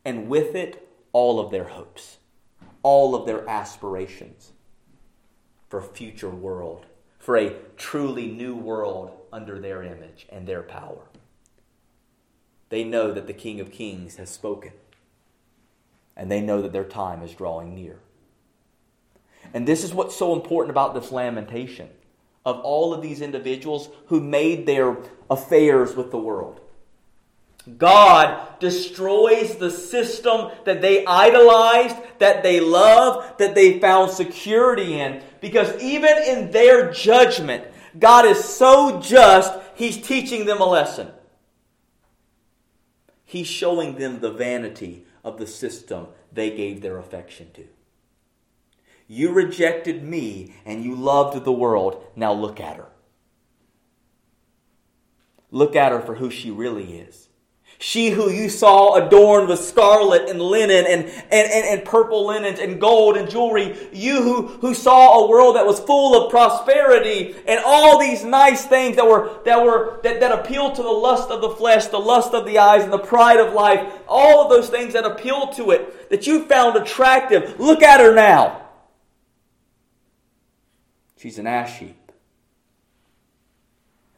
And 0.06 0.30
with 0.30 0.56
it 0.56 0.88
all 1.12 1.40
of 1.40 1.52
their 1.52 1.66
hopes 1.66 2.18
all 2.86 3.16
of 3.16 3.26
their 3.26 3.50
aspirations 3.50 4.52
for 5.70 5.80
a 5.80 5.84
future 5.84 6.30
world 6.30 6.86
for 7.18 7.36
a 7.36 7.56
truly 7.78 8.28
new 8.28 8.56
world 8.56 9.12
under 9.34 9.60
their 9.60 9.82
image 9.82 10.28
and 10.30 10.48
their 10.48 10.62
power 10.62 11.02
they 12.76 12.84
know 12.84 13.14
that 13.14 13.26
the 13.26 13.34
King 13.34 13.62
of 13.62 13.72
Kings 13.72 14.18
has 14.18 14.30
spoken. 14.30 14.74
And 16.18 16.30
they 16.30 16.42
know 16.42 16.62
that 16.62 16.74
their 16.74 16.84
time 16.84 17.24
is 17.24 17.34
drawing 17.34 17.74
near. 17.74 18.00
And 19.54 19.66
this 19.66 19.86
is 19.86 19.94
what's 19.94 20.16
so 20.16 20.34
important 20.34 20.72
about 20.72 20.94
this 20.94 21.10
lamentation 21.10 21.88
of 22.46 22.60
all 22.60 22.94
of 22.94 23.02
these 23.02 23.22
individuals 23.22 23.88
who 24.08 24.20
made 24.20 24.66
their 24.66 24.98
affairs 25.30 25.96
with 25.96 26.12
the 26.12 26.18
world. 26.18 26.60
God 27.78 28.60
destroys 28.60 29.56
the 29.56 29.72
system 29.72 30.52
that 30.66 30.82
they 30.82 31.06
idolized, 31.06 31.96
that 32.20 32.44
they 32.44 32.60
love, 32.60 33.38
that 33.38 33.56
they 33.56 33.80
found 33.80 34.12
security 34.12 35.00
in. 35.00 35.24
Because 35.40 35.82
even 35.82 36.18
in 36.28 36.52
their 36.52 36.92
judgment, 36.92 37.64
God 37.98 38.26
is 38.26 38.44
so 38.44 39.00
just, 39.00 39.54
He's 39.76 39.98
teaching 39.98 40.46
them 40.46 40.60
a 40.60 40.66
lesson. 40.66 41.08
He's 43.36 43.48
showing 43.48 43.96
them 43.96 44.22
the 44.22 44.32
vanity 44.32 45.04
of 45.22 45.38
the 45.38 45.46
system 45.46 46.08
they 46.32 46.56
gave 46.56 46.80
their 46.82 46.98
affection 46.98 47.52
to. 47.56 47.66
You 49.10 49.34
rejected 49.34 50.06
me 50.06 50.56
and 50.66 50.86
you 50.86 50.96
loved 50.96 51.44
the 51.44 51.52
world. 51.52 52.02
Now 52.16 52.32
look 52.32 52.62
at 52.62 52.78
her. 52.78 52.88
Look 55.52 55.76
at 55.76 55.92
her 55.92 56.00
for 56.00 56.16
who 56.16 56.32
she 56.32 56.50
really 56.50 56.98
is. 56.98 57.25
She 57.86 58.10
who 58.10 58.32
you 58.32 58.50
saw 58.50 58.96
adorned 58.96 59.48
with 59.48 59.60
scarlet 59.60 60.28
and 60.28 60.42
linen 60.42 60.88
and, 60.88 61.04
and, 61.06 61.32
and, 61.32 61.68
and, 61.68 61.86
purple 61.86 62.26
linens 62.26 62.58
and 62.58 62.82
gold 62.82 63.16
and 63.16 63.30
jewelry. 63.30 63.78
You 63.94 64.24
who, 64.24 64.48
who 64.48 64.74
saw 64.74 65.20
a 65.20 65.30
world 65.30 65.56
that 65.56 65.68
was 65.68 65.80
full 65.80 66.20
of 66.20 66.32
prosperity 66.32 67.36
and 67.48 67.62
all 67.64 68.00
these 68.00 68.26
nice 68.26 68.66
things 68.66 68.96
that 68.96 69.06
were 69.06 69.40
that 69.46 69.64
were 69.64 70.00
that, 70.02 70.20
that 70.20 70.32
appealed 70.32 70.74
to 70.78 70.82
the 70.82 70.90
lust 70.90 71.30
of 71.30 71.42
the 71.42 71.52
flesh, 71.52 71.86
the 71.86 72.00
lust 72.00 72.34
of 72.34 72.48
the 72.48 72.58
eyes, 72.58 72.84
and 72.84 72.92
the 72.92 72.98
pride 72.98 73.40
of 73.40 73.54
life. 73.54 73.94
All 74.08 74.42
of 74.42 74.50
those 74.50 74.68
things 74.68 74.94
that 74.94 75.06
appealed 75.06 75.54
to 75.58 75.70
it, 75.70 76.10
that 76.10 76.26
you 76.26 76.48
found 76.48 76.76
attractive. 76.78 77.60
Look 77.60 77.84
at 77.84 78.00
her 78.00 78.16
now. 78.16 78.64
She's 81.20 81.38
an 81.38 81.46
ash 81.46 81.78
heap. 81.78 82.12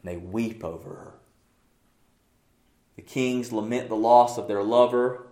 And 0.02 0.10
they 0.10 0.16
weep 0.16 0.64
over 0.64 0.88
her. 0.88 1.18
The 2.98 3.04
kings 3.04 3.52
lament 3.52 3.88
the 3.88 3.94
loss 3.94 4.38
of 4.38 4.48
their 4.48 4.64
lover. 4.64 5.24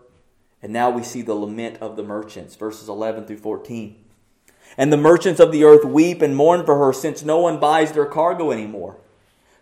And 0.63 0.73
now 0.73 0.89
we 0.89 1.03
see 1.03 1.21
the 1.21 1.35
lament 1.35 1.79
of 1.81 1.97
the 1.97 2.05
merchants, 2.05 2.55
verses 2.55 2.89
11 2.89 3.27
through 3.27 3.39
14. 3.39 4.05
And 4.77 4.93
the 4.93 4.97
merchants 4.97 5.41
of 5.41 5.51
the 5.51 5.65
earth 5.65 5.85
weep 5.85 6.23
and 6.23 6.37
mourn 6.37 6.65
for 6.65 6.79
her, 6.79 6.93
since 6.93 7.25
no 7.25 7.41
one 7.41 7.59
buys 7.59 7.91
their 7.91 8.07
cargo 8.07 8.53
anymore. 8.53 8.99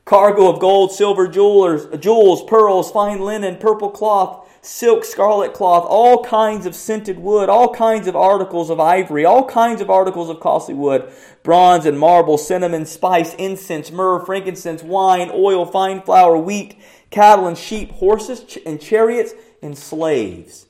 Cargo 0.04 0.52
of 0.52 0.60
gold, 0.60 0.92
silver, 0.92 1.26
jewelers, 1.26 1.86
jewels, 1.98 2.44
pearls, 2.44 2.90
fine 2.90 3.20
linen, 3.20 3.56
purple 3.56 3.88
cloth, 3.88 4.46
silk, 4.60 5.02
scarlet 5.02 5.54
cloth, 5.54 5.86
all 5.88 6.22
kinds 6.22 6.66
of 6.66 6.74
scented 6.74 7.18
wood, 7.18 7.48
all 7.48 7.72
kinds 7.72 8.06
of 8.06 8.14
articles 8.14 8.68
of 8.68 8.78
ivory, 8.78 9.24
all 9.24 9.46
kinds 9.46 9.80
of 9.80 9.88
articles 9.88 10.28
of 10.28 10.40
costly 10.40 10.74
wood, 10.74 11.10
bronze 11.42 11.86
and 11.86 11.98
marble, 11.98 12.36
cinnamon, 12.36 12.84
spice, 12.84 13.32
incense, 13.36 13.90
myrrh, 13.90 14.22
frankincense, 14.26 14.82
wine, 14.82 15.30
oil, 15.32 15.64
fine 15.64 16.02
flour, 16.02 16.36
wheat, 16.36 16.78
cattle 17.10 17.46
and 17.46 17.56
sheep, 17.56 17.90
horses 17.92 18.58
and 18.64 18.80
chariots, 18.80 19.34
and 19.62 19.76
slaves. 19.76 20.66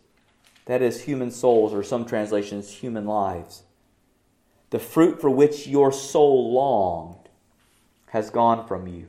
That 0.66 0.82
is, 0.82 1.02
human 1.02 1.30
souls, 1.30 1.74
or 1.74 1.82
some 1.82 2.04
translations, 2.04 2.70
human 2.70 3.06
lives. 3.06 3.62
The 4.70 4.78
fruit 4.78 5.20
for 5.20 5.30
which 5.30 5.66
your 5.66 5.92
soul 5.92 6.52
longed 6.52 7.28
has 8.08 8.30
gone 8.30 8.66
from 8.66 8.86
you, 8.88 9.08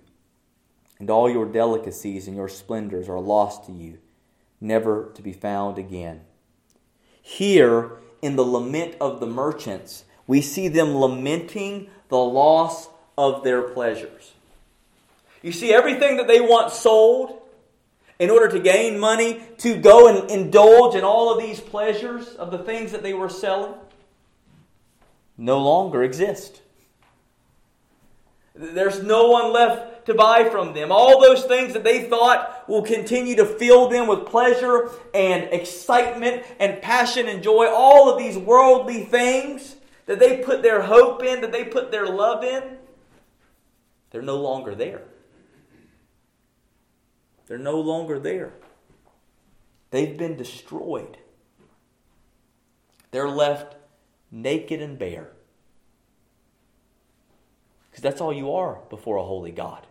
and 1.00 1.10
all 1.10 1.30
your 1.30 1.46
delicacies 1.46 2.28
and 2.28 2.36
your 2.36 2.50
splendors 2.50 3.10
are 3.10 3.20
lost 3.20 3.66
to 3.66 3.72
you, 3.72 3.98
never 4.62 5.12
to 5.16 5.22
be 5.22 5.34
found 5.34 5.78
again. 5.78 6.22
Here, 7.22 7.94
in 8.22 8.36
the 8.36 8.44
lament 8.44 8.96
of 9.02 9.20
the 9.20 9.28
merchants, 9.28 10.06
we 10.28 10.42
see 10.42 10.68
them 10.68 10.96
lamenting 10.96 11.90
the 12.10 12.18
loss 12.18 12.90
of 13.18 13.44
their 13.44 13.64
pleasures. 13.64 14.35
You 15.46 15.52
see, 15.52 15.72
everything 15.72 16.18
that 16.18 16.28
they 16.28 16.42
once 16.42 16.74
sold 16.74 17.40
in 18.18 18.32
order 18.32 18.48
to 18.48 18.60
gain 18.60 18.98
money 18.98 19.44
to 19.60 19.76
go 19.76 20.08
and 20.08 20.32
indulge 20.32 20.96
in 20.96 21.04
all 21.04 21.32
of 21.32 21.40
these 21.40 21.60
pleasures 21.60 22.30
of 22.30 22.50
the 22.50 22.58
things 22.58 22.92
that 22.94 23.04
they 23.04 23.14
were 23.14 23.30
selling 23.30 23.76
no 25.38 25.60
longer 25.60 26.02
exist. 26.02 26.64
There's 28.56 29.04
no 29.04 29.30
one 29.30 29.54
left 29.54 30.08
to 30.08 30.16
buy 30.16 30.50
from 30.50 30.74
them. 30.74 30.92
All 30.92 31.22
those 31.22 31.44
things 31.44 31.74
that 31.74 31.84
they 31.84 32.06
thought 32.06 32.68
will 32.68 32.82
continue 32.82 33.36
to 33.36 33.46
fill 33.46 33.88
them 33.88 34.08
with 34.08 34.26
pleasure 34.26 34.90
and 35.14 35.44
excitement 35.54 36.44
and 36.60 36.82
passion 36.82 37.28
and 37.28 37.44
joy, 37.44 37.68
all 37.70 38.12
of 38.12 38.18
these 38.18 38.36
worldly 38.36 39.04
things 39.04 39.76
that 40.08 40.18
they 40.18 40.38
put 40.38 40.64
their 40.64 40.82
hope 40.82 41.22
in, 41.22 41.42
that 41.42 41.52
they 41.52 41.66
put 41.66 41.92
their 41.92 42.08
love 42.08 42.44
in, 42.44 42.64
they're 44.10 44.24
no 44.24 44.38
longer 44.38 44.74
there. 44.74 45.04
They're 47.48 47.58
no 47.58 47.80
longer 47.80 48.20
there. 48.20 48.54
They've 49.92 50.18
been 50.18 50.36
destroyed. 50.36 51.18
They're 53.12 53.30
left 53.30 53.76
naked 54.32 54.82
and 54.82 54.98
bare. 54.98 55.32
Because 57.90 58.04
that's 58.04 58.20
all 58.20 58.34
you 58.34 58.54
are 58.54 58.80
before 58.90 59.18
a 59.18 59.24
holy 59.24 59.52
God. 59.52 59.88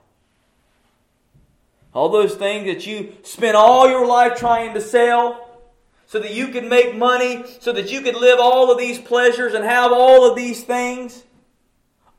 All 1.95 2.09
those 2.09 2.35
things 2.35 2.67
that 2.67 2.87
you 2.87 3.15
spent 3.23 3.57
all 3.57 3.89
your 3.89 4.07
life 4.07 4.37
trying 4.37 4.75
to 4.75 4.81
sell 4.81 5.63
so 6.07 6.19
that 6.19 6.35
you 6.35 6.49
could 6.49 6.65
make 6.65 6.95
money, 6.95 7.45
so 7.61 7.73
that 7.73 7.91
you 7.91 8.03
could 8.03 8.17
live 8.17 8.39
all 8.41 8.71
of 8.71 8.79
these 8.79 8.99
pleasures 8.99 9.55
and 9.55 9.65
have 9.65 9.93
all 9.93 10.29
of 10.29 10.37
these 10.37 10.65
things. 10.65 11.25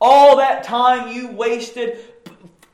All 0.00 0.38
that 0.38 0.64
time 0.64 1.14
you 1.14 1.28
wasted 1.28 1.98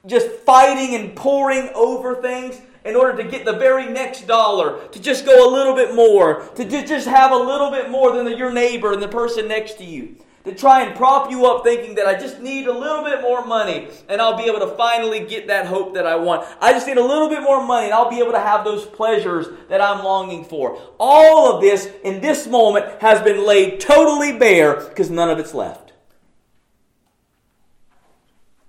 just 0.06 0.28
fighting 0.28 0.94
and 0.94 1.14
poring 1.14 1.70
over 1.74 2.20
things 2.20 2.60
in 2.84 2.96
order 2.96 3.22
to 3.22 3.28
get 3.28 3.44
the 3.44 3.52
very 3.52 3.86
next 3.86 4.26
dollar, 4.26 4.88
to 4.88 5.00
just 5.00 5.24
go 5.24 5.48
a 5.48 5.50
little 5.54 5.74
bit 5.74 5.94
more, 5.94 6.42
to 6.56 6.64
just 6.64 7.06
have 7.06 7.30
a 7.30 7.36
little 7.36 7.70
bit 7.70 7.90
more 7.90 8.12
than 8.12 8.36
your 8.36 8.52
neighbor 8.52 8.92
and 8.92 9.02
the 9.02 9.08
person 9.08 9.46
next 9.46 9.74
to 9.78 9.84
you. 9.84 10.16
To 10.44 10.52
try 10.52 10.82
and 10.82 10.96
prop 10.96 11.30
you 11.30 11.46
up 11.46 11.62
thinking 11.62 11.94
that 11.94 12.08
I 12.08 12.18
just 12.18 12.40
need 12.40 12.66
a 12.66 12.72
little 12.76 13.04
bit 13.04 13.22
more 13.22 13.46
money 13.46 13.88
and 14.08 14.20
I'll 14.20 14.36
be 14.36 14.42
able 14.50 14.58
to 14.58 14.74
finally 14.74 15.24
get 15.24 15.46
that 15.46 15.66
hope 15.66 15.94
that 15.94 16.04
I 16.04 16.16
want. 16.16 16.44
I 16.60 16.72
just 16.72 16.88
need 16.88 16.96
a 16.96 17.04
little 17.04 17.28
bit 17.28 17.42
more 17.42 17.64
money 17.64 17.84
and 17.84 17.94
I'll 17.94 18.10
be 18.10 18.18
able 18.18 18.32
to 18.32 18.40
have 18.40 18.64
those 18.64 18.84
pleasures 18.84 19.46
that 19.68 19.80
I'm 19.80 20.04
longing 20.04 20.44
for. 20.44 20.82
All 20.98 21.54
of 21.54 21.62
this 21.62 21.88
in 22.02 22.20
this 22.20 22.48
moment 22.48 23.00
has 23.00 23.22
been 23.22 23.46
laid 23.46 23.78
totally 23.78 24.36
bare 24.36 24.80
because 24.80 25.10
none 25.10 25.30
of 25.30 25.38
it's 25.38 25.54
left 25.54 25.91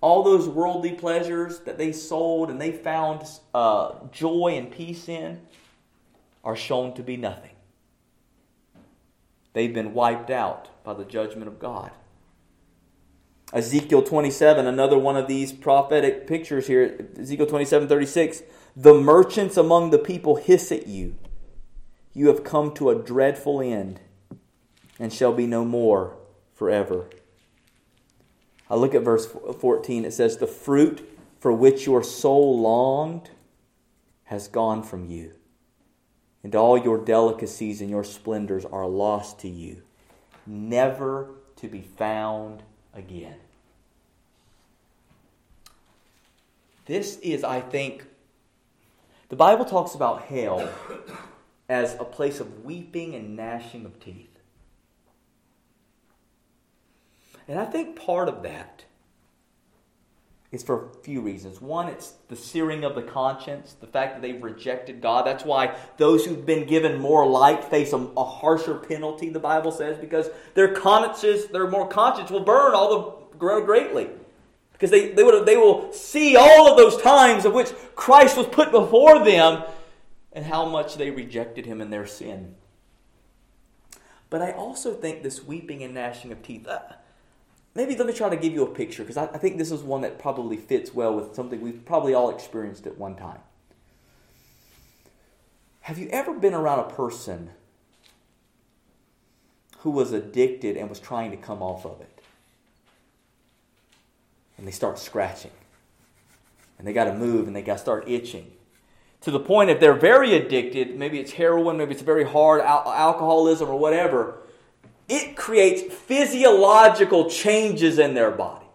all 0.03 0.21
those 0.21 0.49
worldly 0.49 0.91
pleasures 0.91 1.59
that 1.59 1.77
they 1.77 1.93
sold 1.93 2.49
and 2.49 2.59
they 2.59 2.73
found 2.73 3.23
uh, 3.53 3.93
joy 4.11 4.53
and 4.57 4.69
peace 4.69 5.07
in 5.07 5.39
are 6.43 6.57
shown 6.57 6.93
to 6.93 7.01
be 7.01 7.15
nothing. 7.15 7.55
They've 9.53 9.73
been 9.73 9.93
wiped 9.93 10.29
out 10.29 10.67
by 10.83 10.93
the 10.93 11.05
judgment 11.05 11.47
of 11.47 11.57
God. 11.57 11.91
Ezekiel 13.53 14.01
27, 14.01 14.67
another 14.67 14.97
one 14.97 15.15
of 15.15 15.29
these 15.29 15.53
prophetic 15.53 16.27
pictures 16.27 16.67
here, 16.67 17.07
Ezekiel 17.17 17.45
27 17.45 17.87
36. 17.87 18.43
The 18.75 18.93
merchants 18.93 19.55
among 19.55 19.91
the 19.91 19.99
people 19.99 20.35
hiss 20.35 20.69
at 20.73 20.85
you. 20.85 21.15
You 22.13 22.27
have 22.27 22.43
come 22.43 22.73
to 22.73 22.89
a 22.89 22.95
dreadful 22.95 23.61
end 23.61 24.01
and 24.99 25.13
shall 25.13 25.31
be 25.31 25.47
no 25.47 25.63
more 25.63 26.17
forever. 26.53 27.07
I 28.69 28.75
look 28.75 28.95
at 28.95 29.03
verse 29.03 29.25
14. 29.25 30.05
It 30.05 30.13
says, 30.13 30.37
The 30.37 30.47
fruit 30.47 31.07
for 31.39 31.51
which 31.51 31.85
your 31.85 32.03
soul 32.03 32.59
longed 32.59 33.29
has 34.25 34.47
gone 34.47 34.83
from 34.83 35.09
you, 35.09 35.33
and 36.43 36.55
all 36.55 36.77
your 36.77 36.97
delicacies 36.97 37.81
and 37.81 37.89
your 37.89 38.03
splendors 38.03 38.65
are 38.65 38.87
lost 38.87 39.39
to 39.39 39.49
you, 39.49 39.83
never 40.47 41.29
to 41.57 41.67
be 41.67 41.81
found 41.81 42.63
again. 42.93 43.35
This 46.85 47.17
is, 47.19 47.43
I 47.43 47.61
think, 47.61 48.05
the 49.29 49.35
Bible 49.35 49.65
talks 49.65 49.95
about 49.95 50.23
hell 50.23 50.69
as 51.69 51.95
a 51.95 52.03
place 52.03 52.39
of 52.39 52.65
weeping 52.65 53.15
and 53.15 53.35
gnashing 53.35 53.85
of 53.85 53.99
teeth. 53.99 54.32
And 57.47 57.59
I 57.59 57.65
think 57.65 57.95
part 57.95 58.29
of 58.29 58.43
that 58.43 58.85
is 60.53 60.61
for 60.61 60.85
a 60.85 60.93
few 61.03 61.19
reasons. 61.19 61.59
One, 61.59 61.87
it's 61.87 62.13
the 62.29 62.35
searing 62.35 62.83
of 62.83 62.93
the 62.93 63.01
conscience, 63.01 63.75
the 63.81 63.87
fact 63.87 64.13
that 64.13 64.21
they've 64.21 64.41
rejected 64.41 65.01
God. 65.01 65.25
That's 65.25 65.43
why 65.43 65.75
those 65.97 66.25
who've 66.25 66.45
been 66.45 66.67
given 66.67 66.99
more 66.99 67.25
light 67.25 67.63
face 67.65 67.91
a, 67.91 67.97
a 67.97 68.23
harsher 68.23 68.75
penalty, 68.75 69.29
the 69.29 69.39
Bible 69.39 69.71
says, 69.71 69.97
because 69.97 70.29
their 70.53 70.73
consciences, 70.73 71.47
their 71.47 71.67
more 71.67 71.87
conscience 71.87 72.29
will 72.29 72.43
burn 72.43 72.75
all 72.75 73.25
the 73.31 73.37
greatly. 73.37 74.09
Because 74.73 74.91
they, 74.91 75.09
they, 75.09 75.23
would, 75.23 75.45
they 75.45 75.57
will 75.57 75.91
see 75.91 76.35
all 76.35 76.69
of 76.69 76.77
those 76.77 77.01
times 77.01 77.45
of 77.45 77.53
which 77.53 77.71
Christ 77.95 78.37
was 78.37 78.47
put 78.47 78.71
before 78.71 79.25
them 79.25 79.63
and 80.33 80.45
how 80.45 80.65
much 80.65 80.97
they 80.97 81.09
rejected 81.09 81.65
him 81.65 81.81
in 81.81 81.89
their 81.89 82.05
sin. 82.05 82.55
But 84.29 84.41
I 84.41 84.51
also 84.51 84.93
think 84.93 85.23
this 85.23 85.43
weeping 85.43 85.83
and 85.83 85.93
gnashing 85.93 86.31
of 86.31 86.43
teeth. 86.43 86.67
Uh, 86.67 86.79
maybe 87.75 87.95
let 87.95 88.07
me 88.07 88.13
try 88.13 88.29
to 88.29 88.37
give 88.37 88.53
you 88.53 88.63
a 88.63 88.69
picture 88.73 89.03
because 89.03 89.17
I, 89.17 89.25
I, 89.25 89.37
think 89.37 89.57
this 89.57 89.71
is 89.71 89.81
one 89.81 90.01
that 90.01 90.19
probably 90.19 90.57
fits 90.57 90.93
well 90.93 91.15
with 91.15 91.35
something 91.35 91.61
we've 91.61 91.85
probably 91.85 92.13
all 92.13 92.29
experienced 92.29 92.85
at 92.87 92.97
one 92.97 93.15
time. 93.15 93.39
Have 95.81 95.97
you 95.97 96.07
ever 96.09 96.33
been 96.33 96.53
around 96.53 96.79
a 96.79 96.93
person 96.93 97.49
who 99.79 99.91
was 99.91 100.13
addicted 100.13 100.77
and 100.77 100.89
was 100.89 100.99
trying 100.99 101.31
to 101.31 101.37
come 101.37 101.61
off 101.61 101.85
of 101.85 101.99
it? 101.99 102.21
And 104.57 104.65
they 104.65 104.71
start 104.71 104.97
scratching. 104.97 105.51
And 106.77 106.87
they 106.87 106.93
got 106.93 107.05
to 107.05 107.13
move 107.13 107.47
and 107.47 107.55
they 107.55 107.61
got 107.61 107.73
to 107.73 107.79
start 107.79 108.07
itching. 108.07 108.51
To 109.21 109.31
the 109.31 109.39
point 109.39 109.69
if 109.69 109.79
they're 109.79 109.93
very 109.93 110.35
addicted, 110.35 110.97
maybe 110.97 111.19
it's 111.19 111.33
heroin, 111.33 111.77
maybe 111.77 111.93
it's 111.93 112.01
very 112.01 112.25
hard 112.25 112.61
al- 112.61 112.91
alcoholism 112.91 113.69
or 113.69 113.77
whatever, 113.77 114.37
it 115.09 115.35
creates 115.35 115.93
physiological 115.93 117.29
changes 117.29 117.99
in 117.99 118.13
their 118.13 118.31
body 118.31 118.65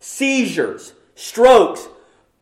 seizures, 0.00 0.92
strokes, 1.14 1.88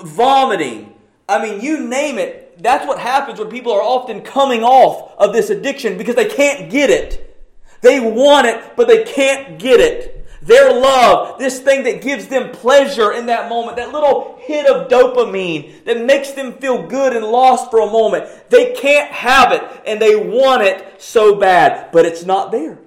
vomiting. 0.02 0.94
I 1.28 1.40
mean, 1.40 1.60
you 1.60 1.86
name 1.86 2.18
it. 2.18 2.60
that's 2.60 2.86
what 2.86 2.98
happens 2.98 3.38
when 3.38 3.48
people 3.48 3.72
are 3.72 3.82
often 3.82 4.22
coming 4.22 4.64
off 4.64 5.14
of 5.16 5.32
this 5.32 5.48
addiction 5.48 5.96
because 5.96 6.16
they 6.16 6.28
can't 6.28 6.70
get 6.70 6.90
it. 6.90 7.32
They 7.80 8.00
want 8.00 8.48
it, 8.48 8.76
but 8.76 8.88
they 8.88 9.04
can't 9.04 9.58
get 9.60 9.80
it. 9.80 10.26
Their 10.42 10.72
love, 10.72 11.38
this 11.38 11.60
thing 11.60 11.84
that 11.84 12.02
gives 12.02 12.26
them 12.26 12.50
pleasure 12.50 13.12
in 13.12 13.26
that 13.26 13.48
moment, 13.48 13.76
that 13.76 13.92
little 13.92 14.36
hit 14.40 14.66
of 14.66 14.88
dopamine 14.88 15.84
that 15.84 16.04
makes 16.04 16.32
them 16.32 16.54
feel 16.54 16.84
good 16.88 17.14
and 17.14 17.24
lost 17.24 17.70
for 17.70 17.80
a 17.80 17.86
moment, 17.86 18.28
they 18.50 18.72
can't 18.72 19.10
have 19.12 19.52
it 19.52 19.62
and 19.86 20.02
they 20.02 20.16
want 20.16 20.62
it 20.62 21.00
so 21.00 21.36
bad, 21.36 21.92
but 21.92 22.04
it's 22.04 22.24
not 22.24 22.50
there. 22.50 22.81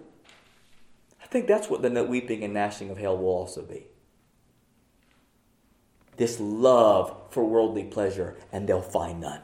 Think 1.36 1.48
that's 1.48 1.70
what 1.70 1.82
the 1.82 2.02
weeping 2.06 2.46
and 2.46 2.54
gnashing 2.54 2.90
of 2.90 2.98
hell 2.98 3.18
will 3.18 3.26
also 3.26 3.62
be. 3.62 3.88
This 6.16 6.40
love 6.40 7.14
for 7.30 7.44
worldly 7.44 7.84
pleasure, 7.84 8.38
and 8.54 8.66
they'll 8.66 8.82
find 8.82 9.20
none 9.20 9.42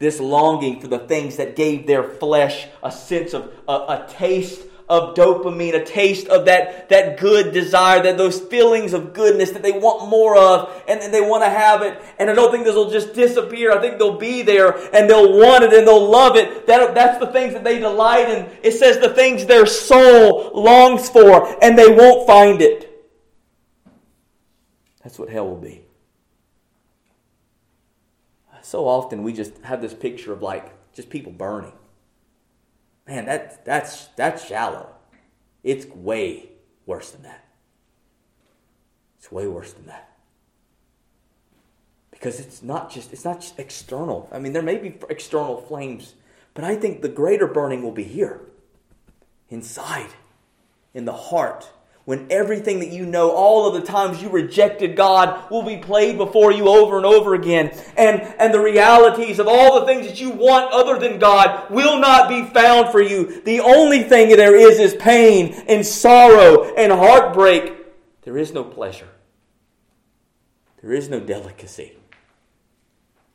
this 0.00 0.18
longing 0.20 0.80
for 0.80 0.88
the 0.88 0.98
things 0.98 1.36
that 1.36 1.56
gave 1.56 1.86
their 1.86 2.02
flesh 2.02 2.66
a 2.82 2.90
sense 2.90 3.32
of 3.32 3.52
a, 3.68 3.72
a 3.72 4.06
taste 4.10 4.60
of 4.88 5.14
dopamine, 5.14 5.74
a 5.74 5.84
taste 5.84 6.28
of 6.28 6.44
that, 6.44 6.88
that 6.90 7.18
good 7.18 7.52
desire, 7.52 8.02
that 8.02 8.18
those 8.18 8.40
feelings 8.40 8.92
of 8.92 9.12
goodness 9.14 9.50
that 9.52 9.62
they 9.62 9.72
want 9.72 10.08
more 10.08 10.36
of 10.36 10.82
and, 10.86 11.00
and 11.00 11.12
they 11.12 11.20
want 11.20 11.42
to 11.42 11.48
have 11.48 11.82
it. 11.82 12.00
And 12.18 12.28
I 12.28 12.34
don't 12.34 12.50
think 12.50 12.64
this 12.64 12.74
will 12.74 12.90
just 12.90 13.14
disappear. 13.14 13.72
I 13.72 13.80
think 13.80 13.98
they'll 13.98 14.18
be 14.18 14.42
there 14.42 14.76
and 14.94 15.08
they'll 15.08 15.38
want 15.38 15.64
it 15.64 15.72
and 15.72 15.86
they'll 15.86 16.08
love 16.08 16.36
it. 16.36 16.66
That, 16.66 16.94
that's 16.94 17.18
the 17.18 17.32
things 17.32 17.54
that 17.54 17.64
they 17.64 17.78
delight 17.78 18.28
in. 18.28 18.48
It 18.62 18.72
says 18.72 18.98
the 18.98 19.14
things 19.14 19.46
their 19.46 19.66
soul 19.66 20.50
longs 20.54 21.08
for 21.08 21.56
and 21.62 21.78
they 21.78 21.88
won't 21.88 22.26
find 22.26 22.60
it. 22.60 22.90
That's 25.02 25.18
what 25.18 25.28
hell 25.28 25.48
will 25.48 25.56
be. 25.56 25.82
So 28.62 28.88
often 28.88 29.22
we 29.22 29.34
just 29.34 29.58
have 29.58 29.82
this 29.82 29.92
picture 29.92 30.32
of 30.32 30.42
like 30.42 30.72
just 30.94 31.10
people 31.10 31.32
burning. 31.32 31.72
Man, 33.06 33.26
that, 33.26 33.64
that's, 33.64 34.06
that's 34.16 34.46
shallow. 34.46 34.88
It's 35.62 35.86
way 35.86 36.50
worse 36.86 37.10
than 37.10 37.22
that. 37.22 37.44
It's 39.18 39.30
way 39.30 39.46
worse 39.46 39.72
than 39.72 39.86
that. 39.86 40.10
Because 42.10 42.40
it's 42.40 42.62
not 42.62 42.90
just 42.90 43.12
it's 43.12 43.24
not 43.24 43.40
just 43.40 43.58
external. 43.58 44.28
I 44.32 44.38
mean, 44.38 44.52
there 44.52 44.62
may 44.62 44.78
be 44.78 44.98
external 45.10 45.60
flames, 45.62 46.14
but 46.54 46.64
I 46.64 46.76
think 46.76 47.02
the 47.02 47.08
greater 47.08 47.46
burning 47.46 47.82
will 47.82 47.92
be 47.92 48.04
here. 48.04 48.40
Inside, 49.50 50.10
in 50.94 51.04
the 51.04 51.12
heart, 51.12 51.70
when 52.04 52.26
everything 52.30 52.80
that 52.80 52.90
you 52.90 53.06
know, 53.06 53.30
all 53.30 53.66
of 53.66 53.74
the 53.80 53.86
times 53.86 54.22
you 54.22 54.28
rejected 54.28 54.94
God, 54.94 55.50
will 55.50 55.62
be 55.62 55.78
played 55.78 56.18
before 56.18 56.52
you 56.52 56.68
over 56.68 56.98
and 56.98 57.06
over 57.06 57.34
again. 57.34 57.70
And, 57.96 58.20
and 58.38 58.52
the 58.52 58.60
realities 58.60 59.38
of 59.38 59.48
all 59.48 59.80
the 59.80 59.86
things 59.86 60.06
that 60.06 60.20
you 60.20 60.30
want 60.30 60.72
other 60.72 60.98
than 60.98 61.18
God 61.18 61.70
will 61.70 61.98
not 61.98 62.28
be 62.28 62.44
found 62.44 62.90
for 62.90 63.00
you. 63.00 63.40
The 63.42 63.60
only 63.60 64.02
thing 64.02 64.28
there 64.36 64.56
is 64.56 64.78
is 64.78 64.94
pain 64.94 65.54
and 65.66 65.84
sorrow 65.84 66.74
and 66.74 66.92
heartbreak. 66.92 67.72
There 68.22 68.36
is 68.36 68.52
no 68.52 68.64
pleasure, 68.64 69.08
there 70.82 70.92
is 70.92 71.08
no 71.08 71.20
delicacy. 71.20 71.92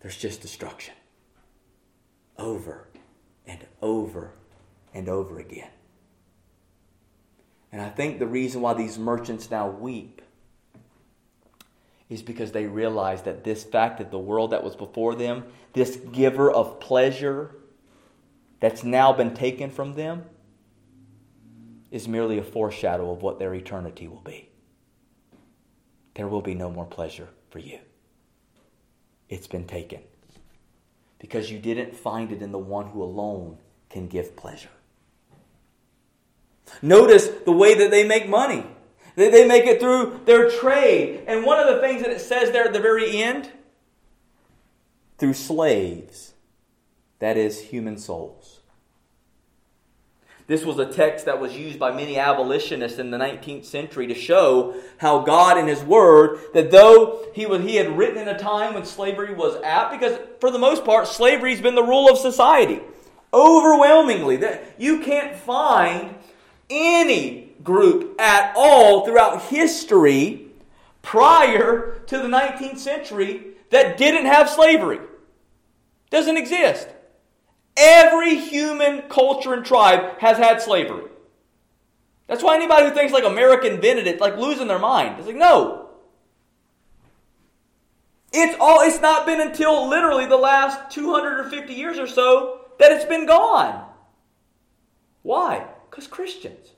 There's 0.02 0.16
just 0.16 0.42
destruction. 0.42 0.94
Over 2.38 2.88
and 3.46 3.66
over 3.82 4.32
and 4.94 5.10
over 5.10 5.40
again. 5.40 5.70
And 7.72 7.82
I 7.82 7.90
think 7.90 8.20
the 8.20 8.28
reason 8.28 8.62
why 8.62 8.74
these 8.74 8.98
merchants 8.98 9.52
now 9.52 9.70
weep 9.70 10.22
is 12.10 12.24
because 12.24 12.52
they 12.52 12.66
realize 12.66 13.22
that 13.24 13.44
this 13.44 13.64
fact 13.64 14.00
that 14.00 14.10
the 14.10 14.18
world 14.18 14.52
that 14.52 14.64
was 14.64 14.76
before 14.76 15.14
them, 15.14 15.44
this 15.74 15.98
giver 16.12 16.52
of 16.52 16.80
pleasure 16.80 17.56
that's 18.60 18.84
now 18.84 19.14
been 19.14 19.34
taken 19.34 19.70
from 19.70 19.94
them, 19.94 20.26
is 21.92 22.08
merely 22.08 22.38
a 22.38 22.44
foreshadow 22.44 23.12
of 23.12 23.22
what 23.22 23.40
their 23.40 23.54
eternity 23.54 24.08
will 24.08 24.22
be. 24.22 24.50
There 26.16 26.28
will 26.28 26.42
be 26.42 26.56
no 26.56 26.70
more 26.70 26.86
pleasure 26.86 27.30
for 27.50 27.60
you. 27.60 27.80
It's 29.30 29.48
been 29.48 29.66
taken 29.66 30.02
because 31.20 31.52
you 31.52 31.60
didn't 31.60 31.96
find 31.96 32.32
it 32.32 32.42
in 32.42 32.52
the 32.52 32.60
one 32.60 32.88
who 32.88 33.04
alone 33.04 33.58
can 33.90 34.08
give 34.08 34.36
pleasure. 34.36 34.70
Notice 36.82 37.28
the 37.46 37.52
way 37.52 37.74
that 37.76 37.92
they 37.92 38.04
make 38.08 38.28
money. 38.28 38.66
They 39.16 39.46
make 39.46 39.66
it 39.66 39.80
through 39.80 40.22
their 40.26 40.50
trade. 40.50 41.24
And 41.28 41.46
one 41.46 41.60
of 41.60 41.74
the 41.74 41.82
things 41.82 42.02
that 42.04 42.12
it 42.12 42.22
says 42.22 42.52
there 42.52 42.66
at 42.66 42.74
the 42.74 42.80
very 42.80 43.22
end 43.22 43.52
through 45.18 45.34
slaves, 45.34 46.34
that 47.20 47.36
is, 47.36 47.60
human 47.60 47.98
souls. 47.98 48.60
This 50.48 50.66
was 50.66 50.80
a 50.80 50.86
text 50.86 51.26
that 51.26 51.40
was 51.40 51.56
used 51.56 51.78
by 51.78 51.92
many 51.92 52.18
abolitionists 52.18 52.98
in 52.98 53.12
the 53.12 53.18
19th 53.18 53.66
century 53.66 54.08
to 54.08 54.16
show 54.16 54.74
how 54.98 55.20
God 55.20 55.60
in 55.60 55.68
His 55.68 55.84
Word, 55.84 56.40
that 56.56 56.72
though 56.72 57.28
He, 57.36 57.46
was, 57.46 57.62
he 57.62 57.76
had 57.76 57.96
written 57.96 58.18
in 58.18 58.28
a 58.28 58.40
time 58.40 58.74
when 58.74 58.84
slavery 58.84 59.36
was 59.36 59.62
apt, 59.64 59.92
because 59.92 60.18
for 60.40 60.50
the 60.50 60.58
most 60.58 60.86
part, 60.86 61.08
slavery's 61.08 61.62
been 61.62 61.76
the 61.76 61.84
rule 61.84 62.10
of 62.10 62.18
society. 62.18 62.80
Overwhelmingly, 63.32 64.38
that 64.38 64.74
you 64.80 65.02
can't 65.02 65.36
find 65.36 66.16
any 66.70 67.54
group 67.64 68.20
at 68.20 68.54
all 68.56 69.06
throughout 69.06 69.44
history 69.44 70.48
prior 71.02 72.02
to 72.08 72.18
the 72.18 72.28
19th 72.28 72.78
century 72.78 73.48
that 73.72 73.98
didn't 73.98 74.26
have 74.26 74.50
slavery. 74.50 75.00
Doesn't 76.10 76.38
exist. 76.38 76.88
Every 77.78 78.36
human 78.36 79.04
culture 79.04 79.54
and 79.54 79.66
tribe 79.66 80.20
has 80.20 80.38
had 80.38 80.62
slavery. 80.62 81.06
That's 82.28 82.44
why 82.44 82.56
anybody 82.56 82.88
who 82.88 82.94
thinks 82.94 83.14
like 83.14 83.24
America 83.24 83.72
invented 83.72 84.06
it, 84.08 84.20
like 84.20 84.38
losing 84.38 84.68
their 84.68 84.80
mind. 84.80 85.16
It's 85.18 85.28
like, 85.28 85.36
no. 85.36 85.90
It's 88.32 88.56
all 88.60 88.82
it's 88.82 89.02
not 89.02 89.26
been 89.26 89.42
until 89.42 89.88
literally 89.90 90.28
the 90.28 90.38
last 90.38 90.92
250 90.92 91.74
years 91.74 91.98
or 91.98 92.06
so 92.06 92.62
that 92.78 92.92
it's 92.92 93.06
been 93.06 93.26
gone. 93.26 93.86
Why? 95.24 95.66
Because 95.90 96.08
Christians. 96.08 96.74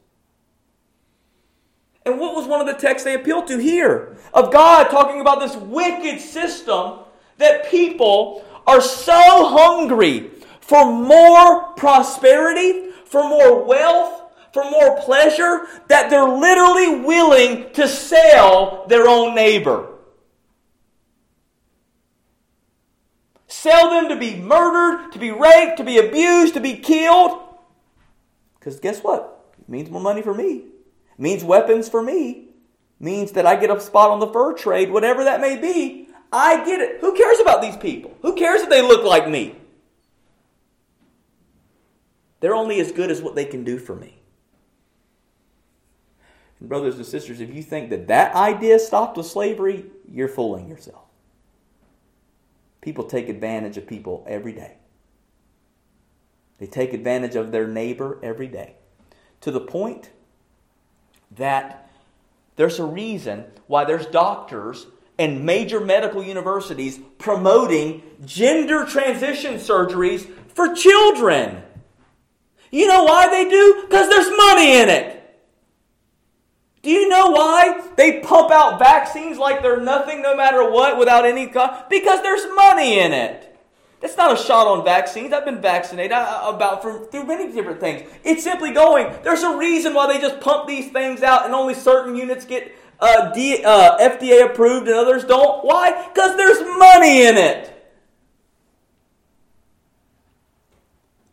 And 2.06 2.20
what 2.20 2.36
was 2.36 2.48
one 2.48 2.62
of 2.62 2.68
the 2.68 2.74
texts 2.74 3.04
they 3.04 3.14
appealed 3.14 3.48
to 3.48 3.58
here? 3.58 4.18
Of 4.34 4.52
God 4.52 4.90
talking 4.90 5.22
about 5.22 5.40
this 5.40 5.56
wicked 5.56 6.20
system 6.20 7.00
that 7.38 7.70
people 7.70 8.46
are 8.66 8.82
so 8.82 9.14
hungry 9.14 10.32
for 10.60 10.92
more 10.92 11.74
prosperity, 11.74 12.92
for 13.06 13.24
more 13.24 13.64
wealth, 13.66 14.22
for 14.54 14.64
more 14.70 15.00
pleasure, 15.02 15.68
that 15.88 16.10
they're 16.10 16.28
literally 16.28 17.02
willing 17.02 17.72
to 17.74 17.88
sell 17.88 18.86
their 18.88 19.08
own 19.08 19.36
neighbor. 19.36 19.88
Sell 23.48 23.90
them 23.92 24.10
to 24.10 24.16
be 24.16 24.36
murdered, 24.36 25.12
to 25.12 25.20
be 25.20 25.30
raped, 25.30 25.78
to 25.78 25.84
be 25.84 26.00
abused, 26.00 26.56
to 26.56 26.60
be 26.60 26.78
killed. 26.78 27.51
Because 28.62 28.80
guess 28.80 29.02
what? 29.02 29.44
It 29.60 29.68
means 29.68 29.90
more 29.90 30.00
money 30.00 30.22
for 30.22 30.36
me. 30.36 30.58
It 30.58 31.20
means 31.20 31.44
weapons 31.44 31.90
for 31.90 32.04
me. 32.04 32.30
It 33.00 33.04
means 33.04 33.32
that 33.32 33.48
I 33.48 33.56
get 33.56 33.76
a 33.76 33.82
spot 33.82 34.12
on 34.12 34.20
the 34.20 34.28
fur 34.28 34.54
trade, 34.54 34.92
whatever 34.92 35.24
that 35.24 35.42
may 35.42 35.60
be. 35.60 36.08
I 36.32 36.64
get 36.64 36.80
it. 36.80 37.02
Who 37.02 37.16
cares 37.18 37.40
about 37.40 37.64
these 37.64 37.76
people? 37.76 38.16
Who 38.22 38.36
cares 38.36 38.62
if 38.62 38.70
they 38.70 38.84
look 38.84 39.04
like 39.04 39.28
me? 39.28 39.56
They're 42.40 42.56
only 42.56 42.80
as 42.80 42.92
good 42.92 43.10
as 43.10 43.20
what 43.20 43.34
they 43.34 43.46
can 43.46 43.64
do 43.64 43.80
for 43.80 43.96
me. 43.96 44.20
And 46.60 46.70
brothers 46.70 46.98
and 46.98 47.06
sisters, 47.06 47.42
if 47.42 47.54
you 47.54 47.64
think 47.64 47.90
that 47.90 48.08
that 48.10 48.36
idea 48.36 48.78
stopped 48.78 49.18
with 49.18 49.26
slavery, 49.26 49.86
you're 50.08 50.28
fooling 50.28 50.70
yourself. 50.70 51.02
People 52.80 53.06
take 53.06 53.28
advantage 53.28 53.78
of 53.78 53.88
people 53.88 54.24
every 54.28 54.54
day. 54.54 54.78
They 56.62 56.68
take 56.68 56.94
advantage 56.94 57.36
of 57.36 57.52
their 57.52 57.66
neighbor 57.66 58.20
every 58.22 58.48
day 58.48 58.76
to 59.42 59.50
the 59.50 59.60
point 59.60 60.12
that 61.32 61.90
there's 62.56 62.78
a 62.78 62.86
reason 62.86 63.46
why 63.66 63.84
there's 63.84 64.06
doctors 64.06 64.86
and 65.18 65.44
major 65.44 65.80
medical 65.80 66.22
universities 66.22 67.00
promoting 67.18 68.04
gender 68.26 68.86
transition 68.86 69.56
surgeries 69.56 70.30
for 70.54 70.76
children. 70.76 71.64
You 72.70 72.86
know 72.86 73.06
why 73.06 73.28
they 73.28 73.50
do? 73.50 73.82
Because 73.82 74.08
there's 74.08 74.30
money 74.38 74.74
in 74.74 74.90
it. 74.90 75.42
Do 76.84 76.92
you 76.92 77.10
know 77.10 77.32
why 77.32 77.90
they 77.98 78.20
pump 78.20 78.52
out 78.52 78.78
vaccines 78.78 79.40
like 79.40 79.64
they're 79.64 79.82
nothing 79.82 80.22
no 80.22 80.36
matter 80.36 80.70
what 80.70 81.00
without 81.00 81.26
any 81.26 81.48
cost? 81.48 81.90
Because 81.90 82.22
there's 82.22 82.46
money 82.54 83.00
in 83.00 83.14
it. 83.14 83.51
That's 84.02 84.18
not 84.18 84.34
a 84.34 84.44
shot 84.44 84.66
on 84.66 84.84
vaccines. 84.84 85.32
I've 85.32 85.46
been 85.46 85.62
vaccinated 85.62 86.12
uh, 86.12 86.52
about 86.54 86.82
from, 86.82 87.06
through 87.06 87.26
many 87.26 87.52
different 87.54 87.80
things. 87.80 88.10
It's 88.24 88.44
simply 88.44 88.72
going. 88.72 89.14
There's 89.24 89.44
a 89.44 89.56
reason 89.56 89.94
why 89.94 90.12
they 90.12 90.20
just 90.20 90.42
pump 90.42 90.68
these 90.68 90.92
things 90.92 91.22
out 91.22 91.46
and 91.46 91.54
only 91.54 91.76
certain 91.76 92.16
units 92.16 92.44
get 92.44 92.76
uh, 93.00 93.32
D, 93.32 93.64
uh, 93.64 93.98
FDA 94.00 94.44
approved 94.44 94.88
and 94.88 94.98
others 94.98 95.24
don't. 95.24 95.64
Why? 95.64 96.08
Because 96.12 96.36
there's 96.36 96.62
money 96.80 97.26
in 97.28 97.38
it. 97.38 97.68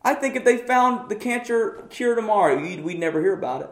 I 0.02 0.14
think 0.14 0.36
if 0.36 0.44
they 0.44 0.58
found 0.58 1.08
the 1.08 1.16
cancer 1.16 1.84
cure 1.90 2.14
tomorrow, 2.14 2.58
we'd 2.58 2.98
never 2.98 3.20
hear 3.20 3.32
about 3.32 3.62
it. 3.62 3.70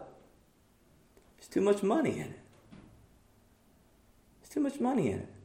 There's 1.37 1.49
too 1.49 1.61
much 1.61 1.83
money 1.83 2.19
in 2.19 2.27
it. 2.27 2.41
There's 4.41 4.51
too 4.51 4.61
much 4.61 4.81
money 4.81 5.11
in 5.11 5.21
it. 5.21 5.36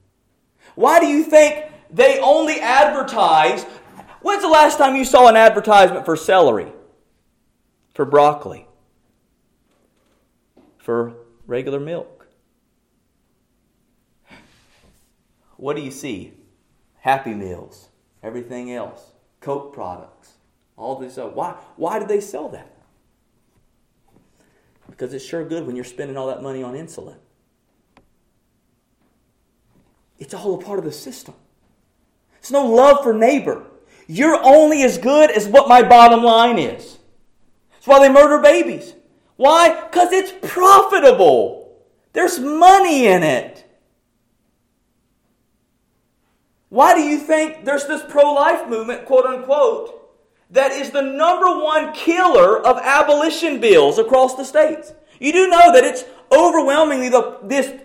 Why 0.82 1.00
do 1.00 1.06
you 1.06 1.24
think 1.24 1.66
they 1.92 2.20
only 2.20 2.60
advertise? 2.60 3.66
When's 4.24 4.42
the 4.42 4.50
last 4.50 4.80
time 4.80 4.96
you 4.96 5.06
saw 5.06 5.28
an 5.28 5.36
advertisement 5.36 6.06
for 6.06 6.16
celery? 6.16 6.72
For 7.94 8.04
broccoli? 8.04 8.66
For 10.80 11.14
regular 11.46 11.80
milk? 11.80 12.26
What 15.58 15.76
do 15.76 15.84
you 15.84 15.92
see? 15.92 16.34
Happy 17.02 17.36
Meals, 17.36 17.90
everything 18.24 18.72
else, 18.74 19.12
Coke 19.40 19.76
products, 19.76 20.34
all 20.78 20.96
this. 20.96 21.16
Uh, 21.16 21.28
why, 21.28 21.58
why 21.76 22.00
do 22.00 22.08
they 22.08 22.22
sell 22.22 22.50
that? 22.50 22.76
Because 24.90 25.14
it's 25.14 25.24
sure 25.24 25.46
good 25.46 25.68
when 25.68 25.76
you're 25.76 25.86
spending 25.86 26.18
all 26.18 26.26
that 26.28 26.42
money 26.42 26.64
on 26.64 26.74
insulin. 26.74 27.18
It's 30.22 30.36
all 30.36 30.54
a 30.54 30.64
part 30.64 30.78
of 30.78 30.86
the 30.86 30.92
system. 30.92 31.34
It's 32.38 32.52
no 32.52 32.64
love 32.64 33.02
for 33.04 33.12
neighbor. 33.12 33.66
You're 34.08 34.40
only 34.44 34.84
as 34.84 35.00
good 35.00 35.32
as 35.32 35.48
what 35.48 35.68
my 35.68 35.82
bottom 35.82 36.22
line 36.22 36.60
is. 36.60 37.00
That's 37.72 37.88
why 37.88 38.00
they 38.00 38.14
murder 38.14 38.40
babies. 38.40 38.94
Why? 39.36 39.82
Because 39.82 40.12
it's 40.12 40.32
profitable. 40.54 41.76
There's 42.14 42.40
money 42.40 43.08
in 43.08 43.24
it. 43.24 43.66
Why 46.70 46.94
do 46.94 47.02
you 47.02 47.18
think 47.18 47.66
there's 47.66 47.88
this 47.88 48.04
pro 48.08 48.32
life 48.32 48.70
movement, 48.70 49.06
quote 49.06 49.26
unquote, 49.26 49.98
that 50.52 50.72
is 50.72 50.92
the 50.92 51.02
number 51.02 51.48
one 51.64 51.94
killer 51.94 52.64
of 52.64 52.78
abolition 52.78 53.60
bills 53.60 53.98
across 53.98 54.36
the 54.36 54.46
states? 54.46 54.94
You 55.20 55.34
do 55.34 55.48
know 55.48 55.74
that 55.74 55.84
it's 55.84 56.04
overwhelmingly 56.32 57.10
the, 57.10 57.40
this, 57.42 57.81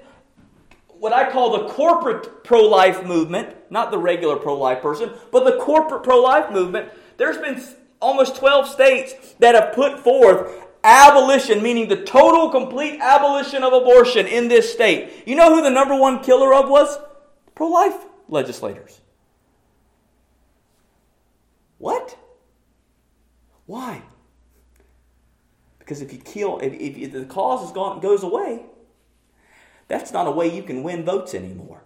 what 0.99 1.13
I 1.13 1.31
call 1.31 1.59
the 1.59 1.73
corporate 1.73 2.45
pro 2.45 2.63
life 2.63 3.05
movement, 3.05 3.55
not 3.71 3.91
the 3.91 3.99
regular 3.99 4.37
pro 4.37 4.57
life 4.57 4.83
person, 4.83 5.11
but 5.31 5.45
the 5.45 5.59
corporate 5.59 6.03
pro 6.03 6.21
life 6.21 6.51
movement. 6.51 6.91
There's 7.17 7.39
been 7.39 7.63
almost 8.01 8.37
12 8.37 8.69
states 8.69 9.35
that 9.39 9.55
have 9.55 9.75
put 9.75 10.01
forth 10.01 10.65
abolition, 10.85 11.63
meaning 11.63 11.89
the 11.89 12.05
total, 12.05 12.51
complete 12.51 13.01
abolition 13.01 13.63
of 13.63 13.73
abortion 13.73 14.27
in 14.27 14.49
this 14.49 14.73
state. 14.73 15.25
You 15.27 15.37
know 15.37 15.55
who 15.55 15.63
the 15.63 15.71
number 15.71 15.97
one 15.97 16.23
killer 16.23 16.55
of 16.55 16.69
was? 16.69 16.99
Pro 17.55 17.69
life 17.69 17.97
legislators. 18.29 19.01
What? 21.79 22.17
Why? 23.67 24.03
Because 25.79 26.01
if 26.01 26.13
you 26.13 26.19
kill, 26.19 26.59
if, 26.59 26.73
if 26.73 27.13
the 27.13 27.25
cause 27.27 27.67
is 27.67 27.73
gone, 27.73 28.01
goes 28.01 28.23
away, 28.23 28.65
that's 29.89 30.13
not 30.13 30.27
a 30.27 30.31
way 30.31 30.55
you 30.55 30.63
can 30.63 30.83
win 30.83 31.05
votes 31.05 31.35
anymore. 31.35 31.83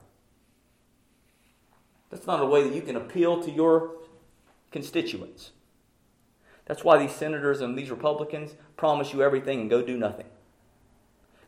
That's 2.10 2.26
not 2.26 2.42
a 2.42 2.46
way 2.46 2.62
that 2.62 2.74
you 2.74 2.82
can 2.82 2.96
appeal 2.96 3.42
to 3.42 3.50
your 3.50 3.92
constituents. 4.72 5.52
That's 6.66 6.84
why 6.84 6.98
these 6.98 7.12
senators 7.12 7.60
and 7.60 7.76
these 7.76 7.90
Republicans 7.90 8.54
promise 8.76 9.12
you 9.12 9.22
everything 9.22 9.60
and 9.60 9.70
go 9.70 9.82
do 9.82 9.96
nothing. 9.96 10.26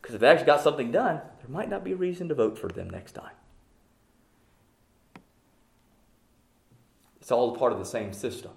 Because 0.01 0.15
if 0.15 0.21
they 0.21 0.27
actually 0.27 0.45
got 0.45 0.61
something 0.61 0.91
done, 0.91 1.21
there 1.39 1.49
might 1.49 1.69
not 1.69 1.83
be 1.83 1.93
a 1.93 1.95
reason 1.95 2.27
to 2.29 2.35
vote 2.35 2.57
for 2.57 2.67
them 2.67 2.89
next 2.89 3.13
time. 3.13 3.31
It's 7.21 7.31
all 7.31 7.55
part 7.55 7.71
of 7.71 7.79
the 7.79 7.85
same 7.85 8.11
system. 8.11 8.51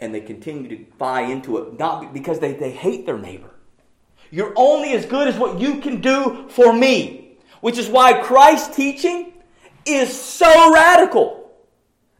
And 0.00 0.14
they 0.14 0.22
continue 0.22 0.68
to 0.74 0.84
buy 0.96 1.20
into 1.20 1.58
it, 1.58 1.78
not 1.78 2.14
because 2.14 2.40
they, 2.40 2.54
they 2.54 2.70
hate 2.70 3.04
their 3.04 3.18
neighbor. 3.18 3.53
You're 4.30 4.52
only 4.56 4.92
as 4.92 5.06
good 5.06 5.28
as 5.28 5.36
what 5.38 5.60
you 5.60 5.80
can 5.80 6.00
do 6.00 6.46
for 6.48 6.72
me. 6.72 7.36
Which 7.60 7.78
is 7.78 7.88
why 7.88 8.20
Christ's 8.22 8.74
teaching 8.74 9.32
is 9.86 10.18
so 10.18 10.72
radical. 10.72 11.52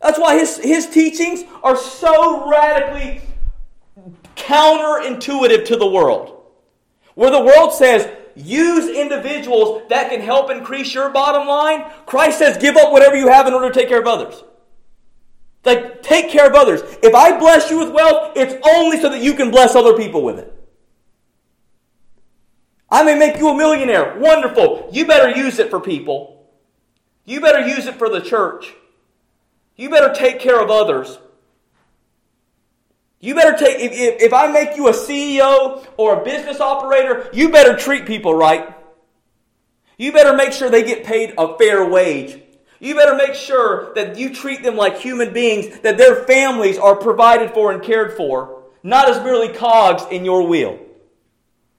That's 0.00 0.18
why 0.18 0.38
his, 0.38 0.58
his 0.58 0.88
teachings 0.88 1.44
are 1.62 1.76
so 1.76 2.48
radically 2.50 3.20
counterintuitive 4.36 5.64
to 5.66 5.76
the 5.76 5.86
world. 5.86 6.42
Where 7.14 7.30
the 7.30 7.40
world 7.40 7.72
says, 7.72 8.08
use 8.34 8.88
individuals 8.88 9.82
that 9.88 10.10
can 10.10 10.20
help 10.20 10.50
increase 10.50 10.92
your 10.92 11.10
bottom 11.10 11.46
line, 11.46 11.90
Christ 12.06 12.38
says, 12.38 12.58
give 12.58 12.76
up 12.76 12.92
whatever 12.92 13.16
you 13.16 13.28
have 13.28 13.46
in 13.46 13.54
order 13.54 13.70
to 13.70 13.78
take 13.78 13.88
care 13.88 14.00
of 14.00 14.06
others. 14.06 14.42
Like, 15.64 16.02
take 16.02 16.30
care 16.30 16.46
of 16.46 16.54
others. 16.54 16.82
If 17.02 17.14
I 17.14 17.38
bless 17.38 17.70
you 17.70 17.78
with 17.78 17.90
wealth, 17.90 18.32
it's 18.36 18.54
only 18.76 19.00
so 19.00 19.08
that 19.08 19.22
you 19.22 19.34
can 19.34 19.50
bless 19.50 19.74
other 19.74 19.96
people 19.96 20.22
with 20.22 20.38
it. 20.38 20.52
I 22.94 23.02
may 23.02 23.16
make 23.16 23.38
you 23.38 23.48
a 23.48 23.56
millionaire. 23.56 24.16
Wonderful. 24.20 24.88
You 24.92 25.04
better 25.04 25.28
use 25.28 25.58
it 25.58 25.68
for 25.68 25.80
people. 25.80 26.46
You 27.24 27.40
better 27.40 27.66
use 27.66 27.86
it 27.86 27.96
for 27.96 28.08
the 28.08 28.20
church. 28.20 28.72
You 29.74 29.90
better 29.90 30.14
take 30.14 30.38
care 30.38 30.62
of 30.62 30.70
others. 30.70 31.18
You 33.18 33.34
better 33.34 33.58
take, 33.58 33.80
if, 33.80 33.90
if, 33.90 34.22
if 34.22 34.32
I 34.32 34.46
make 34.46 34.76
you 34.76 34.86
a 34.86 34.92
CEO 34.92 35.84
or 35.96 36.20
a 36.20 36.24
business 36.24 36.60
operator, 36.60 37.28
you 37.32 37.48
better 37.50 37.76
treat 37.76 38.06
people 38.06 38.32
right. 38.32 38.72
You 39.98 40.12
better 40.12 40.36
make 40.36 40.52
sure 40.52 40.70
they 40.70 40.84
get 40.84 41.02
paid 41.04 41.34
a 41.36 41.58
fair 41.58 41.84
wage. 41.84 42.40
You 42.78 42.94
better 42.94 43.16
make 43.16 43.34
sure 43.34 43.92
that 43.94 44.16
you 44.16 44.32
treat 44.32 44.62
them 44.62 44.76
like 44.76 44.98
human 44.98 45.32
beings, 45.32 45.80
that 45.80 45.98
their 45.98 46.22
families 46.26 46.78
are 46.78 46.94
provided 46.94 47.50
for 47.54 47.72
and 47.72 47.82
cared 47.82 48.16
for, 48.16 48.62
not 48.84 49.08
as 49.08 49.20
merely 49.24 49.48
cogs 49.52 50.04
in 50.12 50.24
your 50.24 50.46
wheel, 50.46 50.78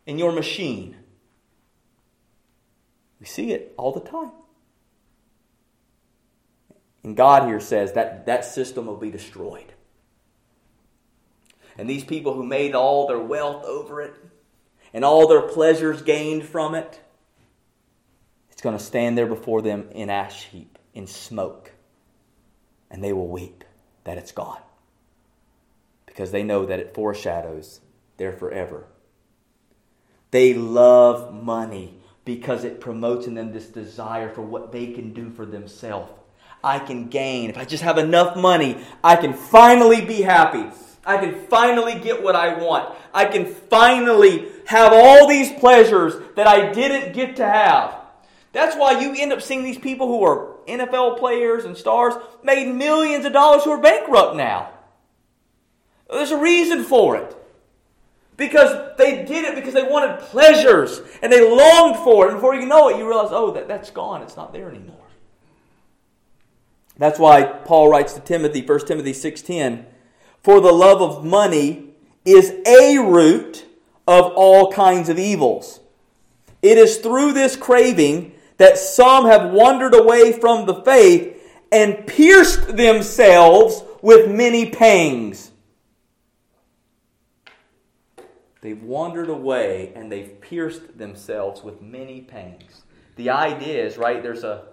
in 0.06 0.20
your 0.20 0.34
machine. 0.34 0.95
We 3.26 3.30
see 3.30 3.54
it 3.54 3.74
all 3.76 3.92
the 3.92 4.02
time. 4.02 4.30
And 7.04 7.18
God 7.18 7.48
here 7.48 7.60
says 7.60 7.94
that 7.94 8.28
that 8.28 8.46
system 8.46 8.86
will 8.86 8.98
be 8.98 9.10
destroyed. 9.10 9.74
And 11.76 11.90
these 11.90 12.04
people 12.04 12.36
who 12.36 12.46
made 12.46 12.76
all 12.76 13.08
their 13.08 13.18
wealth 13.18 13.66
over 13.66 14.00
it 14.04 14.14
and 14.94 15.04
all 15.04 15.28
their 15.28 15.42
pleasures 15.42 16.04
gained 16.04 16.46
from 16.46 16.76
it, 16.76 17.00
it's 18.52 18.62
going 18.62 18.78
to 18.78 18.84
stand 18.84 19.18
there 19.18 19.26
before 19.26 19.64
them 19.64 19.90
in 19.92 20.12
ash 20.12 20.44
heap 20.44 20.78
in 20.94 21.08
smoke, 21.08 21.72
and 22.92 23.04
they 23.04 23.12
will 23.12 23.28
weep 23.28 23.64
that 24.04 24.20
it's 24.20 24.34
gone 24.34 24.62
because 26.06 26.30
they 26.30 26.44
know 26.44 26.64
that 26.68 26.80
it 26.80 26.94
foreshadows 26.94 27.82
their 28.18 28.32
forever. 28.32 28.86
They 30.30 30.54
love 30.54 31.34
money 31.34 32.02
because 32.26 32.64
it 32.64 32.82
promotes 32.82 33.28
in 33.28 33.36
them 33.36 33.54
this 33.54 33.68
desire 33.68 34.30
for 34.30 34.42
what 34.42 34.72
they 34.72 34.88
can 34.88 35.14
do 35.14 35.30
for 35.30 35.46
themselves. 35.46 36.12
I 36.64 36.80
can 36.80 37.10
gain. 37.10 37.52
If 37.52 37.58
I 37.58 37.66
just 37.66 37.84
have 37.84 38.00
enough 38.00 38.36
money, 38.36 38.84
I 39.04 39.16
can 39.16 39.34
finally 39.34 40.04
be 40.04 40.22
happy. 40.24 40.66
I 41.06 41.18
can 41.18 41.46
finally 41.48 42.00
get 42.00 42.24
what 42.24 42.36
I 42.36 42.56
want. 42.56 42.96
I 43.14 43.26
can 43.26 43.46
finally 43.46 44.48
have 44.66 44.92
all 44.92 45.28
these 45.28 45.52
pleasures 45.54 46.16
that 46.36 46.48
I 46.48 46.72
didn't 46.72 47.14
get 47.14 47.36
to 47.36 47.46
have. 47.46 47.96
That's 48.52 48.76
why 48.76 49.00
you 49.00 49.14
end 49.16 49.32
up 49.32 49.42
seeing 49.42 49.64
these 49.64 49.78
people 49.78 50.08
who 50.08 50.24
are 50.24 50.56
NFL 50.68 51.20
players 51.20 51.66
and 51.66 51.78
stars 51.78 52.16
made 52.42 52.74
millions 52.74 53.26
of 53.26 53.34
dollars 53.34 53.64
who 53.64 53.72
are 53.72 53.82
bankrupt 53.82 54.36
now. 54.36 54.72
There's 56.10 56.32
a 56.32 56.38
reason 56.38 56.84
for 56.84 57.18
it. 57.18 57.36
Because 58.38 58.98
they 58.98 59.24
did 59.24 59.46
it 59.46 59.56
because 59.56 59.74
they 59.74 59.84
wanted 59.84 60.20
pleasures 60.20 61.02
and 61.22 61.32
they 61.32 61.42
longed 61.42 61.98
for 62.04 62.26
it. 62.26 62.32
And 62.32 62.38
before 62.38 62.56
you 62.56 62.66
know 62.66 62.90
it, 62.90 62.98
you 62.98 63.08
realize, 63.08 63.30
oh, 63.32 63.52
that, 63.52 63.68
that's 63.68 63.90
gone. 63.92 64.22
It's 64.22 64.36
not 64.36 64.52
there 64.52 64.70
anymore. 64.70 64.98
That's 66.98 67.20
why 67.20 67.44
Paul 67.44 67.90
writes 67.90 68.14
to 68.14 68.20
Timothy, 68.20 68.62
1 68.62 68.88
Timothy 68.88 69.14
6.10, 69.14 69.86
For 70.42 70.60
the 70.60 70.72
love 70.72 71.02
of 71.02 71.26
money 71.26 71.94
is 72.24 72.54
a 72.66 72.98
root 72.98 73.66
of 74.08 74.32
all 74.36 74.72
kinds 74.72 75.10
of 75.10 75.20
evils. 75.20 75.80
It 76.62 76.78
is 76.78 76.98
through 76.98 77.34
this 77.34 77.56
craving 77.56 78.34
that 78.58 78.78
some 78.78 79.26
have 79.26 79.52
wandered 79.52 79.94
away 79.94 80.32
from 80.32 80.66
the 80.66 80.82
faith 80.84 81.34
and 81.72 82.08
pierced 82.08 82.78
themselves 82.78 83.84
with 84.02 84.32
many 84.32 84.70
pangs. 84.70 85.52
They've 88.66 88.82
wandered 88.82 89.30
away 89.30 89.94
and 89.96 90.12
they've 90.12 90.42
pierced 90.42 90.98
themselves 90.98 91.64
with 91.64 91.82
many 91.82 92.22
pangs. 92.22 92.82
The 93.16 93.30
idea 93.30 93.86
is, 93.86 93.98
right, 93.98 94.22
there's 94.22 94.44
a, 94.44 94.64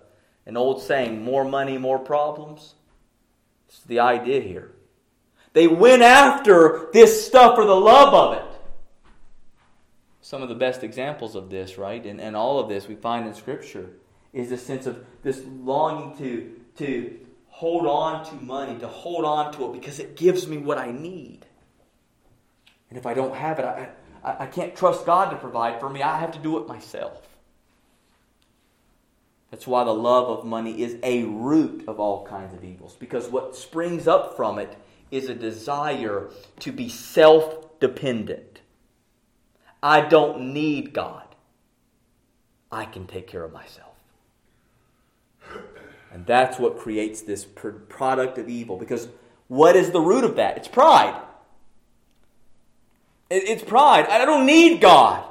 an 0.47 0.57
old 0.57 0.83
saying 0.83 1.23
more 1.23 1.45
money, 1.45 1.79
more 1.79 1.99
problems. 1.99 2.75
It's 3.69 3.81
the 3.81 4.01
idea 4.01 4.41
here. 4.41 4.73
They 5.53 5.67
went 5.67 6.03
after 6.03 6.89
this 6.93 7.27
stuff 7.27 7.55
for 7.55 7.65
the 7.65 7.75
love 7.75 8.15
of 8.15 8.39
it 8.39 8.53
some 10.33 10.43
of 10.43 10.49
the 10.49 10.55
best 10.55 10.83
examples 10.83 11.35
of 11.35 11.51
this, 11.51 11.77
right? 11.77 12.07
And, 12.07 12.19
and 12.19 12.35
all 12.35 12.59
of 12.59 12.69
this 12.69 12.89
we 12.89 12.95
find 12.95 13.27
in 13.27 13.35
Scripture 13.35 13.91
is 14.33 14.51
a 14.51 14.57
sense 14.57 14.87
of 14.87 15.05
this 15.23 15.43
longing 15.47 16.17
to, 16.17 16.53
to 16.79 17.21
hold 17.49 17.87
on 17.87 18.25
to 18.25 18.35
money, 18.37 18.79
to 18.79 18.89
hold 18.89 19.27
on 19.27 19.53
to 19.53 19.67
it 19.67 19.73
because 19.75 19.99
it 19.99 20.17
gives 20.17 20.47
me 20.47 20.57
what 20.57 20.79
I 20.79 20.91
need. 20.91 21.45
And 22.93 22.99
if 22.99 23.07
I 23.07 23.15
don't 23.15 23.35
have 23.35 23.59
it, 23.59 23.65
I, 23.65 23.89
I, 24.23 24.43
I 24.43 24.47
can't 24.47 24.77
trust 24.77 25.07
God 25.07 25.31
to 25.31 25.37
provide 25.37 25.81
for 25.81 25.89
me. 25.89 26.03
I 26.03 26.19
have 26.19 26.31
to 26.33 26.39
do 26.39 26.59
it 26.59 26.69
myself. 26.69 27.27
That's 29.51 29.67
why 29.67 29.83
the 29.85 29.95
love 29.95 30.29
of 30.29 30.45
money 30.45 30.83
is 30.83 30.99
a 31.03 31.23
root 31.23 31.85
of 31.89 31.99
all 31.99 32.27
kinds 32.27 32.53
of 32.53 32.63
evils, 32.63 32.95
because 33.01 33.31
what 33.31 33.57
springs 33.57 34.07
up 34.07 34.37
from 34.37 34.59
it 34.59 34.77
is 35.11 35.31
a 35.31 35.35
desire 35.35 36.29
to 36.61 36.71
be 36.71 36.91
self 36.91 37.81
dependent. 37.81 38.61
I 39.83 40.03
don't 40.03 40.53
need 40.53 40.93
God, 40.93 41.35
I 42.71 42.85
can 42.85 43.07
take 43.07 43.27
care 43.27 43.43
of 43.43 43.55
myself. 43.55 43.95
And 46.13 46.27
that's 46.27 46.59
what 46.59 46.77
creates 46.77 47.23
this 47.23 47.43
product 47.43 48.37
of 48.37 48.51
evil. 48.51 48.77
Because 48.77 49.09
what 49.49 49.77
is 49.77 49.93
the 49.93 50.01
root 50.03 50.25
of 50.25 50.37
that? 50.37 50.59
It's 50.59 50.69
pride. 50.69 51.19
It's 53.35 53.63
pride. 53.63 54.07
I 54.09 54.25
don't 54.25 54.45
need 54.45 54.81
God. 54.81 55.25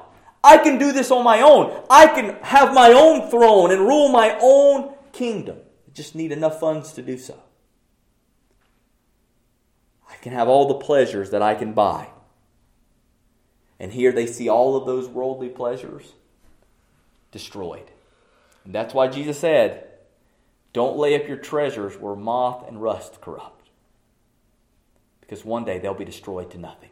I 0.43 0.57
can 0.57 0.79
do 0.79 0.91
this 0.91 1.11
on 1.11 1.23
my 1.23 1.41
own. 1.41 1.83
I 1.89 2.07
can 2.07 2.35
have 2.41 2.73
my 2.73 2.91
own 2.93 3.29
throne 3.29 3.71
and 3.71 3.81
rule 3.81 4.09
my 4.09 4.37
own 4.41 4.93
kingdom. 5.11 5.57
I 5.87 5.91
just 5.93 6.15
need 6.15 6.31
enough 6.31 6.59
funds 6.59 6.93
to 6.93 7.03
do 7.03 7.17
so. 7.17 7.37
I 10.09 10.15
can 10.15 10.33
have 10.33 10.47
all 10.47 10.67
the 10.67 10.75
pleasures 10.75 11.29
that 11.29 11.43
I 11.43 11.53
can 11.53 11.73
buy. 11.73 12.07
And 13.79 13.91
here 13.91 14.11
they 14.11 14.25
see 14.25 14.49
all 14.49 14.75
of 14.75 14.85
those 14.85 15.07
worldly 15.07 15.49
pleasures 15.49 16.13
destroyed. 17.31 17.91
And 18.65 18.73
that's 18.73 18.93
why 18.95 19.07
Jesus 19.07 19.39
said, 19.39 19.87
Don't 20.73 20.97
lay 20.97 21.15
up 21.15 21.27
your 21.27 21.37
treasures 21.37 21.99
where 21.99 22.15
moth 22.15 22.67
and 22.67 22.81
rust 22.81 23.21
corrupt. 23.21 23.69
Because 25.19 25.45
one 25.45 25.65
day 25.65 25.77
they'll 25.77 25.93
be 25.93 26.05
destroyed 26.05 26.49
to 26.51 26.57
nothing 26.57 26.90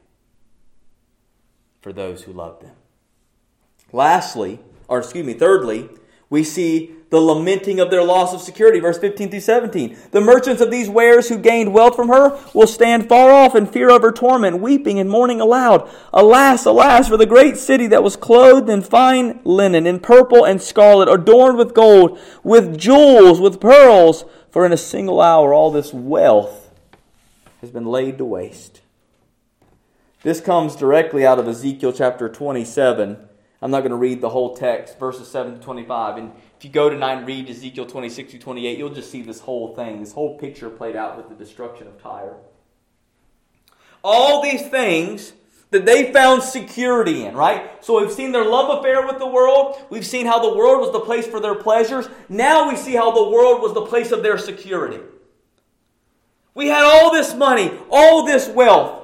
for 1.82 1.94
those 1.94 2.24
who 2.24 2.34
love 2.34 2.60
them. 2.62 2.76
Lastly, 3.92 4.60
or 4.88 5.00
excuse 5.00 5.26
me, 5.26 5.34
thirdly, 5.34 5.90
we 6.30 6.44
see 6.44 6.96
the 7.10 7.20
lamenting 7.20 7.80
of 7.80 7.90
their 7.90 8.04
loss 8.04 8.34
of 8.34 8.42
security. 8.42 8.80
Verse 8.80 9.00
15 9.00 9.32
through 9.32 9.40
17. 9.40 9.98
The 10.12 10.22
merchants 10.22 10.62
of 10.62 10.70
these 10.70 10.90
wares 10.90 11.30
who 11.30 11.40
gained 11.40 11.74
wealth 11.74 11.96
from 11.96 12.10
her 12.10 12.40
will 12.54 12.68
stand 12.68 13.10
far 13.10 13.32
off 13.32 13.56
in 13.56 13.66
fear 13.66 13.90
of 13.90 14.04
her 14.04 14.12
torment, 14.12 14.60
weeping 14.60 15.00
and 15.00 15.10
mourning 15.10 15.42
aloud. 15.42 15.90
Alas, 16.14 16.66
alas, 16.66 17.08
for 17.08 17.18
the 17.18 17.26
great 17.26 17.58
city 17.58 17.88
that 17.88 18.04
was 18.04 18.16
clothed 18.16 18.70
in 18.70 18.82
fine 18.82 19.40
linen, 19.44 19.88
in 19.88 20.00
purple 20.00 20.46
and 20.46 20.62
scarlet, 20.62 21.10
adorned 21.10 21.58
with 21.58 21.74
gold, 21.74 22.20
with 22.44 22.78
jewels, 22.78 23.42
with 23.42 23.60
pearls. 23.60 24.26
For 24.52 24.66
in 24.66 24.74
a 24.74 24.78
single 24.78 25.22
hour 25.22 25.54
all 25.54 25.72
this 25.72 25.94
wealth 25.94 26.72
has 27.62 27.72
been 27.72 27.86
laid 27.86 28.18
to 28.20 28.26
waste. 28.26 28.79
This 30.22 30.42
comes 30.42 30.76
directly 30.76 31.26
out 31.26 31.40
of 31.40 31.48
Ezekiel 31.48 31.94
chapter 31.94 32.28
27. 32.28 33.30
I'm 33.62 33.72
not 33.72 33.80
going 33.82 33.92
to 33.92 33.98
read 33.98 34.20
the 34.20 34.30
whole 34.30 34.54
text, 34.54 35.00
verses 35.00 35.30
7 35.30 35.60
to 35.60 35.64
25. 35.64 36.18
And 36.18 36.32
if 36.58 36.66
you 36.66 36.70
go 36.70 36.90
tonight 36.90 37.20
and 37.20 37.28
read 37.28 37.50
Ezekiel 37.50 37.86
26 37.86 38.34
to 38.34 38.40
28, 38.40 38.78
you'll 38.78 38.90
just 38.90 39.12
see 39.12 39.22
this 39.22 39.40
whole 39.40 39.74
thing, 39.76 40.02
this 40.02 40.12
whole 40.12 40.38
picture 40.38 40.70
played 40.70 40.98
out 40.98 41.16
with 41.16 41.30
the 41.30 41.36
destruction 41.36 41.88
of 41.88 42.02
Tyre. 42.02 42.36
All 44.04 44.42
these 44.42 44.68
things 44.68 45.32
that 45.72 45.86
they 45.86 46.12
found 46.12 46.44
security 46.44 47.24
in, 47.24 47.34
right? 47.34 47.82
So 47.84 48.02
we've 48.02 48.12
seen 48.12 48.34
their 48.34 48.46
love 48.46 48.80
affair 48.80 49.08
with 49.08 49.20
the 49.20 49.28
world. 49.28 49.78
We've 49.90 50.06
seen 50.06 50.26
how 50.26 50.40
the 50.40 50.58
world 50.58 50.82
was 50.82 50.92
the 50.92 51.00
place 51.00 51.28
for 51.28 51.40
their 51.40 51.56
pleasures. 51.56 52.10
Now 52.28 52.68
we 52.68 52.76
see 52.76 52.94
how 52.94 53.12
the 53.12 53.30
world 53.30 53.62
was 53.62 53.74
the 53.74 53.86
place 53.86 54.12
of 54.12 54.22
their 54.22 54.38
security. 54.38 55.00
We 56.56 56.68
had 56.68 56.84
all 56.84 57.14
this 57.14 57.34
money, 57.34 57.72
all 57.90 58.26
this 58.26 58.50
wealth. 58.50 58.99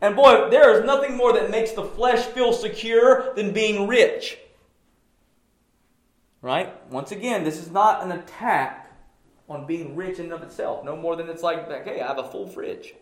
And 0.00 0.14
boy, 0.14 0.50
there 0.50 0.78
is 0.78 0.84
nothing 0.84 1.16
more 1.16 1.32
that 1.32 1.50
makes 1.50 1.72
the 1.72 1.84
flesh 1.84 2.24
feel 2.26 2.52
secure 2.52 3.34
than 3.34 3.52
being 3.52 3.86
rich. 3.86 4.38
Right? 6.42 6.72
Once 6.90 7.12
again, 7.12 7.44
this 7.44 7.58
is 7.58 7.70
not 7.70 8.04
an 8.04 8.12
attack 8.12 8.90
on 9.48 9.66
being 9.66 9.96
rich 9.96 10.18
in 10.18 10.26
and 10.26 10.34
of 10.34 10.42
itself, 10.42 10.84
no 10.84 10.96
more 10.96 11.16
than 11.16 11.28
it's 11.28 11.42
like, 11.42 11.66
hey, 11.84 12.00
I 12.00 12.06
have 12.06 12.18
a 12.18 12.28
full 12.28 12.48
fridge. 12.48 12.94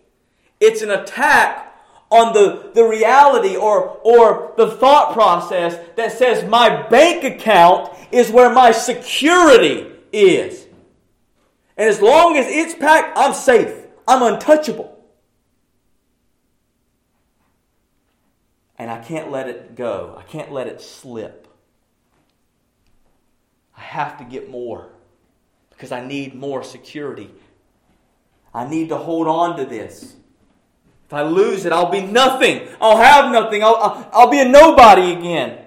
It's 0.60 0.82
an 0.82 0.90
attack 0.90 1.74
on 2.10 2.32
the, 2.32 2.70
the 2.74 2.84
reality 2.84 3.56
or, 3.56 3.98
or 4.04 4.52
the 4.56 4.70
thought 4.70 5.14
process 5.14 5.78
that 5.96 6.12
says 6.12 6.48
my 6.48 6.86
bank 6.88 7.24
account 7.24 7.90
is 8.12 8.30
where 8.30 8.52
my 8.52 8.70
security 8.70 9.90
is. 10.12 10.66
And 11.76 11.88
as 11.88 12.00
long 12.00 12.36
as 12.36 12.46
it's 12.46 12.74
packed, 12.74 13.18
I'm 13.18 13.34
safe. 13.34 13.86
I'm 14.06 14.22
untouchable. 14.22 14.93
And 18.78 18.90
I 18.90 18.98
can't 18.98 19.30
let 19.30 19.48
it 19.48 19.74
go. 19.74 20.14
I 20.18 20.22
can't 20.22 20.52
let 20.52 20.66
it 20.66 20.80
slip. 20.80 21.48
I 23.76 23.80
have 23.80 24.18
to 24.18 24.24
get 24.24 24.50
more 24.50 24.88
because 25.70 25.92
I 25.92 26.04
need 26.04 26.34
more 26.34 26.62
security. 26.62 27.30
I 28.52 28.68
need 28.68 28.88
to 28.90 28.96
hold 28.96 29.26
on 29.26 29.56
to 29.56 29.64
this. 29.64 30.14
If 31.06 31.12
I 31.12 31.22
lose 31.22 31.64
it, 31.64 31.72
I'll 31.72 31.90
be 31.90 32.02
nothing. 32.02 32.68
I'll 32.80 32.96
have 32.96 33.30
nothing. 33.30 33.62
I'll, 33.62 33.76
I'll, 33.76 34.10
I'll 34.12 34.30
be 34.30 34.40
a 34.40 34.48
nobody 34.48 35.12
again. 35.12 35.58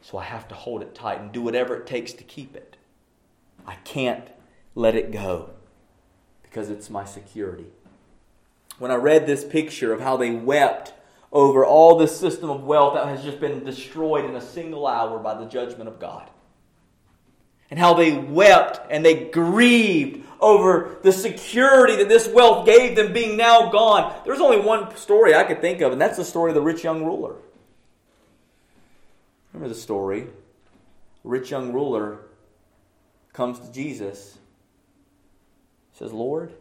So 0.00 0.16
I 0.16 0.24
have 0.24 0.48
to 0.48 0.54
hold 0.54 0.80
it 0.82 0.94
tight 0.94 1.20
and 1.20 1.32
do 1.32 1.42
whatever 1.42 1.76
it 1.76 1.86
takes 1.86 2.12
to 2.14 2.24
keep 2.24 2.56
it. 2.56 2.76
I 3.66 3.74
can't 3.84 4.28
let 4.74 4.94
it 4.94 5.12
go 5.12 5.50
because 6.42 6.70
it's 6.70 6.88
my 6.88 7.04
security. 7.04 7.66
When 8.78 8.90
I 8.90 8.94
read 8.94 9.26
this 9.26 9.44
picture 9.44 9.92
of 9.92 10.00
how 10.00 10.16
they 10.16 10.30
wept 10.30 10.94
over 11.32 11.64
all 11.64 11.98
this 11.98 12.18
system 12.18 12.48
of 12.50 12.64
wealth 12.64 12.94
that 12.94 13.06
has 13.06 13.22
just 13.22 13.40
been 13.40 13.64
destroyed 13.64 14.24
in 14.24 14.34
a 14.34 14.40
single 14.40 14.86
hour 14.86 15.18
by 15.18 15.34
the 15.34 15.44
judgment 15.44 15.88
of 15.88 15.98
God. 15.98 16.28
And 17.70 17.78
how 17.78 17.94
they 17.94 18.16
wept 18.16 18.80
and 18.90 19.04
they 19.04 19.28
grieved 19.28 20.24
over 20.40 20.98
the 21.02 21.12
security 21.12 21.96
that 21.96 22.08
this 22.08 22.28
wealth 22.28 22.64
gave 22.64 22.96
them 22.96 23.12
being 23.12 23.36
now 23.36 23.70
gone. 23.70 24.14
There's 24.24 24.40
only 24.40 24.60
one 24.60 24.96
story 24.96 25.34
I 25.34 25.44
could 25.44 25.60
think 25.60 25.82
of, 25.82 25.92
and 25.92 26.00
that's 26.00 26.16
the 26.16 26.24
story 26.24 26.50
of 26.50 26.54
the 26.54 26.62
rich 26.62 26.82
young 26.82 27.04
ruler. 27.04 27.34
Remember 29.52 29.74
the 29.74 29.78
story? 29.78 30.28
Rich 31.24 31.50
young 31.50 31.72
ruler 31.72 32.20
comes 33.34 33.58
to 33.58 33.70
Jesus, 33.70 34.38
says, 35.92 36.12
Lord, 36.12 36.54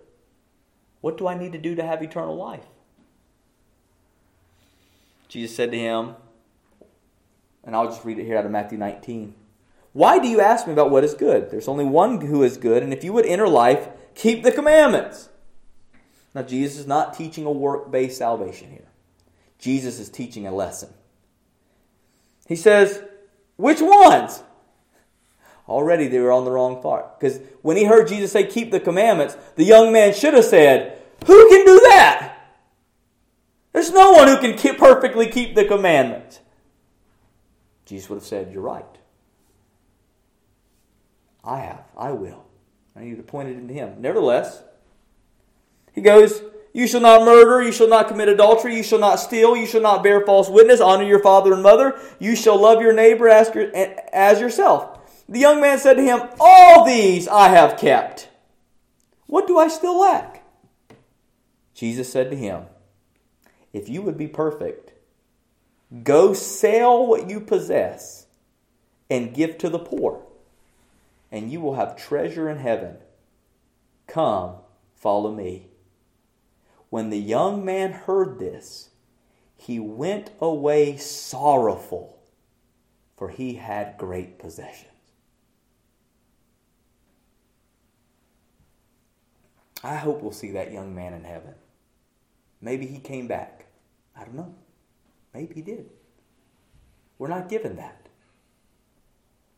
what 0.99 1.18
do 1.18 1.28
I 1.28 1.38
need 1.38 1.53
to 1.53 1.57
do 1.57 1.76
to 1.76 1.84
have 1.84 2.01
eternal 2.01 2.36
life? 2.36 2.65
Jesus 5.38 5.56
said 5.56 5.70
to 5.70 5.78
him, 5.78 6.16
and 7.64 7.76
I'll 7.76 7.86
just 7.86 8.04
read 8.04 8.18
it 8.18 8.26
here 8.26 8.40
out 8.40 8.46
of 8.46 8.50
Matthew 8.50 8.80
19. 8.80 9.36
Why 9.94 10.18
do 10.18 10.28
you 10.28 10.42
ask 10.42 10.66
me 10.66 10.74
about 10.74 10.90
what 10.90 11.04
is 11.04 11.14
good? 11.14 11.52
There's 11.52 11.68
only 11.68 11.86
one 11.86 12.20
who 12.22 12.42
is 12.42 12.58
good, 12.58 12.82
and 12.82 12.92
if 12.92 13.04
you 13.04 13.14
would 13.14 13.28
enter 13.28 13.48
life, 13.48 13.88
keep 14.16 14.42
the 14.42 14.52
commandments. 14.52 15.30
Now, 16.34 16.42
Jesus 16.42 16.80
is 16.80 16.88
not 16.88 17.14
teaching 17.14 17.46
a 17.46 17.52
work 17.52 17.92
based 17.92 18.18
salvation 18.18 18.72
here. 18.72 18.88
Jesus 19.60 20.00
is 20.00 20.10
teaching 20.10 20.48
a 20.48 20.52
lesson. 20.52 20.90
He 22.48 22.56
says, 22.56 23.04
Which 23.58 23.80
ones? 23.80 24.42
Already 25.70 26.08
they 26.08 26.20
were 26.20 26.32
on 26.32 26.46
the 26.46 26.52
wrong 26.52 26.82
part. 26.82 27.20
Because 27.20 27.40
when 27.62 27.78
he 27.78 27.84
heard 27.84 28.08
Jesus 28.08 28.32
say, 28.32 28.48
Keep 28.48 28.72
the 28.72 28.80
commandments, 28.80 29.38
the 29.56 29.66
young 29.66 29.94
man 29.94 30.16
should 30.16 30.34
have 30.34 30.46
said, 30.46 31.00
Who 31.28 31.50
can 31.50 31.64
do 31.64 31.80
that? 31.90 32.37
There's 33.78 33.91
no 33.91 34.13
one 34.13 34.28
who 34.28 34.39
can 34.39 34.57
keep, 34.57 34.80
perfectly 34.80 35.28
keep 35.28 35.53
the 35.53 35.63
commandments. 35.63 36.39
Jesus 37.86 38.09
would 38.09 38.15
have 38.15 38.25
said, 38.25 38.51
You're 38.51 38.63
right. 38.63 38.84
I 41.43 41.59
have. 41.59 41.84
I 41.95 42.11
will. 42.11 42.43
And 42.95 43.07
would 43.07 43.17
have 43.17 43.28
pointed 43.28 43.55
into 43.55 43.75
him. 43.75 44.01
Nevertheless, 44.01 44.63
he 45.93 46.01
goes, 46.01 46.41
You 46.73 46.88
shall 46.88 47.01
not 47.01 47.23
murder, 47.23 47.61
you 47.61 47.71
shall 47.71 47.88
not 47.88 48.07
commit 48.07 48.30
adultery, 48.30 48.75
you 48.75 48.82
shall 48.82 48.97
not 48.97 49.17
steal, 49.17 49.55
you 49.55 49.67
shall 49.67 49.82
not 49.82 50.01
bear 50.01 50.25
false 50.25 50.49
witness, 50.49 50.82
honor 50.82 51.03
your 51.03 51.21
father 51.21 51.53
and 51.53 51.61
mother, 51.61 51.99
you 52.17 52.36
shall 52.36 52.59
love 52.59 52.82
your 52.82 52.93
neighbor 52.93 53.30
as, 53.30 53.51
as 54.11 54.41
yourself. 54.41 55.21
The 55.30 55.38
young 55.38 55.61
man 55.61 55.78
said 55.78 55.97
to 55.97 56.03
him, 56.03 56.21
All 56.39 56.84
these 56.84 57.28
I 57.28 57.49
have 57.49 57.78
kept. 57.78 58.28
What 59.28 59.45
do 59.45 59.59
I 59.59 59.67
still 59.67 59.99
lack? 59.99 60.43
Jesus 61.75 62.11
said 62.11 62.32
to 62.32 62.36
him, 62.36 62.63
if 63.78 63.88
you 63.88 64.01
would 64.01 64.17
be 64.17 64.28
perfect, 64.28 64.91
go 66.03 66.34
sell 66.34 67.05
what 67.05 67.30
you 67.30 67.39
possess 67.39 68.25
and 69.09 69.34
give 69.34 69.57
to 69.59 69.69
the 69.69 69.80
poor, 69.80 70.21
and 71.32 71.51
you 71.51 71.61
will 71.61 71.75
have 71.75 71.95
treasure 71.95 72.49
in 72.49 72.57
heaven. 72.57 72.97
Come, 74.07 74.55
follow 74.95 75.32
me. 75.32 75.67
When 76.89 77.09
the 77.09 77.19
young 77.19 77.63
man 77.63 77.91
heard 77.91 78.39
this, 78.39 78.89
he 79.55 79.80
went 79.80 80.32
away 80.39 80.97
sorrowful, 80.97 82.19
for 83.15 83.30
he 83.30 83.55
had 83.55 83.97
great 83.97 84.39
possessions. 84.39 84.91
I 89.84 89.95
hope 89.95 90.21
we'll 90.21 90.32
see 90.32 90.51
that 90.51 90.73
young 90.73 90.95
man 90.95 91.13
in 91.13 91.23
heaven. 91.23 91.53
Maybe 92.61 92.88
he 92.88 92.99
came 92.99 93.28
back. 93.28 93.57
I 94.20 94.24
don't 94.24 94.36
know. 94.36 94.55
Maybe 95.34 95.53
he 95.55 95.61
did. 95.61 95.89
We're 97.20 97.28
not 97.28 97.49
given 97.49 97.76
that. 97.78 98.07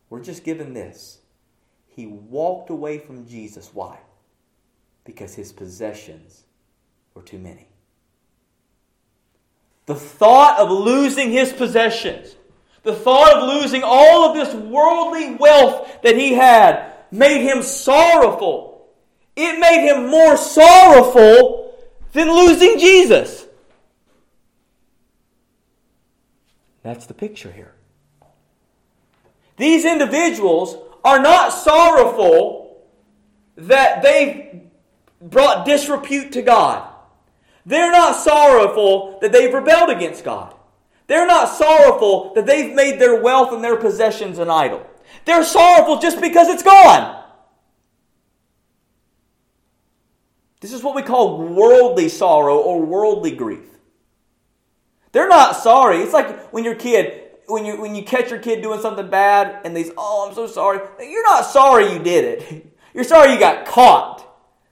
We're 0.08 0.22
just 0.22 0.44
given 0.44 0.74
this. 0.74 1.18
He 1.88 2.06
walked 2.06 2.70
away 2.70 2.98
from 2.98 3.26
Jesus. 3.26 3.70
Why? 3.72 3.98
Because 5.04 5.34
his 5.34 5.52
possessions 5.52 6.44
were 7.14 7.22
too 7.22 7.38
many. 7.38 7.66
The 9.86 9.94
thought 9.94 10.58
of 10.58 10.70
losing 10.70 11.30
his 11.30 11.52
possessions, 11.52 12.36
the 12.82 12.94
thought 12.94 13.36
of 13.36 13.48
losing 13.48 13.82
all 13.84 14.28
of 14.28 14.36
this 14.36 14.54
worldly 14.54 15.34
wealth 15.34 16.02
that 16.02 16.16
he 16.16 16.34
had, 16.34 16.92
made 17.10 17.42
him 17.42 17.62
sorrowful. 17.62 18.88
It 19.36 19.58
made 19.58 19.88
him 19.88 20.08
more 20.08 20.36
sorrowful 20.36 21.74
than 22.12 22.30
losing 22.30 22.78
Jesus. 22.78 23.46
That's 26.82 27.06
the 27.06 27.14
picture 27.14 27.52
here. 27.52 27.74
These 29.56 29.84
individuals 29.84 30.76
are 31.04 31.20
not 31.20 31.50
sorrowful 31.50 32.82
that 33.56 34.02
they've 34.02 34.62
brought 35.20 35.66
disrepute 35.66 36.32
to 36.32 36.42
God. 36.42 36.88
They're 37.66 37.92
not 37.92 38.16
sorrowful 38.16 39.18
that 39.20 39.32
they've 39.32 39.52
rebelled 39.52 39.90
against 39.90 40.24
God. 40.24 40.54
They're 41.06 41.26
not 41.26 41.48
sorrowful 41.48 42.32
that 42.34 42.46
they've 42.46 42.74
made 42.74 42.98
their 42.98 43.20
wealth 43.20 43.52
and 43.52 43.62
their 43.62 43.76
possessions 43.76 44.38
an 44.38 44.48
idol. 44.48 44.86
They're 45.24 45.44
sorrowful 45.44 45.98
just 45.98 46.20
because 46.20 46.48
it's 46.48 46.62
gone. 46.62 47.22
This 50.60 50.72
is 50.72 50.82
what 50.82 50.94
we 50.94 51.02
call 51.02 51.38
worldly 51.38 52.08
sorrow 52.08 52.58
or 52.58 52.82
worldly 52.84 53.32
grief. 53.32 53.66
They're 55.12 55.28
not 55.28 55.56
sorry. 55.56 55.98
It's 55.98 56.12
like 56.12 56.50
when 56.52 56.64
your 56.64 56.74
kid, 56.74 57.30
when 57.46 57.64
you 57.64 57.80
when 57.80 57.94
you 57.94 58.02
catch 58.02 58.30
your 58.30 58.38
kid 58.38 58.62
doing 58.62 58.80
something 58.80 59.08
bad 59.10 59.64
and 59.64 59.74
they 59.74 59.84
say, 59.84 59.92
oh, 59.96 60.28
I'm 60.28 60.34
so 60.34 60.46
sorry. 60.46 60.80
You're 61.00 61.24
not 61.24 61.44
sorry 61.44 61.92
you 61.92 61.98
did 61.98 62.24
it. 62.24 62.66
You're 62.94 63.04
sorry 63.04 63.32
you 63.32 63.38
got 63.38 63.66
caught. 63.66 64.26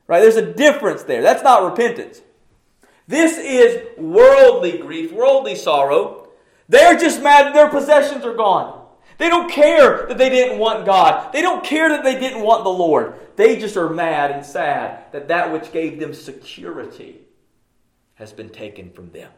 Right? 0.07 0.21
There's 0.21 0.37
a 0.37 0.55
difference 0.55 1.03
there. 1.05 1.23
That's 1.23 1.43
not 1.43 1.63
repentance. 1.63 2.21
This 3.07 3.39
is 3.39 3.87
worldly 3.99 4.79
grief, 4.79 5.13
worldly 5.13 5.55
sorrow. 5.55 6.29
They're 6.69 6.99
just 6.99 7.23
mad 7.23 7.47
that 7.47 7.55
their 7.55 7.71
possessions 7.71 8.25
are 8.25 8.35
gone. 8.35 8.87
They 9.19 9.29
don't 9.29 9.51
care 9.51 10.07
that 10.07 10.19
they 10.19 10.29
didn't 10.29 10.59
want 10.59 10.87
God. 10.87 11.33
They 11.33 11.43
don't 11.43 11.65
care 11.65 11.89
that 11.89 12.05
they 12.05 12.19
didn't 12.19 12.43
want 12.43 12.65
the 12.65 12.71
Lord. 12.71 13.15
They 13.37 13.59
just 13.59 13.77
are 13.77 13.89
mad 13.89 14.31
and 14.31 14.45
sad 14.45 15.13
that 15.13 15.29
that 15.29 15.53
which 15.53 15.73
gave 15.73 15.99
them 15.99 16.15
security 16.15 17.21
has 18.15 18.33
been 18.33 18.51
taken 18.51 18.91
from 18.91 19.11
them. 19.11 19.31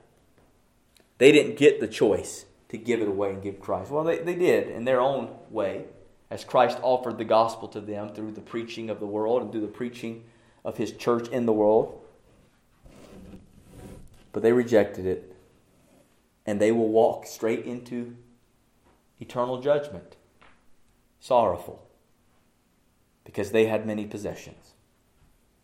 They 1.21 1.33
didn't 1.33 1.59
get 1.59 1.81
the 1.81 1.87
choice 1.87 2.47
to 2.71 2.79
give 2.79 3.03
it 3.03 3.09
away 3.09 3.29
and 3.29 3.43
give 3.43 3.61
Christ. 3.61 3.91
Well, 3.91 4.05
they, 4.05 4.21
they 4.21 4.35
did 4.35 4.69
in 4.69 4.87
their 4.87 5.03
own 5.03 5.29
way, 5.51 5.85
as 6.31 6.45
Christ 6.45 6.79
offered 6.81 7.19
the 7.19 7.27
gospel 7.27 7.69
to 7.69 7.81
them 7.83 8.15
through 8.15 8.33
the 8.33 8.41
preaching 8.41 8.89
of 8.89 9.01
the 9.01 9.07
world 9.07 9.43
and 9.43 9.53
through 9.53 9.61
the 9.61 9.67
preaching 9.67 10.25
of 10.65 10.79
his 10.79 10.93
church 10.93 11.29
in 11.29 11.45
the 11.45 11.53
world. 11.53 12.01
But 14.33 14.43
they 14.43 14.53
rejected 14.53 15.05
it, 15.05 15.37
and 16.47 16.59
they 16.59 16.73
will 16.73 16.89
walk 16.89 17.27
straight 17.27 17.67
into 17.67 18.17
eternal 19.21 19.61
judgment, 19.61 20.17
sorrowful, 21.19 21.87
because 23.27 23.51
they 23.51 23.67
had 23.67 23.87
many 23.87 24.07
possessions, 24.07 24.73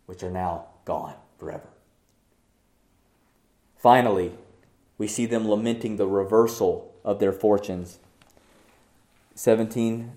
which 0.05 0.21
are 0.21 0.29
now 0.29 0.67
gone 0.85 1.15
forever. 1.39 1.69
Finally, 3.75 4.33
we 4.97 5.07
see 5.07 5.25
them 5.25 5.47
lamenting 5.47 5.97
the 5.97 6.07
reversal 6.07 6.93
of 7.03 7.19
their 7.19 7.31
fortunes. 7.31 7.99
17 9.35 10.11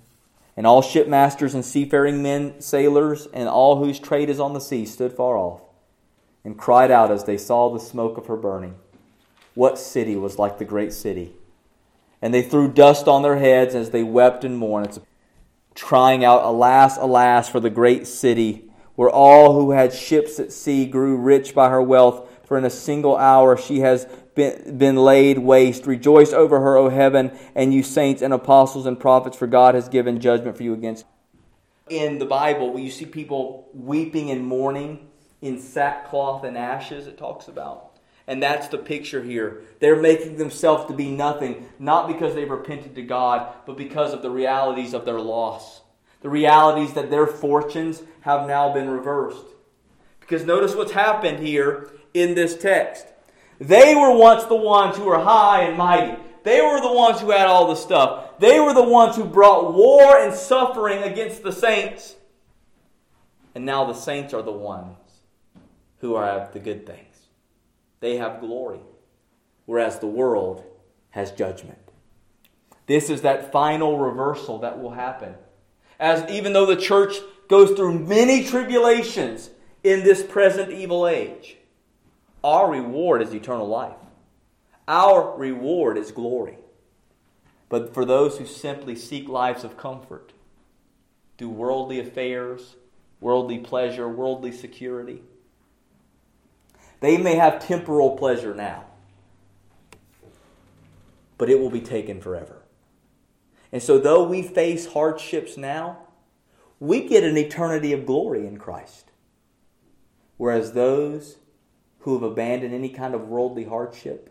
And 0.56 0.66
all 0.66 0.82
shipmasters 0.82 1.54
and 1.54 1.64
seafaring 1.64 2.22
men, 2.22 2.60
sailors, 2.60 3.28
and 3.32 3.48
all 3.48 3.76
whose 3.76 3.98
trade 3.98 4.30
is 4.30 4.40
on 4.40 4.54
the 4.54 4.60
sea 4.60 4.86
stood 4.86 5.12
far 5.12 5.36
off 5.36 5.62
and 6.44 6.58
cried 6.58 6.90
out 6.90 7.10
as 7.10 7.24
they 7.24 7.36
saw 7.36 7.68
the 7.68 7.80
smoke 7.80 8.16
of 8.16 8.26
her 8.26 8.36
burning. 8.36 8.74
What 9.54 9.78
city 9.78 10.16
was 10.16 10.38
like 10.38 10.58
the 10.58 10.64
great 10.64 10.92
city? 10.92 11.32
And 12.22 12.32
they 12.32 12.42
threw 12.42 12.72
dust 12.72 13.08
on 13.08 13.22
their 13.22 13.38
heads 13.38 13.74
as 13.74 13.90
they 13.90 14.02
wept 14.02 14.44
and 14.44 14.56
mourned, 14.56 14.98
it's 15.72 15.82
crying 15.82 16.24
out, 16.24 16.44
Alas, 16.44 16.96
alas, 16.98 17.48
for 17.48 17.60
the 17.60 17.70
great 17.70 18.06
city, 18.06 18.70
where 18.96 19.10
all 19.10 19.54
who 19.54 19.70
had 19.70 19.92
ships 19.92 20.38
at 20.38 20.52
sea 20.52 20.84
grew 20.86 21.16
rich 21.16 21.54
by 21.54 21.68
her 21.70 21.82
wealth, 21.82 22.28
for 22.44 22.58
in 22.58 22.64
a 22.64 22.70
single 22.70 23.16
hour 23.16 23.56
she 23.56 23.80
has 23.80 24.06
been, 24.34 24.96
laid 24.96 25.38
waste. 25.38 25.86
Rejoice 25.86 26.32
over 26.32 26.60
her, 26.60 26.76
O 26.76 26.88
heaven, 26.88 27.36
and 27.54 27.74
you 27.74 27.82
saints 27.82 28.22
and 28.22 28.32
apostles 28.32 28.86
and 28.86 28.98
prophets, 28.98 29.36
for 29.36 29.46
God 29.46 29.74
has 29.74 29.88
given 29.88 30.20
judgment 30.20 30.56
for 30.56 30.62
you 30.62 30.72
against. 30.72 31.04
In 31.88 32.18
the 32.18 32.26
Bible, 32.26 32.78
you 32.78 32.90
see 32.90 33.06
people 33.06 33.68
weeping 33.74 34.30
and 34.30 34.44
mourning 34.44 35.08
in 35.42 35.58
sackcloth 35.58 36.44
and 36.44 36.56
ashes, 36.56 37.06
it 37.06 37.18
talks 37.18 37.48
about. 37.48 37.98
And 38.26 38.42
that's 38.42 38.68
the 38.68 38.78
picture 38.78 39.22
here. 39.22 39.62
They're 39.80 40.00
making 40.00 40.36
themselves 40.36 40.86
to 40.86 40.92
be 40.94 41.10
nothing, 41.10 41.68
not 41.78 42.06
because 42.06 42.34
they've 42.34 42.48
repented 42.48 42.94
to 42.94 43.02
God, 43.02 43.52
but 43.66 43.76
because 43.76 44.12
of 44.12 44.22
the 44.22 44.30
realities 44.30 44.94
of 44.94 45.04
their 45.04 45.20
loss. 45.20 45.80
The 46.20 46.28
realities 46.28 46.92
that 46.92 47.10
their 47.10 47.26
fortunes 47.26 48.02
have 48.20 48.46
now 48.46 48.72
been 48.72 48.88
reversed. 48.88 49.46
Because 50.20 50.44
notice 50.44 50.76
what's 50.76 50.92
happened 50.92 51.44
here 51.44 51.90
in 52.14 52.34
this 52.34 52.56
text. 52.56 53.06
They 53.60 53.94
were 53.94 54.16
once 54.16 54.44
the 54.44 54.56
ones 54.56 54.96
who 54.96 55.04
were 55.04 55.18
high 55.18 55.64
and 55.64 55.76
mighty. 55.76 56.16
They 56.42 56.62
were 56.62 56.80
the 56.80 56.92
ones 56.92 57.20
who 57.20 57.30
had 57.30 57.46
all 57.46 57.68
the 57.68 57.74
stuff. 57.74 58.38
They 58.38 58.58
were 58.58 58.72
the 58.72 58.82
ones 58.82 59.16
who 59.16 59.24
brought 59.24 59.74
war 59.74 60.18
and 60.18 60.34
suffering 60.34 61.02
against 61.02 61.42
the 61.42 61.52
saints. 61.52 62.16
And 63.54 63.66
now 63.66 63.84
the 63.84 63.94
saints 63.94 64.32
are 64.32 64.42
the 64.42 64.50
ones 64.50 64.96
who 65.98 66.16
have 66.16 66.52
the 66.54 66.58
good 66.58 66.86
things 66.86 67.06
they 68.00 68.16
have 68.16 68.40
glory, 68.40 68.80
whereas 69.66 69.98
the 69.98 70.06
world 70.06 70.64
has 71.10 71.30
judgment. 71.32 71.78
This 72.86 73.10
is 73.10 73.20
that 73.22 73.52
final 73.52 73.98
reversal 73.98 74.58
that 74.60 74.80
will 74.80 74.92
happen. 74.92 75.34
As 75.98 76.28
even 76.30 76.54
though 76.54 76.64
the 76.64 76.76
church 76.76 77.16
goes 77.48 77.72
through 77.72 77.98
many 77.98 78.44
tribulations 78.44 79.50
in 79.84 80.02
this 80.02 80.22
present 80.22 80.72
evil 80.72 81.06
age, 81.06 81.58
our 82.42 82.70
reward 82.70 83.22
is 83.22 83.34
eternal 83.34 83.68
life. 83.68 83.96
Our 84.88 85.36
reward 85.36 85.98
is 85.98 86.10
glory. 86.10 86.58
But 87.68 87.94
for 87.94 88.04
those 88.04 88.38
who 88.38 88.46
simply 88.46 88.96
seek 88.96 89.28
lives 89.28 89.62
of 89.62 89.76
comfort, 89.76 90.32
do 91.36 91.48
worldly 91.48 92.00
affairs, 92.00 92.76
worldly 93.20 93.58
pleasure, 93.58 94.08
worldly 94.08 94.52
security, 94.52 95.22
they 97.00 97.16
may 97.16 97.36
have 97.36 97.64
temporal 97.64 98.16
pleasure 98.16 98.54
now, 98.54 98.84
but 101.38 101.48
it 101.48 101.58
will 101.58 101.70
be 101.70 101.80
taken 101.80 102.20
forever. 102.20 102.62
And 103.72 103.82
so, 103.82 103.98
though 103.98 104.24
we 104.24 104.42
face 104.42 104.92
hardships 104.92 105.56
now, 105.56 105.98
we 106.80 107.06
get 107.06 107.24
an 107.24 107.36
eternity 107.36 107.92
of 107.92 108.04
glory 108.04 108.46
in 108.46 108.58
Christ. 108.58 109.10
Whereas 110.36 110.72
those 110.72 111.36
who 112.00 112.14
have 112.14 112.22
abandoned 112.22 112.74
any 112.74 112.88
kind 112.88 113.14
of 113.14 113.28
worldly 113.28 113.64
hardship 113.64 114.30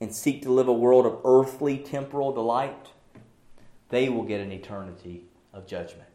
and 0.00 0.14
seek 0.14 0.42
to 0.42 0.50
live 0.50 0.68
a 0.68 0.72
world 0.72 1.06
of 1.06 1.20
earthly, 1.24 1.78
temporal 1.78 2.32
delight, 2.32 2.88
they 3.88 4.08
will 4.08 4.24
get 4.24 4.40
an 4.40 4.50
eternity 4.50 5.24
of 5.52 5.66
judgment. 5.66 6.08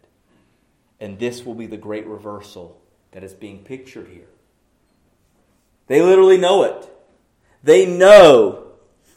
And 1.00 1.20
this 1.20 1.46
will 1.46 1.56
be 1.56 1.68
the 1.68 1.78
great 1.78 2.06
reversal 2.06 2.82
that 3.12 3.24
is 3.24 3.34
being 3.34 3.64
pictured 3.64 4.08
here. 4.08 4.28
They 5.88 6.02
literally 6.02 6.38
know 6.38 6.64
it. 6.64 6.90
They 7.64 7.86
know 7.86 8.74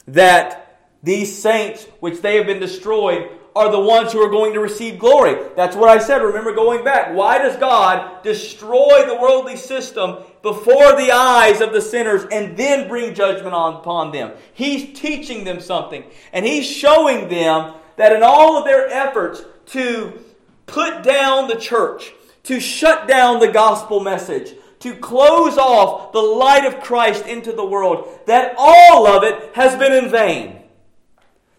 that 0.07 0.87
these 1.03 1.37
saints, 1.37 1.85
which 1.99 2.21
they 2.21 2.37
have 2.37 2.45
been 2.45 2.59
destroyed, 2.59 3.29
are 3.55 3.69
the 3.69 3.79
ones 3.79 4.13
who 4.13 4.21
are 4.21 4.29
going 4.29 4.53
to 4.53 4.59
receive 4.59 4.99
glory. 4.99 5.35
That's 5.55 5.75
what 5.75 5.89
I 5.89 5.97
said. 5.97 6.21
Remember 6.21 6.53
going 6.53 6.83
back. 6.83 7.13
Why 7.13 7.37
does 7.37 7.57
God 7.57 8.23
destroy 8.23 9.05
the 9.05 9.17
worldly 9.19 9.57
system 9.57 10.23
before 10.41 10.95
the 10.95 11.11
eyes 11.11 11.61
of 11.61 11.73
the 11.73 11.81
sinners 11.81 12.25
and 12.31 12.57
then 12.57 12.87
bring 12.87 13.13
judgment 13.13 13.53
on, 13.53 13.75
upon 13.75 14.11
them? 14.11 14.31
He's 14.53 14.97
teaching 14.99 15.43
them 15.43 15.59
something. 15.59 16.03
And 16.33 16.45
He's 16.45 16.65
showing 16.65 17.29
them 17.29 17.75
that 17.97 18.13
in 18.13 18.23
all 18.23 18.57
of 18.57 18.65
their 18.65 18.87
efforts 18.87 19.43
to 19.67 20.19
put 20.65 21.03
down 21.03 21.47
the 21.47 21.55
church, 21.55 22.11
to 22.43 22.59
shut 22.59 23.07
down 23.07 23.39
the 23.39 23.51
gospel 23.51 23.99
message, 23.99 24.55
to 24.79 24.95
close 24.95 25.57
off 25.57 26.11
the 26.11 26.19
light 26.19 26.65
of 26.65 26.81
Christ 26.81 27.27
into 27.27 27.51
the 27.51 27.65
world, 27.65 28.19
that 28.25 28.55
all 28.57 29.05
of 29.05 29.23
it 29.23 29.55
has 29.55 29.77
been 29.77 29.93
in 29.93 30.09
vain. 30.09 30.59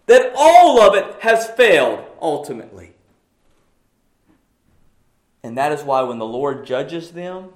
That 0.07 0.33
all 0.35 0.81
of 0.81 0.95
it 0.95 1.21
has 1.21 1.49
failed 1.51 2.05
ultimately. 2.21 2.91
And 5.43 5.57
that 5.57 5.71
is 5.71 5.83
why 5.83 6.01
when 6.01 6.19
the 6.19 6.25
Lord 6.25 6.65
judges 6.65 7.11
them, 7.11 7.49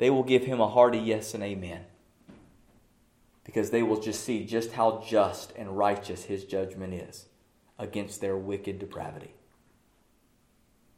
they 0.00 0.08
will 0.08 0.22
give 0.22 0.46
him 0.46 0.60
a 0.60 0.68
hearty 0.68 0.98
yes 0.98 1.34
and 1.34 1.42
amen. 1.42 1.84
Because 3.44 3.68
they 3.68 3.82
will 3.82 4.00
just 4.00 4.24
see 4.24 4.46
just 4.46 4.72
how 4.72 5.04
just 5.06 5.52
and 5.56 5.76
righteous 5.76 6.24
his 6.24 6.44
judgment 6.44 6.94
is 6.94 7.26
against 7.78 8.22
their 8.22 8.34
wicked 8.34 8.78
depravity. 8.78 9.34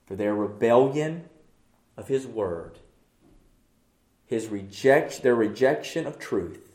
For 0.06 0.14
their 0.14 0.36
rebellion 0.36 1.28
of 1.96 2.06
his 2.06 2.28
word, 2.28 2.78
his 4.24 4.46
reject, 4.46 5.24
their 5.24 5.34
rejection 5.34 6.06
of 6.06 6.20
truth, 6.20 6.70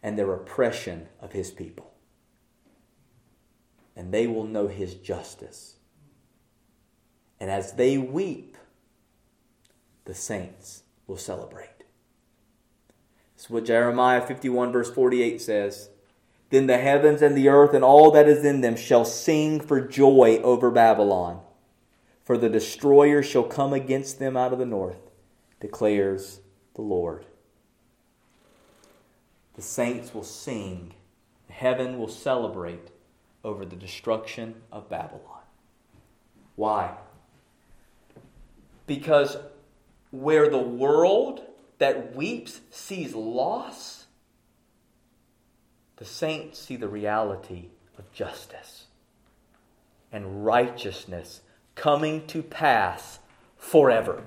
and 0.00 0.16
their 0.16 0.32
oppression 0.32 1.08
of 1.20 1.32
his 1.32 1.50
people. 1.50 1.94
And 3.96 4.14
they 4.14 4.28
will 4.28 4.44
know 4.44 4.68
his 4.68 4.94
justice. 4.94 5.74
And 7.40 7.50
as 7.50 7.72
they 7.72 7.98
weep, 7.98 8.56
the 10.04 10.14
saints 10.14 10.84
will 11.08 11.16
celebrate. 11.16 11.68
That's 13.34 13.50
what 13.50 13.64
Jeremiah 13.64 14.20
51, 14.20 14.70
verse 14.70 14.90
48 14.90 15.40
says. 15.40 15.90
Then 16.50 16.66
the 16.66 16.78
heavens 16.78 17.20
and 17.20 17.36
the 17.36 17.48
earth 17.48 17.74
and 17.74 17.84
all 17.84 18.10
that 18.12 18.28
is 18.28 18.44
in 18.44 18.60
them 18.60 18.76
shall 18.76 19.04
sing 19.04 19.60
for 19.60 19.80
joy 19.80 20.40
over 20.42 20.70
Babylon, 20.70 21.40
for 22.24 22.38
the 22.38 22.48
destroyer 22.48 23.22
shall 23.22 23.42
come 23.42 23.72
against 23.72 24.18
them 24.18 24.36
out 24.36 24.52
of 24.52 24.58
the 24.58 24.66
north, 24.66 25.10
declares 25.60 26.40
the 26.74 26.82
Lord. 26.82 27.26
The 29.56 29.62
saints 29.62 30.14
will 30.14 30.24
sing, 30.24 30.94
heaven 31.50 31.98
will 31.98 32.08
celebrate 32.08 32.88
over 33.44 33.64
the 33.64 33.76
destruction 33.76 34.54
of 34.70 34.88
Babylon. 34.88 35.42
Why? 36.56 36.96
Because 38.86 39.36
where 40.10 40.48
the 40.48 40.58
world 40.58 41.42
that 41.78 42.14
weeps 42.14 42.60
sees 42.70 43.14
loss, 43.14 44.06
the 45.96 46.04
saints 46.04 46.58
see 46.58 46.76
the 46.76 46.88
reality 46.88 47.66
of 47.98 48.10
justice 48.12 48.86
and 50.12 50.44
righteousness 50.44 51.40
coming 51.74 52.26
to 52.28 52.42
pass 52.42 53.18
forever. 53.56 54.22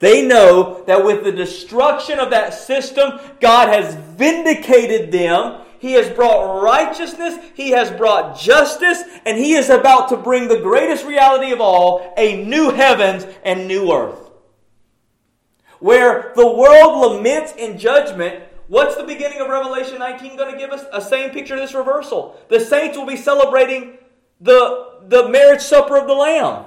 They 0.00 0.26
know 0.26 0.84
that 0.86 1.04
with 1.04 1.24
the 1.24 1.32
destruction 1.32 2.18
of 2.18 2.30
that 2.30 2.52
system, 2.52 3.18
God 3.40 3.68
has 3.68 3.94
vindicated 3.94 5.12
them. 5.12 5.62
He 5.78 5.92
has 5.92 6.10
brought 6.10 6.62
righteousness, 6.62 7.38
He 7.54 7.70
has 7.70 7.90
brought 7.90 8.38
justice, 8.38 9.02
and 9.24 9.38
He 9.38 9.54
is 9.54 9.70
about 9.70 10.08
to 10.08 10.16
bring 10.16 10.48
the 10.48 10.60
greatest 10.60 11.04
reality 11.04 11.52
of 11.52 11.60
all 11.60 12.12
a 12.16 12.44
new 12.44 12.70
heavens 12.70 13.26
and 13.44 13.68
new 13.68 13.92
earth. 13.92 14.23
Where 15.84 16.32
the 16.34 16.50
world 16.50 17.12
laments 17.12 17.52
in 17.58 17.76
judgment, 17.76 18.42
what's 18.68 18.96
the 18.96 19.04
beginning 19.04 19.42
of 19.42 19.50
Revelation 19.50 19.98
19 19.98 20.34
going 20.34 20.50
to 20.50 20.58
give 20.58 20.70
us? 20.70 20.82
A 20.94 20.98
same 20.98 21.28
picture 21.28 21.56
of 21.56 21.60
this 21.60 21.74
reversal. 21.74 22.40
The 22.48 22.58
saints 22.58 22.96
will 22.96 23.04
be 23.04 23.18
celebrating 23.18 23.98
the, 24.40 25.00
the 25.08 25.28
marriage 25.28 25.60
supper 25.60 25.98
of 25.98 26.06
the 26.06 26.14
Lamb. 26.14 26.64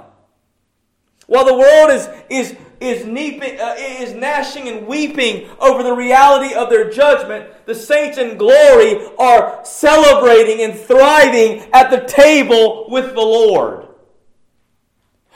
While 1.25 1.45
the 1.45 1.57
world 1.57 1.89
is, 1.89 2.07
is, 2.29 2.55
is, 2.79 3.07
neeping, 3.07 3.59
uh, 3.59 3.73
is 3.79 4.13
gnashing 4.13 4.67
and 4.67 4.85
weeping 4.85 5.49
over 5.59 5.81
the 5.81 5.93
reality 5.93 6.53
of 6.53 6.69
their 6.69 6.91
judgment, 6.91 7.49
the 7.65 7.73
saints 7.73 8.19
in 8.19 8.37
glory 8.37 9.03
are 9.17 9.65
celebrating 9.65 10.61
and 10.61 10.79
thriving 10.79 11.67
at 11.73 11.89
the 11.89 12.01
table 12.01 12.85
with 12.87 13.15
the 13.15 13.21
Lord. 13.21 13.87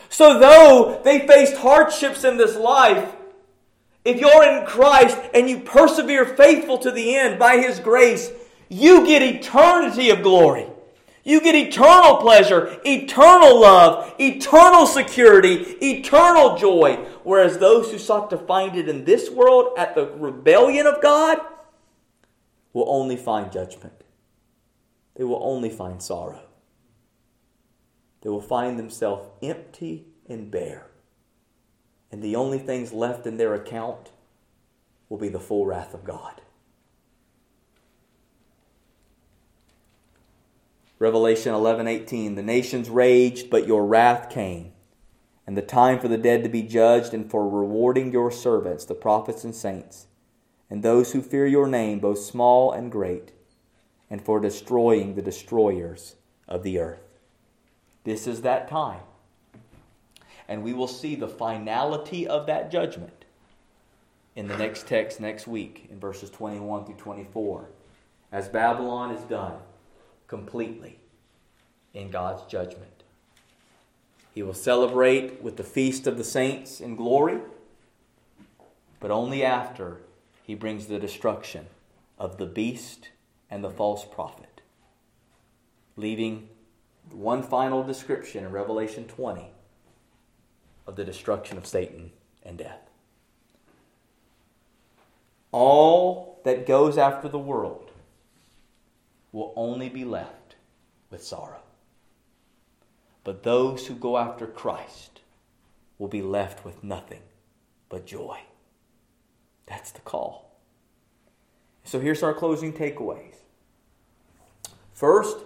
So, 0.10 0.38
though 0.38 1.02
they 1.04 1.26
faced 1.26 1.58
hardships 1.58 2.24
in 2.24 2.38
this 2.38 2.56
life, 2.56 3.16
if 4.04 4.20
you're 4.20 4.43
in 4.43 4.66
Christ 4.66 5.18
and 5.34 5.49
you 5.49 5.60
persevere 5.60 6.26
faithful 6.26 6.78
to 6.80 6.91
the 6.91 7.16
end 7.16 7.38
by 7.38 7.58
His 7.58 7.80
grace, 7.80 8.32
you 8.70 9.06
get 9.06 9.22
eternity 9.22 10.10
of 10.10 10.24
glory. 10.24 10.68
You 11.24 11.39
get 11.39 11.54
eternal 11.54 12.18
pleasure, 12.18 12.80
eternal 12.84 13.62
love, 13.62 14.16
eternal 14.20 14.88
security, 14.88 15.78
eternal 15.80 16.58
joy. 16.58 16.95
Whereas 17.24 17.60
those 17.60 17.91
who 17.91 17.99
sought 17.99 18.32
to 18.32 18.38
find 18.38 18.76
it 18.76 18.89
in 18.89 19.06
this 19.06 19.30
world 19.30 19.78
at 19.78 19.93
the 19.93 20.08
rebellion 20.08 20.88
of 20.88 21.02
God 21.02 21.38
will 22.74 22.89
only 22.89 23.18
find 23.18 23.52
judgment. 23.52 24.04
They 25.16 25.24
will 25.24 25.43
only 25.43 25.70
find 25.70 26.02
sorrow. 26.02 26.41
They 28.22 28.30
will 28.30 28.41
find 28.41 28.80
themselves 28.80 29.28
empty 29.43 30.08
and 30.28 30.49
bare 30.49 30.91
and 32.12 32.22
the 32.22 32.36
only 32.36 32.59
things 32.59 32.91
left 32.91 33.26
in 33.26 33.38
their 33.38 33.53
account 33.53 34.12
will 35.09 35.18
be 35.18 35.30
the 35.30 35.39
full 35.39 35.66
wrath 35.66 35.93
of 35.93 36.03
God. 36.03 36.41
Revelation 40.99 41.53
11:18 41.53 42.36
The 42.36 42.43
nations 42.43 42.89
raged 42.89 43.49
but 43.49 43.66
your 43.66 43.86
wrath 43.86 44.30
came 44.30 44.74
and 45.47 45.57
the 45.57 45.62
time 45.62 45.99
for 45.99 46.07
the 46.07 46.18
dead 46.18 46.43
to 46.43 46.49
be 46.49 46.62
judged 46.62 47.14
and 47.14 47.30
for 47.30 47.49
rewarding 47.49 48.12
your 48.12 48.30
servants 48.30 48.86
the 48.86 48.93
prophets 48.93 49.43
and 49.43 49.55
saints 49.55 50.07
and 50.70 50.84
those 50.84 51.12
who 51.12 51.22
fear 51.22 51.47
your 51.47 51.68
name 51.68 51.99
both 51.99 52.20
small 52.20 52.72
and 52.72 52.91
great 52.91 53.32
and 54.12 54.22
for 54.24 54.39
destroying 54.39 55.16
the 55.16 55.22
destroyers 55.22 56.16
of 56.47 56.64
the 56.64 56.78
earth. 56.78 57.18
This 58.03 58.28
is 58.28 58.41
that 58.41 58.68
time 58.68 59.01
and 60.52 60.64
we 60.64 60.74
will 60.74 60.86
see 60.86 61.16
the 61.16 61.30
finality 61.30 62.28
of 62.28 62.45
that 62.45 62.70
judgment 62.70 63.24
in 64.36 64.49
the 64.49 64.58
next 64.58 64.86
text 64.86 65.22
next 65.22 65.47
week 65.47 65.88
in 65.89 65.97
verses 65.97 66.30
21 66.30 66.84
through 66.84 66.95
24 66.95 67.70
as 68.34 68.49
Babylon 68.49 69.12
is 69.12 69.24
done 69.24 69.54
completely 70.28 70.99
in 71.93 72.12
God's 72.12 72.43
judgment. 72.52 73.04
He 74.36 74.43
will 74.43 74.54
celebrate 74.54 75.41
with 75.41 75.56
the 75.56 75.64
feast 75.64 76.06
of 76.06 76.18
the 76.18 76.24
saints 76.26 76.82
in 76.82 76.97
glory, 76.97 77.39
but 78.99 79.10
only 79.10 79.45
after 79.45 80.02
he 80.43 80.54
brings 80.54 80.88
the 80.88 80.99
destruction 80.99 81.68
of 82.20 82.36
the 82.36 82.45
beast 82.45 83.08
and 83.49 83.64
the 83.64 83.70
false 83.70 84.04
prophet, 84.04 84.60
leaving 85.95 86.49
one 87.10 87.41
final 87.41 87.84
description 87.84 88.43
in 88.43 88.52
Revelation 88.52 89.06
20 89.06 89.51
of 90.92 90.98
the 90.98 91.06
destruction 91.06 91.58
of 91.58 91.66
Satan 91.66 92.12
and 92.44 92.58
death. 92.58 92.89
All 95.54 96.42
that 96.44 96.68
goes 96.68 96.98
after 96.98 97.30
the 97.30 97.39
world 97.39 97.92
will 99.32 99.54
only 99.56 99.88
be 99.88 100.04
left 100.04 100.56
with 101.10 101.24
sorrow. 101.24 101.62
But 103.24 103.44
those 103.44 103.88
who 103.88 103.96
go 103.96 104.18
after 104.18 104.46
Christ 104.46 105.22
will 105.98 106.10
be 106.10 106.22
left 106.22 106.66
with 106.66 106.84
nothing 106.84 107.22
but 107.88 108.06
joy. 108.06 108.39
That's 109.68 109.92
the 109.92 110.02
call. 110.02 110.52
So 111.86 112.02
here's 112.02 112.22
our 112.22 112.34
closing 112.34 112.74
takeaways. 112.74 113.36
First, 114.92 115.38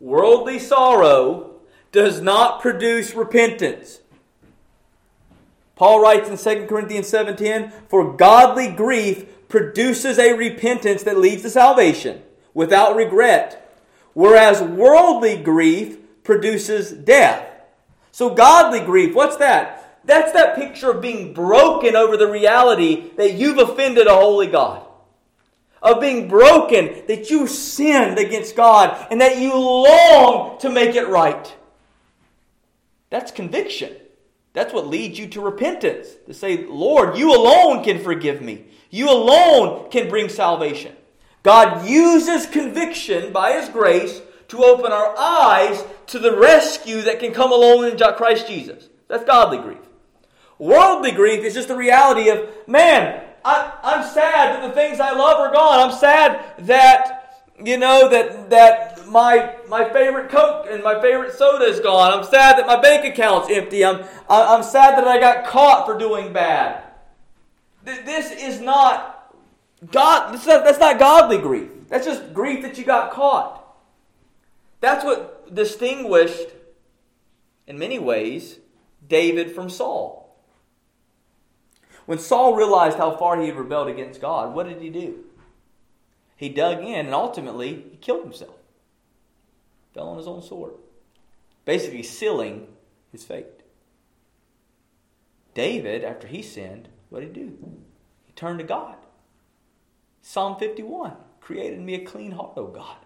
worldly 0.00 0.58
sorrow 0.58 1.56
does 1.92 2.22
not 2.22 2.62
produce 2.62 3.14
repentance. 3.14 4.00
Paul 5.76 6.00
writes 6.00 6.28
in 6.28 6.36
2 6.36 6.68
Corinthians 6.68 7.08
7:10, 7.08 7.72
"For 7.88 8.12
godly 8.12 8.68
grief 8.68 9.26
produces 9.48 10.18
a 10.18 10.32
repentance 10.32 11.02
that 11.02 11.18
leads 11.18 11.42
to 11.42 11.50
salvation 11.50 12.22
without 12.52 12.96
regret, 12.96 13.68
whereas 14.12 14.62
worldly 14.62 15.36
grief 15.36 15.98
produces 16.22 16.90
death." 16.92 17.44
So 18.12 18.30
godly 18.30 18.80
grief, 18.80 19.14
what's 19.14 19.36
that? 19.36 19.98
That's 20.04 20.32
that 20.32 20.54
picture 20.54 20.90
of 20.90 21.00
being 21.00 21.32
broken 21.32 21.96
over 21.96 22.16
the 22.16 22.30
reality 22.30 23.10
that 23.16 23.32
you've 23.32 23.58
offended 23.58 24.06
a 24.06 24.14
holy 24.14 24.46
God. 24.46 24.82
Of 25.82 26.00
being 26.00 26.28
broken 26.28 27.02
that 27.08 27.30
you 27.30 27.46
sinned 27.46 28.18
against 28.18 28.54
God 28.54 29.06
and 29.10 29.20
that 29.20 29.38
you 29.38 29.54
long 29.54 30.58
to 30.58 30.70
make 30.70 30.94
it 30.94 31.08
right. 31.08 31.52
That's 33.10 33.30
conviction. 33.30 33.94
That's 34.54 34.72
what 34.72 34.86
leads 34.86 35.18
you 35.18 35.26
to 35.28 35.40
repentance. 35.40 36.08
To 36.26 36.32
say, 36.32 36.64
Lord, 36.64 37.18
you 37.18 37.34
alone 37.34 37.84
can 37.84 37.98
forgive 37.98 38.40
me. 38.40 38.64
You 38.88 39.10
alone 39.10 39.90
can 39.90 40.08
bring 40.08 40.28
salvation. 40.28 40.94
God 41.42 41.86
uses 41.86 42.46
conviction 42.46 43.32
by 43.32 43.60
His 43.60 43.68
grace 43.68 44.22
to 44.48 44.64
open 44.64 44.92
our 44.92 45.14
eyes 45.18 45.84
to 46.06 46.18
the 46.18 46.36
rescue 46.36 47.02
that 47.02 47.20
can 47.20 47.32
come 47.32 47.52
alone 47.52 47.84
in 47.84 47.98
Christ 47.98 48.46
Jesus. 48.46 48.88
That's 49.08 49.24
godly 49.24 49.58
grief. 49.58 49.78
Worldly 50.58 51.10
grief 51.10 51.44
is 51.44 51.54
just 51.54 51.68
the 51.68 51.76
reality 51.76 52.30
of, 52.30 52.48
man, 52.68 53.24
I, 53.44 53.72
am 53.82 54.04
sad 54.04 54.54
that 54.54 54.68
the 54.68 54.72
things 54.72 55.00
I 55.00 55.12
love 55.12 55.38
are 55.40 55.52
gone. 55.52 55.90
I'm 55.90 55.96
sad 55.96 56.40
that, 56.66 57.44
you 57.62 57.76
know, 57.76 58.08
that, 58.08 58.50
that 58.50 58.93
my 59.14 59.54
my 59.68 59.88
favorite 59.90 60.28
Coke 60.28 60.66
and 60.68 60.82
my 60.82 61.00
favorite 61.00 61.32
soda 61.32 61.64
is 61.64 61.78
gone. 61.78 62.12
I'm 62.12 62.24
sad 62.24 62.58
that 62.58 62.66
my 62.66 62.80
bank 62.80 63.04
account's 63.04 63.48
empty. 63.48 63.84
I'm 63.84 64.04
I'm 64.28 64.64
sad 64.64 64.98
that 64.98 65.06
I 65.06 65.20
got 65.20 65.46
caught 65.46 65.86
for 65.86 65.96
doing 65.96 66.32
bad. 66.32 66.82
This 67.84 68.32
is 68.32 68.60
not 68.60 69.32
God. 69.92 70.36
That's 70.44 70.80
not 70.80 70.98
godly 70.98 71.38
grief. 71.38 71.70
That's 71.88 72.04
just 72.04 72.34
grief 72.34 72.62
that 72.62 72.76
you 72.76 72.84
got 72.84 73.12
caught. 73.12 73.62
That's 74.80 75.04
what 75.04 75.54
distinguished, 75.54 76.48
in 77.68 77.78
many 77.78 78.00
ways, 78.00 78.58
David 79.06 79.52
from 79.52 79.70
Saul. 79.70 80.36
When 82.06 82.18
Saul 82.18 82.56
realized 82.56 82.98
how 82.98 83.16
far 83.16 83.40
he 83.40 83.46
had 83.46 83.56
rebelled 83.56 83.88
against 83.88 84.20
God, 84.20 84.54
what 84.54 84.68
did 84.68 84.82
he 84.82 84.90
do? 84.90 85.24
He 86.36 86.48
dug 86.48 86.80
in 86.80 87.06
and 87.06 87.14
ultimately 87.14 87.86
he 87.92 87.96
killed 87.96 88.24
himself. 88.24 88.56
Fell 89.94 90.08
on 90.08 90.18
his 90.18 90.26
own 90.26 90.42
sword. 90.42 90.74
Basically 91.64 92.02
sealing 92.02 92.66
his 93.12 93.24
fate. 93.24 93.62
David, 95.54 96.02
after 96.04 96.26
he 96.26 96.42
sinned, 96.42 96.88
what 97.08 97.20
did 97.20 97.34
he 97.34 97.42
do? 97.44 97.56
He 98.24 98.32
turned 98.32 98.58
to 98.58 98.64
God. 98.64 98.96
Psalm 100.20 100.56
51 100.58 101.12
created 101.40 101.80
me 101.80 101.94
a 101.94 102.04
clean 102.04 102.32
heart, 102.32 102.54
O 102.56 102.66
God. 102.66 102.96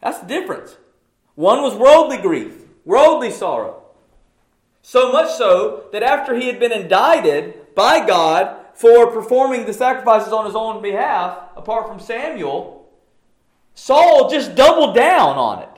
That's 0.00 0.20
the 0.20 0.26
difference. 0.26 0.78
One 1.34 1.62
was 1.62 1.74
worldly 1.74 2.16
grief, 2.16 2.54
worldly 2.84 3.30
sorrow. 3.30 3.82
So 4.82 5.12
much 5.12 5.30
so 5.32 5.84
that 5.92 6.02
after 6.02 6.34
he 6.34 6.46
had 6.46 6.58
been 6.58 6.72
indicted 6.72 7.74
by 7.74 8.06
God 8.06 8.56
for 8.74 9.10
performing 9.10 9.66
the 9.66 9.74
sacrifices 9.74 10.32
on 10.32 10.46
his 10.46 10.54
own 10.54 10.80
behalf, 10.80 11.36
apart 11.54 11.86
from 11.86 12.00
Samuel, 12.00 12.79
Saul 13.80 14.28
just 14.28 14.54
doubled 14.54 14.94
down 14.94 15.38
on 15.38 15.62
it. 15.62 15.68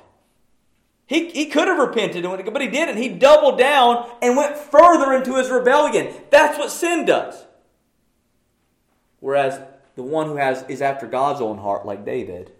He, 1.06 1.28
he 1.30 1.46
could 1.46 1.68
have 1.68 1.78
repented, 1.78 2.24
but 2.24 2.60
he 2.60 2.66
didn't. 2.66 2.96
He 2.96 3.08
doubled 3.08 3.60
down 3.60 4.10
and 4.20 4.36
went 4.36 4.56
further 4.56 5.12
into 5.12 5.36
his 5.36 5.48
rebellion. 5.50 6.12
That's 6.28 6.58
what 6.58 6.72
sin 6.72 7.04
does. 7.04 7.46
Whereas 9.20 9.60
the 9.94 10.02
one 10.02 10.26
who 10.26 10.34
has 10.34 10.64
is 10.68 10.82
after 10.82 11.06
God's 11.06 11.40
own 11.40 11.58
heart, 11.58 11.86
like 11.86 12.04
David, 12.04 12.50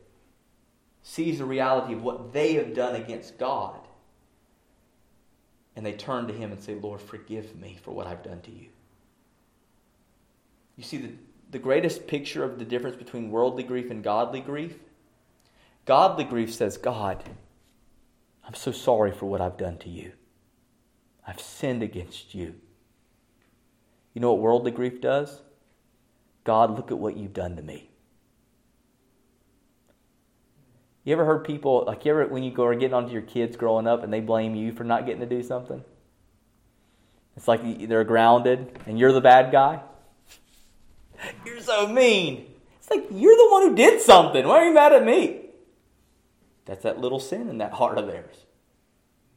sees 1.02 1.38
the 1.38 1.44
reality 1.44 1.92
of 1.92 2.04
what 2.04 2.32
they 2.32 2.52
have 2.54 2.72
done 2.72 2.94
against 2.94 3.36
God 3.36 3.80
and 5.74 5.84
they 5.84 5.92
turn 5.92 6.28
to 6.28 6.32
him 6.32 6.52
and 6.52 6.62
say, 6.62 6.76
Lord, 6.76 7.00
forgive 7.00 7.56
me 7.60 7.78
for 7.82 7.90
what 7.90 8.06
I've 8.06 8.22
done 8.22 8.42
to 8.42 8.52
you. 8.52 8.66
You 10.76 10.84
see, 10.84 10.98
the, 10.98 11.12
the 11.50 11.58
greatest 11.58 12.06
picture 12.06 12.44
of 12.44 12.60
the 12.60 12.64
difference 12.64 12.94
between 12.94 13.32
worldly 13.32 13.64
grief 13.64 13.90
and 13.90 14.04
godly 14.04 14.40
grief? 14.40 14.76
Godly 15.84 16.24
grief 16.24 16.52
says, 16.52 16.76
God, 16.76 17.24
I'm 18.46 18.54
so 18.54 18.72
sorry 18.72 19.12
for 19.12 19.26
what 19.26 19.40
I've 19.40 19.56
done 19.56 19.78
to 19.78 19.88
you. 19.88 20.12
I've 21.26 21.40
sinned 21.40 21.82
against 21.82 22.34
you. 22.34 22.54
You 24.14 24.20
know 24.20 24.32
what 24.32 24.42
worldly 24.42 24.70
grief 24.70 25.00
does? 25.00 25.40
God, 26.44 26.76
look 26.76 26.90
at 26.90 26.98
what 26.98 27.16
you've 27.16 27.32
done 27.32 27.56
to 27.56 27.62
me. 27.62 27.88
You 31.04 31.12
ever 31.14 31.24
heard 31.24 31.44
people 31.44 31.84
like 31.86 32.04
you 32.04 32.12
ever 32.12 32.26
when 32.26 32.42
you 32.42 32.52
go 32.52 32.70
getting 32.74 32.94
onto 32.94 33.12
your 33.12 33.22
kids 33.22 33.56
growing 33.56 33.86
up 33.86 34.04
and 34.04 34.12
they 34.12 34.20
blame 34.20 34.54
you 34.54 34.72
for 34.72 34.84
not 34.84 35.04
getting 35.04 35.20
to 35.20 35.26
do 35.26 35.42
something? 35.42 35.82
It's 37.36 37.48
like 37.48 37.88
they're 37.88 38.04
grounded 38.04 38.78
and 38.86 38.98
you're 38.98 39.12
the 39.12 39.20
bad 39.20 39.50
guy. 39.50 39.80
You're 41.44 41.60
so 41.60 41.88
mean. 41.88 42.46
It's 42.78 42.90
like 42.90 43.06
you're 43.10 43.36
the 43.36 43.48
one 43.50 43.62
who 43.62 43.74
did 43.74 44.00
something. 44.00 44.46
Why 44.46 44.58
are 44.58 44.68
you 44.68 44.74
mad 44.74 44.92
at 44.92 45.04
me? 45.04 45.41
That's 46.64 46.82
that 46.84 46.98
little 46.98 47.20
sin 47.20 47.48
in 47.48 47.58
that 47.58 47.72
heart 47.72 47.98
of 47.98 48.06
theirs. 48.06 48.46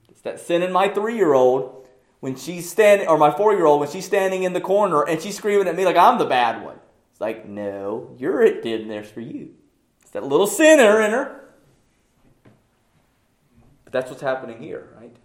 It's 0.09 0.21
that 0.21 0.39
sin 0.39 0.61
in 0.61 0.71
my 0.71 0.87
three 0.87 1.15
year 1.15 1.33
old 1.33 1.87
when 2.19 2.35
she's 2.35 2.69
standing, 2.69 3.07
or 3.07 3.17
my 3.17 3.31
four 3.31 3.53
year 3.53 3.65
old 3.65 3.79
when 3.79 3.89
she's 3.89 4.05
standing 4.05 4.43
in 4.43 4.53
the 4.53 4.61
corner 4.61 5.03
and 5.03 5.21
she's 5.21 5.37
screaming 5.37 5.67
at 5.67 5.75
me 5.75 5.85
like 5.85 5.97
I'm 5.97 6.17
the 6.17 6.25
bad 6.25 6.63
one. 6.63 6.79
It's 7.11 7.21
like, 7.21 7.47
no, 7.47 8.15
you're 8.17 8.41
it 8.41 8.61
did 8.61 8.89
this 8.89 9.09
for 9.09 9.21
you. 9.21 9.51
It's 10.01 10.11
that 10.11 10.23
little 10.23 10.47
sinner 10.47 11.01
in 11.01 11.11
her. 11.11 11.45
But 13.83 13.93
that's 13.93 14.09
what's 14.09 14.21
happening 14.21 14.61
here, 14.61 14.89
right? 14.99 15.15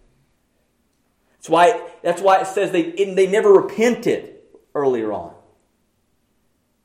That's 1.33 1.49
why, 1.49 1.89
that's 2.03 2.21
why 2.21 2.39
it 2.41 2.47
says 2.47 2.71
they, 2.71 2.91
they 2.91 3.27
never 3.27 3.51
repented 3.51 4.35
earlier 4.75 5.11
on. 5.11 5.33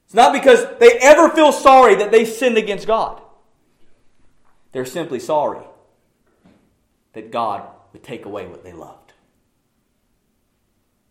It's 0.06 0.14
not 0.14 0.32
because 0.32 0.66
they 0.78 0.98
ever 1.02 1.28
feel 1.30 1.52
sorry 1.52 1.96
that 1.96 2.10
they 2.10 2.24
sinned 2.24 2.56
against 2.56 2.86
God. 2.86 3.20
They're 4.76 4.84
simply 4.84 5.20
sorry 5.20 5.64
that 7.14 7.30
God 7.30 7.66
would 7.94 8.02
take 8.02 8.26
away 8.26 8.46
what 8.46 8.62
they 8.62 8.74
loved. 8.74 9.14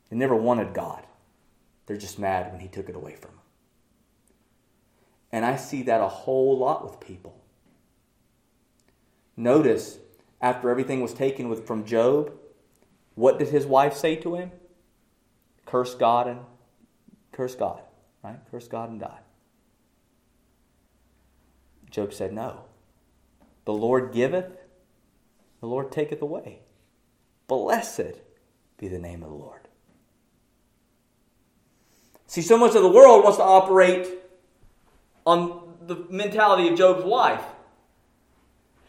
They 0.08 0.16
never 0.16 0.36
wanted 0.36 0.72
God. 0.72 1.04
They're 1.88 1.98
just 1.98 2.20
mad 2.20 2.52
when 2.52 2.62
He 2.62 2.68
took 2.68 2.90
it 2.90 2.96
away 2.96 3.16
from 3.16 3.32
them. 3.32 3.40
And 5.32 5.46
I 5.46 5.56
see 5.56 5.82
that 5.82 6.00
a 6.00 6.08
whole 6.08 6.60
lot 6.60 6.86
with 6.86 7.00
people. 7.00 7.42
Notice 9.36 9.98
after 10.40 10.70
everything 10.70 11.02
was 11.02 11.16
taken 11.16 11.50
with, 11.50 11.66
from 11.66 11.86
Job, 11.86 12.34
what 13.16 13.40
did 13.40 13.48
his 13.48 13.66
wife 13.66 13.96
say 13.96 14.16
to 14.18 14.36
him? 14.36 14.52
Curse 15.66 15.96
God 15.96 16.28
and 16.28 16.42
curse 17.32 17.56
God, 17.56 17.82
right? 18.24 18.38
Curse 18.52 18.68
God 18.68 18.92
and 18.92 19.00
die. 19.00 19.22
Job 21.90 22.14
said, 22.14 22.32
No. 22.32 22.66
The 23.66 23.74
Lord 23.74 24.14
giveth, 24.14 24.52
the 25.60 25.68
Lord 25.68 25.92
taketh 25.92 26.22
away. 26.22 26.60
Blessed 27.48 28.22
be 28.78 28.88
the 28.88 29.00
name 29.00 29.24
of 29.24 29.30
the 29.30 29.36
Lord. 29.36 29.62
See, 32.28 32.42
so 32.42 32.58
much 32.58 32.76
of 32.76 32.82
the 32.82 32.90
world 32.90 33.24
wants 33.24 33.38
to 33.38 33.44
operate 33.44 34.08
on 35.26 35.76
the 35.82 36.06
mentality 36.10 36.68
of 36.68 36.78
Job's 36.78 37.04
wife. 37.04 37.44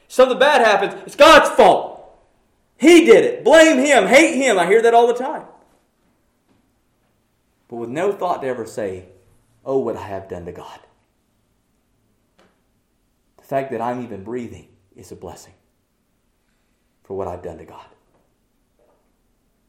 Something 0.08 0.38
bad 0.38 0.60
happens, 0.62 1.02
it's 1.06 1.16
God's 1.16 1.50
fault. 1.50 1.96
He 2.78 3.04
did 3.04 3.24
it. 3.24 3.44
Blame 3.44 3.78
him. 3.78 4.06
Hate 4.06 4.36
him. 4.36 4.58
I 4.58 4.66
hear 4.66 4.82
that 4.82 4.94
all 4.94 5.06
the 5.06 5.14
time. 5.14 5.44
But 7.68 7.76
with 7.76 7.88
no 7.88 8.12
thought 8.12 8.42
to 8.42 8.48
ever 8.48 8.66
say, 8.66 9.06
Oh, 9.64 9.78
what 9.78 9.96
I 9.96 10.06
have 10.06 10.28
done 10.28 10.44
to 10.44 10.52
God. 10.52 10.78
The 13.46 13.50
fact 13.50 13.70
that 13.70 13.80
I'm 13.80 14.02
even 14.02 14.24
breathing 14.24 14.66
is 14.96 15.12
a 15.12 15.14
blessing 15.14 15.52
for 17.04 17.16
what 17.16 17.28
I've 17.28 17.44
done 17.44 17.58
to 17.58 17.64
God. 17.64 17.86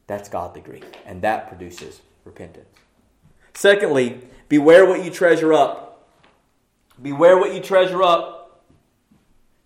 That's 0.08 0.30
godly 0.30 0.62
grief, 0.62 0.84
and 1.06 1.22
that 1.22 1.48
produces 1.48 2.02
repentance. 2.24 2.66
Secondly, 3.54 4.20
beware 4.50 4.88
what 4.88 5.06
you 5.06 5.12
treasure 5.12 5.54
up. 5.54 6.10
Beware 7.00 7.38
what 7.38 7.54
you 7.54 7.62
treasure 7.62 8.02
up. 8.02 8.64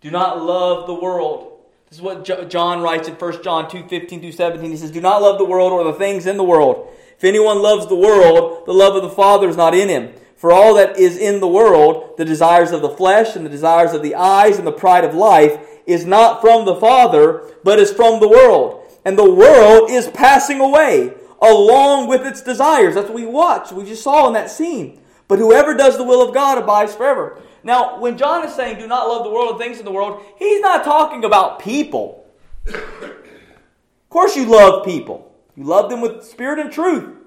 Do 0.01 0.12
not 0.12 0.43
love 0.43 0.88
the 0.88 0.93
world. 0.93 1.62
This 1.88 1.99
is 1.99 2.01
what 2.01 2.49
John 2.49 2.82
writes 2.82 3.07
in 3.07 3.14
1 3.14 3.43
John 3.43 3.70
2 3.70 3.88
15 3.88 4.20
through 4.20 4.34
17. 4.34 4.72
He 4.72 4.76
says, 4.76 4.91
Do 4.91 4.99
not 4.99 5.22
love 5.22 5.38
the 5.38 5.45
world 5.45 5.72
or 5.72 5.86
the 5.86 5.97
things 5.97 6.26
in 6.26 6.36
the 6.36 6.43
world. 6.43 6.93
If 7.16 7.24
anyone 7.24 7.62
loves 7.62 7.88
the 7.88 7.95
world, 7.95 8.66
the 8.66 8.74
love 8.74 8.93
of 8.93 9.03
the 9.03 9.09
Father 9.09 9.47
is 9.47 9.55
not 9.55 9.74
in 9.74 9.88
him. 9.88 10.14
For 10.41 10.51
all 10.51 10.73
that 10.73 10.97
is 10.97 11.17
in 11.17 11.39
the 11.39 11.47
world, 11.47 12.17
the 12.17 12.25
desires 12.25 12.71
of 12.71 12.81
the 12.81 12.89
flesh 12.89 13.35
and 13.35 13.45
the 13.45 13.49
desires 13.49 13.93
of 13.93 14.01
the 14.01 14.15
eyes 14.15 14.57
and 14.57 14.65
the 14.65 14.71
pride 14.71 15.03
of 15.03 15.13
life, 15.13 15.55
is 15.85 16.03
not 16.03 16.41
from 16.41 16.65
the 16.65 16.77
Father, 16.77 17.43
but 17.63 17.77
is 17.77 17.93
from 17.93 18.19
the 18.19 18.27
world. 18.27 18.83
And 19.05 19.19
the 19.19 19.31
world 19.31 19.91
is 19.91 20.07
passing 20.07 20.59
away 20.59 21.13
along 21.39 22.07
with 22.07 22.25
its 22.25 22.41
desires. 22.41 22.95
That's 22.95 23.07
what 23.07 23.13
we 23.13 23.27
watched. 23.27 23.71
We 23.71 23.85
just 23.85 24.01
saw 24.01 24.25
in 24.25 24.33
that 24.33 24.49
scene. 24.49 24.99
But 25.27 25.37
whoever 25.37 25.75
does 25.75 25.95
the 25.95 26.03
will 26.03 26.27
of 26.27 26.33
God 26.33 26.57
abides 26.57 26.95
forever. 26.95 27.39
Now, 27.63 27.99
when 27.99 28.17
John 28.17 28.43
is 28.43 28.55
saying, 28.55 28.79
do 28.79 28.87
not 28.87 29.07
love 29.07 29.23
the 29.23 29.29
world 29.29 29.51
and 29.51 29.59
things 29.59 29.77
in 29.77 29.85
the 29.85 29.91
world, 29.91 30.23
he's 30.39 30.61
not 30.61 30.83
talking 30.83 31.23
about 31.23 31.59
people. 31.59 32.25
of 32.65 34.09
course, 34.09 34.35
you 34.35 34.45
love 34.45 34.85
people. 34.85 35.35
You 35.55 35.65
love 35.65 35.91
them 35.91 36.01
with 36.01 36.23
spirit 36.23 36.57
and 36.57 36.71
truth. 36.71 37.20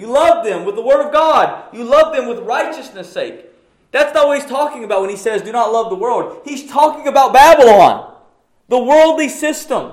You 0.00 0.06
love 0.06 0.46
them 0.46 0.64
with 0.64 0.76
the 0.76 0.82
Word 0.82 1.04
of 1.04 1.12
God. 1.12 1.74
You 1.74 1.84
love 1.84 2.14
them 2.14 2.26
with 2.26 2.38
righteousness' 2.38 3.12
sake. 3.12 3.44
That's 3.90 4.14
not 4.14 4.28
what 4.28 4.40
he's 4.40 4.48
talking 4.48 4.84
about 4.84 5.02
when 5.02 5.10
he 5.10 5.16
says, 5.16 5.42
do 5.42 5.52
not 5.52 5.72
love 5.72 5.90
the 5.90 5.96
world. 5.96 6.40
He's 6.44 6.70
talking 6.70 7.06
about 7.06 7.34
Babylon, 7.34 8.14
the 8.68 8.78
worldly 8.78 9.28
system, 9.28 9.92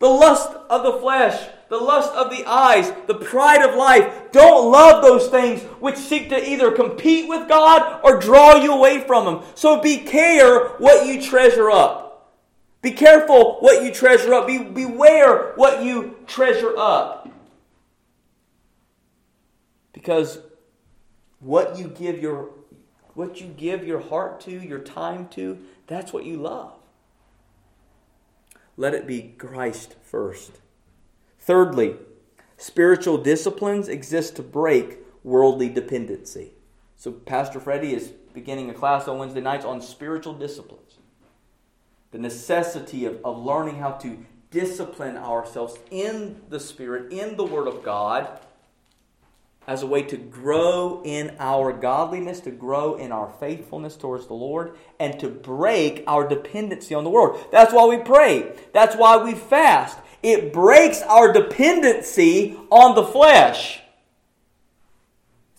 the 0.00 0.08
lust 0.08 0.52
of 0.68 0.82
the 0.82 1.00
flesh, 1.00 1.48
the 1.70 1.78
lust 1.78 2.12
of 2.14 2.30
the 2.30 2.44
eyes, 2.46 2.92
the 3.06 3.14
pride 3.14 3.62
of 3.66 3.74
life. 3.74 4.32
Don't 4.32 4.70
love 4.70 5.02
those 5.02 5.28
things 5.28 5.62
which 5.80 5.96
seek 5.96 6.28
to 6.28 6.50
either 6.50 6.70
compete 6.72 7.26
with 7.26 7.48
God 7.48 8.00
or 8.04 8.18
draw 8.18 8.56
you 8.56 8.74
away 8.74 9.00
from 9.00 9.26
Him. 9.26 9.48
So 9.54 9.80
be 9.80 9.98
care 9.98 10.68
what 10.78 11.06
you 11.06 11.22
treasure 11.22 11.70
up. 11.70 12.34
Be 12.82 12.90
careful 12.90 13.56
what 13.60 13.82
you 13.82 13.92
treasure 13.92 14.34
up. 14.34 14.46
Be, 14.46 14.58
beware 14.58 15.52
what 15.56 15.82
you 15.82 16.16
treasure 16.26 16.74
up. 16.76 17.28
Because 19.98 20.38
what 21.40 21.76
you 21.76 21.88
give 21.88 22.20
your 22.22 22.50
what 23.14 23.40
you 23.40 23.48
give 23.48 23.84
your 23.84 23.98
heart 23.98 24.40
to, 24.42 24.52
your 24.52 24.78
time 24.78 25.26
to, 25.30 25.58
that's 25.88 26.12
what 26.12 26.24
you 26.24 26.36
love. 26.36 26.74
Let 28.76 28.94
it 28.94 29.08
be 29.08 29.34
Christ 29.36 29.96
first. 30.04 30.60
Thirdly, 31.40 31.96
spiritual 32.56 33.18
disciplines 33.18 33.88
exist 33.88 34.36
to 34.36 34.42
break 34.44 34.98
worldly 35.24 35.68
dependency. 35.68 36.52
So, 36.94 37.10
Pastor 37.10 37.58
Freddie 37.58 37.92
is 37.92 38.06
beginning 38.32 38.70
a 38.70 38.74
class 38.74 39.08
on 39.08 39.18
Wednesday 39.18 39.40
nights 39.40 39.64
on 39.64 39.80
spiritual 39.80 40.34
disciplines. 40.34 40.98
The 42.12 42.18
necessity 42.18 43.04
of, 43.04 43.18
of 43.24 43.44
learning 43.44 43.78
how 43.78 43.92
to 43.94 44.16
discipline 44.52 45.16
ourselves 45.16 45.76
in 45.90 46.40
the 46.50 46.60
Spirit, 46.60 47.12
in 47.12 47.36
the 47.36 47.44
Word 47.44 47.66
of 47.66 47.82
God, 47.82 48.38
as 49.68 49.82
a 49.82 49.86
way 49.86 50.02
to 50.02 50.16
grow 50.16 51.02
in 51.04 51.36
our 51.38 51.74
godliness, 51.74 52.40
to 52.40 52.50
grow 52.50 52.94
in 52.94 53.12
our 53.12 53.30
faithfulness 53.38 53.96
towards 53.96 54.26
the 54.26 54.34
Lord, 54.34 54.74
and 54.98 55.20
to 55.20 55.28
break 55.28 56.02
our 56.06 56.26
dependency 56.26 56.94
on 56.94 57.04
the 57.04 57.10
world. 57.10 57.38
That's 57.52 57.72
why 57.72 57.84
we 57.84 57.98
pray. 57.98 58.56
That's 58.72 58.96
why 58.96 59.18
we 59.18 59.34
fast. 59.34 59.98
It 60.22 60.54
breaks 60.54 61.02
our 61.02 61.34
dependency 61.34 62.58
on 62.70 62.94
the 62.94 63.04
flesh. 63.04 63.80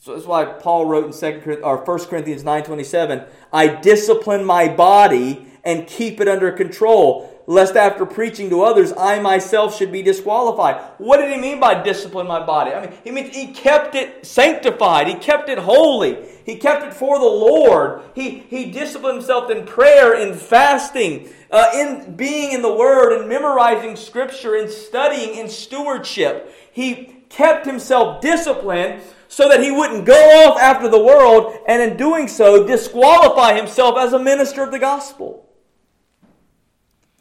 So 0.01 0.16
that's 0.16 0.26
why 0.26 0.45
Paul 0.45 0.88
wrote 0.88 1.05
in 1.05 1.41
2 1.41 1.62
or 1.62 1.86
1 1.86 1.99
Corinthians 2.10 2.43
9:27, 2.43 3.28
I 3.53 3.68
discipline 3.68 4.43
my 4.43 4.68
body 4.68 5.45
and 5.64 5.86
keep 5.86 6.20
it 6.20 6.28
under 6.28 6.51
control 6.51 7.29
lest 7.50 7.76
after 7.76 8.06
preaching 8.06 8.47
to 8.52 8.62
others, 8.62 8.93
I 8.95 9.20
myself 9.20 9.76
should 9.76 9.91
be 9.91 10.04
disqualified. 10.04 10.80
What 11.00 11.18
did 11.18 11.32
he 11.32 11.41
mean 11.41 11.60
by 11.60 11.82
discipline 11.82 12.28
my 12.28 12.45
body? 12.45 12.72
I 12.72 12.82
mean, 12.86 12.93
he 13.04 13.10
means 13.10 13.36
he 13.36 13.47
kept 13.47 13.95
it 13.95 14.24
sanctified, 14.24 15.08
he 15.08 15.16
kept 15.16 15.50
it 15.50 15.58
holy, 15.58 16.20
he 16.45 16.58
kept 16.58 16.84
it 16.84 16.93
for 16.93 17.18
the 17.18 17.26
Lord. 17.26 18.04
He, 18.14 18.30
he 18.30 18.66
disciplined 18.66 19.16
himself 19.16 19.50
in 19.50 19.66
prayer, 19.66 20.14
in 20.14 20.36
fasting, 20.36 21.30
uh, 21.50 21.72
in 21.74 22.16
being 22.16 22.52
in 22.52 22.62
the 22.62 22.72
Word, 22.72 23.18
and 23.18 23.28
memorizing 23.28 23.95
Scripture, 23.95 24.56
in 24.56 24.70
studying, 24.70 25.34
in 25.34 25.50
stewardship. 25.50 26.54
He 26.72 27.16
kept 27.30 27.66
himself 27.66 28.22
disciplined 28.22 29.02
so 29.28 29.50
that 29.50 29.64
he 29.64 29.72
wouldn't 29.72 30.06
go 30.06 30.45
off 30.45 30.60
after 30.60 30.88
the 30.88 31.04
world 31.04 31.58
and 31.68 31.82
in 31.82 31.97
doing 31.97 32.28
so 32.28 32.68
disqualify 32.68 33.56
himself 33.56 33.97
as 33.97 34.14
a 34.14 34.20
minister 34.20 34.62
of 34.62 34.70
the 34.72 34.80
gospel. 34.80 35.49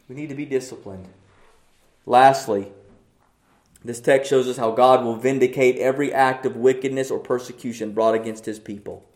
We 0.09 0.15
need 0.15 0.29
to 0.29 0.35
be 0.35 0.45
disciplined. 0.45 1.07
Lastly, 2.05 2.71
this 3.85 4.01
text 4.01 4.29
shows 4.29 4.47
us 4.47 4.57
how 4.57 4.71
God 4.71 5.05
will 5.05 5.15
vindicate 5.15 5.77
every 5.77 6.11
act 6.11 6.45
of 6.45 6.57
wickedness 6.57 7.11
or 7.11 7.19
persecution 7.19 7.93
brought 7.93 8.15
against 8.15 8.45
his 8.45 8.59
people. 8.59 9.07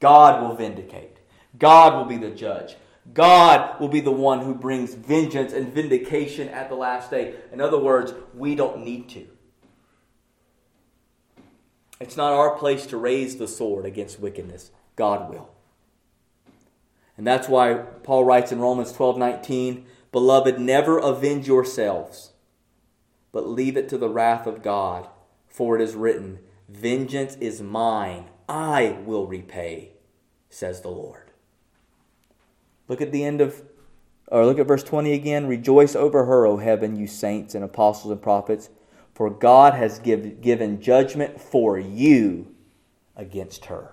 God 0.00 0.42
will 0.42 0.56
vindicate. 0.56 1.18
God 1.58 1.96
will 1.96 2.06
be 2.06 2.16
the 2.16 2.34
judge. 2.34 2.76
God 3.12 3.80
will 3.80 3.88
be 3.88 4.00
the 4.00 4.10
one 4.10 4.40
who 4.40 4.54
brings 4.54 4.94
vengeance 4.94 5.52
and 5.52 5.72
vindication 5.72 6.48
at 6.48 6.68
the 6.68 6.74
last 6.74 7.10
day. 7.10 7.34
In 7.52 7.60
other 7.60 7.78
words, 7.78 8.12
we 8.34 8.54
don't 8.54 8.84
need 8.84 9.08
to. 9.10 9.26
It's 12.00 12.16
not 12.16 12.32
our 12.32 12.56
place 12.56 12.86
to 12.86 12.96
raise 12.96 13.36
the 13.36 13.48
sword 13.48 13.84
against 13.84 14.20
wickedness. 14.20 14.70
God 14.96 15.30
will. 15.30 15.50
And 17.16 17.26
that's 17.26 17.48
why 17.48 17.74
Paul 17.74 18.24
writes 18.24 18.52
in 18.52 18.60
Romans 18.60 18.92
12 18.92 19.18
19, 19.18 19.86
Beloved, 20.10 20.58
never 20.58 20.98
avenge 20.98 21.46
yourselves, 21.46 22.32
but 23.32 23.48
leave 23.48 23.76
it 23.76 23.88
to 23.90 23.98
the 23.98 24.08
wrath 24.08 24.46
of 24.46 24.62
God. 24.62 25.08
For 25.46 25.76
it 25.76 25.82
is 25.82 25.94
written, 25.94 26.38
Vengeance 26.68 27.36
is 27.36 27.60
mine, 27.60 28.26
I 28.48 28.98
will 29.04 29.26
repay, 29.26 29.92
says 30.48 30.80
the 30.80 30.88
Lord. 30.88 31.30
Look 32.88 33.00
at 33.00 33.12
the 33.12 33.24
end 33.24 33.40
of, 33.40 33.62
or 34.28 34.46
look 34.46 34.58
at 34.58 34.66
verse 34.66 34.82
20 34.82 35.12
again. 35.12 35.46
Rejoice 35.46 35.94
over 35.94 36.24
her, 36.24 36.46
O 36.46 36.56
heaven, 36.56 36.96
you 36.96 37.06
saints 37.06 37.54
and 37.54 37.64
apostles 37.64 38.12
and 38.12 38.22
prophets, 38.22 38.70
for 39.14 39.28
God 39.28 39.74
has 39.74 39.98
give, 39.98 40.40
given 40.40 40.80
judgment 40.80 41.40
for 41.40 41.78
you 41.78 42.54
against 43.16 43.66
her. 43.66 43.92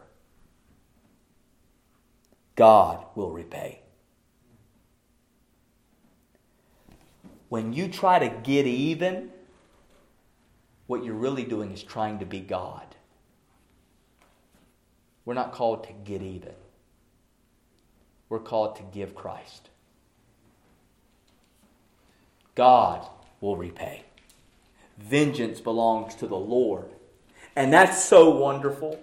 God 2.55 3.05
will 3.15 3.31
repay. 3.31 3.81
When 7.49 7.73
you 7.73 7.87
try 7.87 8.19
to 8.19 8.29
get 8.29 8.65
even, 8.65 9.31
what 10.87 11.03
you're 11.03 11.13
really 11.13 11.43
doing 11.43 11.71
is 11.71 11.83
trying 11.83 12.19
to 12.19 12.25
be 12.25 12.39
God. 12.39 12.95
We're 15.25 15.33
not 15.33 15.51
called 15.51 15.85
to 15.85 15.93
get 16.03 16.21
even, 16.21 16.53
we're 18.29 18.39
called 18.39 18.75
to 18.77 18.83
give 18.93 19.15
Christ. 19.15 19.69
God 22.53 23.07
will 23.41 23.57
repay. 23.57 24.05
Vengeance 24.97 25.59
belongs 25.59 26.15
to 26.15 26.27
the 26.27 26.37
Lord. 26.37 26.85
And 27.55 27.71
that's 27.71 28.03
so 28.03 28.29
wonderful. 28.29 28.99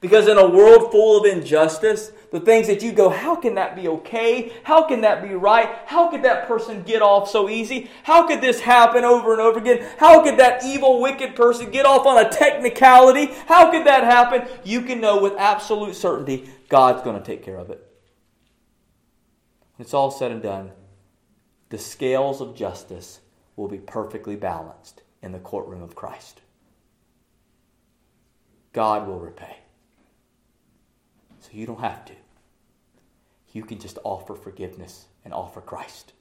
Because 0.00 0.28
in 0.28 0.36
a 0.36 0.48
world 0.48 0.92
full 0.92 1.18
of 1.18 1.24
injustice, 1.24 2.12
the 2.30 2.40
things 2.40 2.66
that 2.66 2.82
you 2.82 2.92
go, 2.92 3.08
how 3.08 3.34
can 3.34 3.54
that 3.54 3.74
be 3.74 3.88
okay? 3.88 4.52
How 4.62 4.82
can 4.82 5.00
that 5.00 5.22
be 5.26 5.34
right? 5.34 5.70
How 5.86 6.10
could 6.10 6.22
that 6.24 6.46
person 6.46 6.82
get 6.82 7.00
off 7.00 7.30
so 7.30 7.48
easy? 7.48 7.90
How 8.02 8.26
could 8.26 8.42
this 8.42 8.60
happen 8.60 9.04
over 9.04 9.32
and 9.32 9.40
over 9.40 9.58
again? 9.58 9.88
How 9.98 10.22
could 10.22 10.38
that 10.38 10.64
evil, 10.64 11.00
wicked 11.00 11.34
person 11.34 11.70
get 11.70 11.86
off 11.86 12.06
on 12.06 12.24
a 12.24 12.28
technicality? 12.28 13.32
How 13.46 13.70
could 13.70 13.86
that 13.86 14.04
happen? 14.04 14.46
You 14.64 14.82
can 14.82 15.00
know 15.00 15.20
with 15.20 15.32
absolute 15.38 15.94
certainty 15.94 16.50
God's 16.68 17.02
going 17.02 17.18
to 17.18 17.24
take 17.24 17.42
care 17.42 17.58
of 17.58 17.70
it. 17.70 17.82
It's 19.78 19.94
all 19.94 20.10
said 20.10 20.30
and 20.30 20.42
done. 20.42 20.72
The 21.70 21.78
scales 21.78 22.40
of 22.40 22.54
justice 22.54 23.20
will 23.56 23.68
be 23.68 23.78
perfectly 23.78 24.36
balanced 24.36 25.02
in 25.22 25.32
the 25.32 25.38
courtroom 25.38 25.82
of 25.82 25.94
Christ. 25.94 26.42
God 28.72 29.08
will 29.08 29.18
repay. 29.18 29.56
So 31.46 31.52
you 31.52 31.64
don't 31.64 31.80
have 31.80 32.04
to. 32.06 32.12
You 33.52 33.64
can 33.64 33.78
just 33.78 33.98
offer 34.02 34.34
forgiveness 34.34 35.06
and 35.24 35.32
offer 35.32 35.60
Christ. 35.60 36.12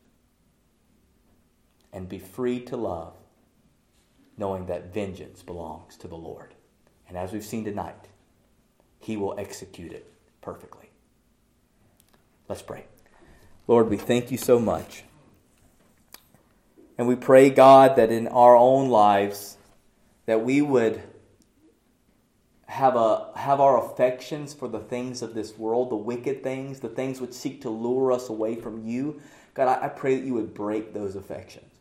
And 1.91 2.07
be 2.07 2.19
free 2.19 2.59
to 2.65 2.77
love, 2.77 3.15
knowing 4.37 4.67
that 4.67 4.93
vengeance 4.93 5.41
belongs 5.41 5.97
to 5.97 6.07
the 6.07 6.15
Lord. 6.15 6.53
And 7.07 7.17
as 7.17 7.31
we've 7.33 7.43
seen 7.43 7.65
tonight, 7.65 8.07
He 8.99 9.17
will 9.17 9.33
execute 9.39 9.93
it 9.93 10.13
perfectly. 10.41 10.91
Let's 12.47 12.61
pray. 12.61 12.85
Lord, 13.67 13.89
we 13.89 13.97
thank 13.97 14.29
you 14.29 14.37
so 14.37 14.59
much. 14.59 15.05
And 16.99 17.07
we 17.07 17.15
pray, 17.15 17.49
God, 17.49 17.95
that 17.95 18.11
in 18.11 18.27
our 18.27 18.55
own 18.55 18.89
lives, 18.89 19.57
that 20.27 20.43
we 20.43 20.61
would 20.61 21.01
have 22.75 22.97
a 22.97 23.29
have 23.37 23.61
our 23.61 23.83
affections 23.85 24.53
for 24.53 24.67
the 24.67 24.79
things 24.79 25.21
of 25.21 25.33
this 25.33 25.57
world, 25.57 25.89
the 25.89 25.95
wicked 25.95 26.43
things, 26.43 26.81
the 26.81 26.89
things 26.89 27.21
which 27.21 27.31
seek 27.31 27.61
to 27.61 27.69
lure 27.69 28.11
us 28.11 28.27
away 28.27 28.55
from 28.55 28.85
you. 28.85 29.21
God, 29.53 29.69
I, 29.69 29.85
I 29.85 29.87
pray 29.87 30.17
that 30.17 30.25
you 30.25 30.33
would 30.33 30.53
break 30.53 30.93
those 30.93 31.15
affections. 31.15 31.71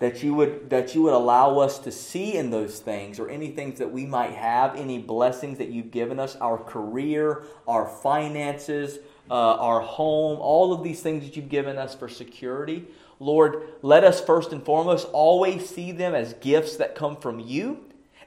That 0.00 0.24
you 0.24 0.34
would 0.34 0.70
that 0.70 0.96
you 0.96 1.02
would 1.02 1.14
allow 1.14 1.60
us 1.60 1.78
to 1.80 1.92
see 1.92 2.36
in 2.36 2.50
those 2.50 2.80
things 2.80 3.20
or 3.20 3.30
any 3.30 3.52
things 3.52 3.78
that 3.78 3.92
we 3.92 4.04
might 4.04 4.32
have, 4.32 4.74
any 4.74 4.98
blessings 4.98 5.58
that 5.58 5.68
you've 5.68 5.92
given 5.92 6.18
us, 6.18 6.34
our 6.36 6.58
career, 6.58 7.44
our 7.68 7.86
finances, 7.86 8.98
uh, 9.30 9.34
our 9.34 9.80
home, 9.80 10.40
all 10.40 10.72
of 10.72 10.82
these 10.82 11.00
things 11.00 11.24
that 11.24 11.36
you've 11.36 11.48
given 11.48 11.78
us 11.78 11.94
for 11.94 12.08
security. 12.08 12.86
Lord, 13.20 13.68
let 13.82 14.02
us 14.02 14.20
first 14.20 14.52
and 14.52 14.62
foremost 14.62 15.06
always 15.12 15.70
see 15.70 15.92
them 15.92 16.14
as 16.14 16.34
gifts 16.34 16.76
that 16.76 16.96
come 16.96 17.16
from 17.16 17.38
you 17.38 17.85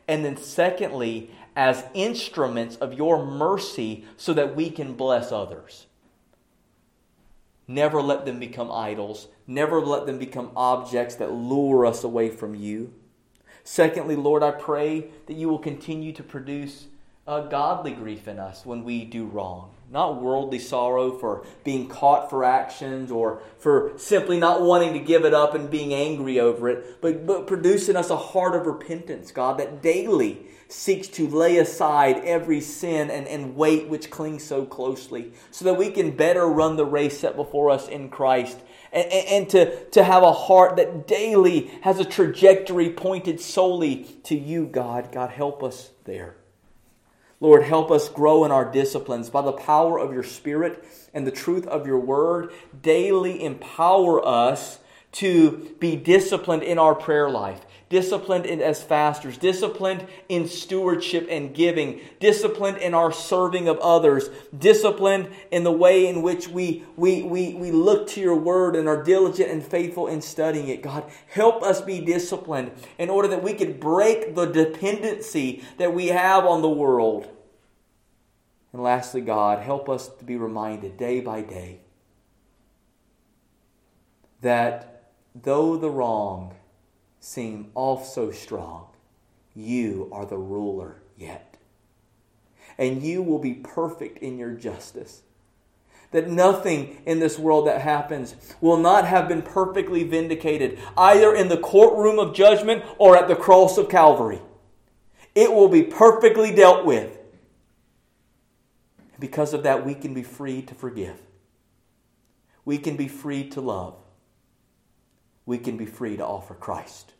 and 0.09 0.25
then, 0.25 0.37
secondly, 0.37 1.29
as 1.55 1.85
instruments 1.93 2.75
of 2.77 2.95
your 2.95 3.23
mercy 3.23 4.05
so 4.17 4.33
that 4.33 4.55
we 4.55 4.71
can 4.71 4.95
bless 4.95 5.31
others. 5.31 5.85
Never 7.67 8.01
let 8.01 8.25
them 8.25 8.39
become 8.39 8.71
idols. 8.71 9.27
Never 9.45 9.79
let 9.79 10.07
them 10.07 10.17
become 10.17 10.51
objects 10.55 11.13
that 11.17 11.31
lure 11.31 11.85
us 11.85 12.03
away 12.03 12.29
from 12.29 12.55
you. 12.55 12.91
Secondly, 13.63 14.15
Lord, 14.15 14.41
I 14.41 14.49
pray 14.49 15.11
that 15.27 15.35
you 15.35 15.47
will 15.47 15.59
continue 15.59 16.11
to 16.13 16.23
produce 16.23 16.87
a 17.27 17.43
godly 17.47 17.91
grief 17.91 18.27
in 18.27 18.39
us 18.39 18.65
when 18.65 18.83
we 18.83 19.05
do 19.05 19.25
wrong. 19.27 19.69
Not 19.91 20.21
worldly 20.21 20.59
sorrow 20.59 21.17
for 21.17 21.45
being 21.63 21.87
caught 21.87 22.29
for 22.29 22.43
actions 22.43 23.11
or 23.11 23.41
for 23.57 23.93
simply 23.97 24.39
not 24.39 24.61
wanting 24.61 24.93
to 24.93 24.99
give 24.99 25.25
it 25.25 25.33
up 25.33 25.55
and 25.55 25.69
being 25.69 25.93
angry 25.95 26.39
over 26.39 26.69
it, 26.69 27.01
but, 27.01 27.25
but 27.25 27.47
producing 27.47 27.95
us 27.95 28.11
a 28.11 28.17
heart 28.17 28.55
of 28.55 28.67
repentance, 28.67 29.31
God, 29.31 29.57
that 29.59 29.81
daily 29.81 30.45
seeks 30.67 31.07
to 31.07 31.27
lay 31.27 31.57
aside 31.57 32.17
every 32.23 32.61
sin 32.61 33.09
and, 33.09 33.27
and 33.27 33.55
weight 33.55 33.87
which 33.89 34.11
clings 34.11 34.43
so 34.43 34.63
closely 34.63 35.33
so 35.49 35.65
that 35.65 35.73
we 35.73 35.89
can 35.89 36.15
better 36.15 36.45
run 36.45 36.75
the 36.75 36.85
race 36.85 37.19
set 37.19 37.35
before 37.35 37.71
us 37.71 37.87
in 37.87 38.09
Christ 38.09 38.59
and, 38.91 39.11
and, 39.11 39.27
and, 39.27 39.49
to, 39.49 39.85
to 39.89 40.03
have 40.03 40.21
a 40.21 40.31
heart 40.31 40.77
that 40.77 41.07
daily 41.07 41.71
has 41.81 41.99
a 41.99 42.05
trajectory 42.05 42.91
pointed 42.91 43.39
solely 43.39 44.03
to 44.23 44.37
you, 44.37 44.67
God. 44.67 45.11
God, 45.11 45.31
help 45.31 45.63
us 45.63 45.89
there. 46.05 46.35
Lord, 47.41 47.63
help 47.63 47.89
us 47.89 48.09
grow 48.09 48.43
in 48.43 48.51
our 48.51 48.69
disciplines 48.69 49.29
by 49.29 49.41
the 49.41 49.53
power 49.53 49.97
of 49.97 50.13
your 50.13 50.23
Spirit 50.23 50.83
and 51.13 51.25
the 51.25 51.31
truth 51.31 51.65
of 51.67 51.87
your 51.87 51.99
word. 51.99 52.51
Daily 52.81 53.43
empower 53.43 54.25
us 54.25 54.79
to 55.13 55.75
be 55.79 55.95
disciplined 55.95 56.63
in 56.63 56.77
our 56.77 56.93
prayer 56.93 57.29
life, 57.29 57.61
disciplined 57.89 58.45
in, 58.45 58.61
as 58.61 58.81
fasters, 58.81 59.37
disciplined 59.37 60.05
in 60.29 60.47
stewardship 60.47 61.27
and 61.29 61.53
giving, 61.53 61.99
disciplined 62.19 62.77
in 62.77 62.93
our 62.93 63.11
serving 63.11 63.67
of 63.67 63.79
others, 63.79 64.29
disciplined 64.55 65.29
in 65.51 65.63
the 65.63 65.71
way 65.71 66.07
in 66.07 66.21
which 66.21 66.47
we, 66.47 66.85
we, 66.95 67.23
we, 67.23 67.55
we 67.55 67.71
look 67.71 68.07
to 68.07 68.21
your 68.21 68.35
word 68.35 68.75
and 68.75 68.87
are 68.87 69.03
diligent 69.03 69.49
and 69.49 69.63
faithful 69.63 70.07
in 70.07 70.21
studying 70.21 70.67
it. 70.67 70.83
God, 70.83 71.09
help 71.27 71.63
us 71.63 71.81
be 71.81 71.99
disciplined 71.99 72.71
in 72.97 73.09
order 73.09 73.27
that 73.29 73.43
we 73.43 73.53
could 73.53 73.79
break 73.79 74.35
the 74.35 74.45
dependency 74.45 75.63
that 75.77 75.93
we 75.93 76.07
have 76.07 76.45
on 76.45 76.61
the 76.61 76.69
world. 76.69 77.27
And 78.71 78.83
lastly, 78.83 79.21
God, 79.21 79.63
help 79.63 79.89
us 79.89 80.07
to 80.07 80.23
be 80.23 80.37
reminded 80.37 80.95
day 80.95 81.21
by 81.21 81.41
day 81.41 81.79
that 84.41 85.11
though 85.35 85.75
the 85.75 85.89
wrong 85.89 86.55
seem 87.19 87.71
off 87.75 88.05
so 88.05 88.31
strong, 88.31 88.87
you 89.55 90.09
are 90.11 90.25
the 90.25 90.37
ruler 90.37 91.01
yet. 91.17 91.57
And 92.77 93.03
you 93.03 93.21
will 93.21 93.39
be 93.39 93.53
perfect 93.53 94.19
in 94.19 94.37
your 94.37 94.53
justice. 94.53 95.21
That 96.11 96.29
nothing 96.29 97.01
in 97.05 97.19
this 97.19 97.37
world 97.37 97.67
that 97.67 97.81
happens 97.81 98.35
will 98.61 98.77
not 98.77 99.05
have 99.05 99.27
been 99.27 99.41
perfectly 99.41 100.03
vindicated, 100.03 100.79
either 100.97 101.35
in 101.35 101.49
the 101.49 101.57
courtroom 101.57 102.17
of 102.17 102.33
judgment 102.33 102.83
or 102.97 103.15
at 103.15 103.27
the 103.27 103.35
cross 103.35 103.77
of 103.77 103.89
Calvary. 103.89 104.41
It 105.35 105.53
will 105.53 105.67
be 105.67 105.83
perfectly 105.83 106.55
dealt 106.55 106.85
with. 106.85 107.17
Because 109.19 109.53
of 109.53 109.63
that, 109.63 109.85
we 109.85 109.93
can 109.93 110.13
be 110.13 110.23
free 110.23 110.61
to 110.63 110.73
forgive. 110.73 111.21
We 112.65 112.77
can 112.77 112.95
be 112.95 113.07
free 113.07 113.47
to 113.49 113.61
love 113.61 113.98
we 115.49 115.57
can 115.57 115.77
be 115.77 115.85
free 115.87 116.15
to 116.15 116.23
offer 116.23 116.53
Christ. 116.53 117.13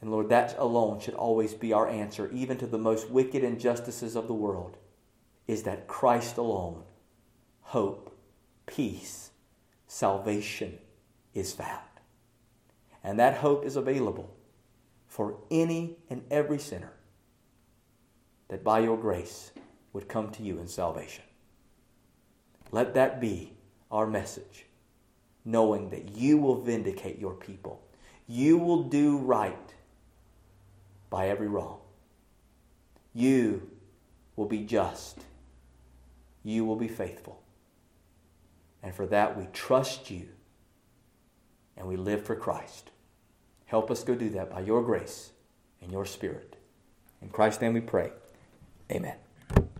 And 0.00 0.10
Lord, 0.10 0.28
that 0.30 0.56
alone 0.58 0.98
should 0.98 1.14
always 1.14 1.54
be 1.54 1.72
our 1.72 1.88
answer, 1.88 2.28
even 2.32 2.58
to 2.58 2.66
the 2.66 2.78
most 2.78 3.08
wicked 3.10 3.44
injustices 3.44 4.16
of 4.16 4.26
the 4.26 4.34
world, 4.34 4.76
is 5.46 5.62
that 5.62 5.86
Christ 5.86 6.36
alone, 6.36 6.82
hope, 7.60 8.18
peace, 8.66 9.30
salvation 9.86 10.80
is 11.32 11.52
found. 11.52 11.86
And 13.04 13.16
that 13.20 13.36
hope 13.36 13.64
is 13.64 13.76
available 13.76 14.34
for 15.06 15.36
any 15.48 15.96
and 16.10 16.24
every 16.28 16.58
sinner 16.58 16.94
that 18.48 18.64
by 18.64 18.80
your 18.80 18.98
grace 18.98 19.52
would 19.92 20.08
come 20.08 20.30
to 20.32 20.42
you 20.42 20.58
in 20.58 20.66
salvation. 20.66 21.22
Let 22.72 22.94
that 22.94 23.20
be 23.20 23.52
our 23.92 24.08
message 24.08 24.66
knowing 25.44 25.90
that 25.90 26.16
you 26.16 26.38
will 26.38 26.60
vindicate 26.60 27.18
your 27.18 27.34
people. 27.34 27.82
You 28.26 28.58
will 28.58 28.84
do 28.84 29.18
right 29.18 29.74
by 31.08 31.28
every 31.28 31.48
wrong. 31.48 31.78
You 33.14 33.68
will 34.36 34.46
be 34.46 34.64
just. 34.64 35.18
You 36.42 36.64
will 36.64 36.76
be 36.76 36.88
faithful. 36.88 37.42
And 38.82 38.94
for 38.94 39.06
that, 39.06 39.36
we 39.36 39.46
trust 39.52 40.10
you 40.10 40.28
and 41.76 41.86
we 41.86 41.96
live 41.96 42.24
for 42.24 42.36
Christ. 42.36 42.90
Help 43.66 43.90
us 43.90 44.04
go 44.04 44.14
do 44.14 44.30
that 44.30 44.50
by 44.50 44.60
your 44.60 44.82
grace 44.82 45.30
and 45.82 45.90
your 45.92 46.04
spirit. 46.04 46.56
In 47.22 47.28
Christ's 47.28 47.60
name 47.60 47.74
we 47.74 47.80
pray. 47.80 48.12
Amen. 48.90 49.16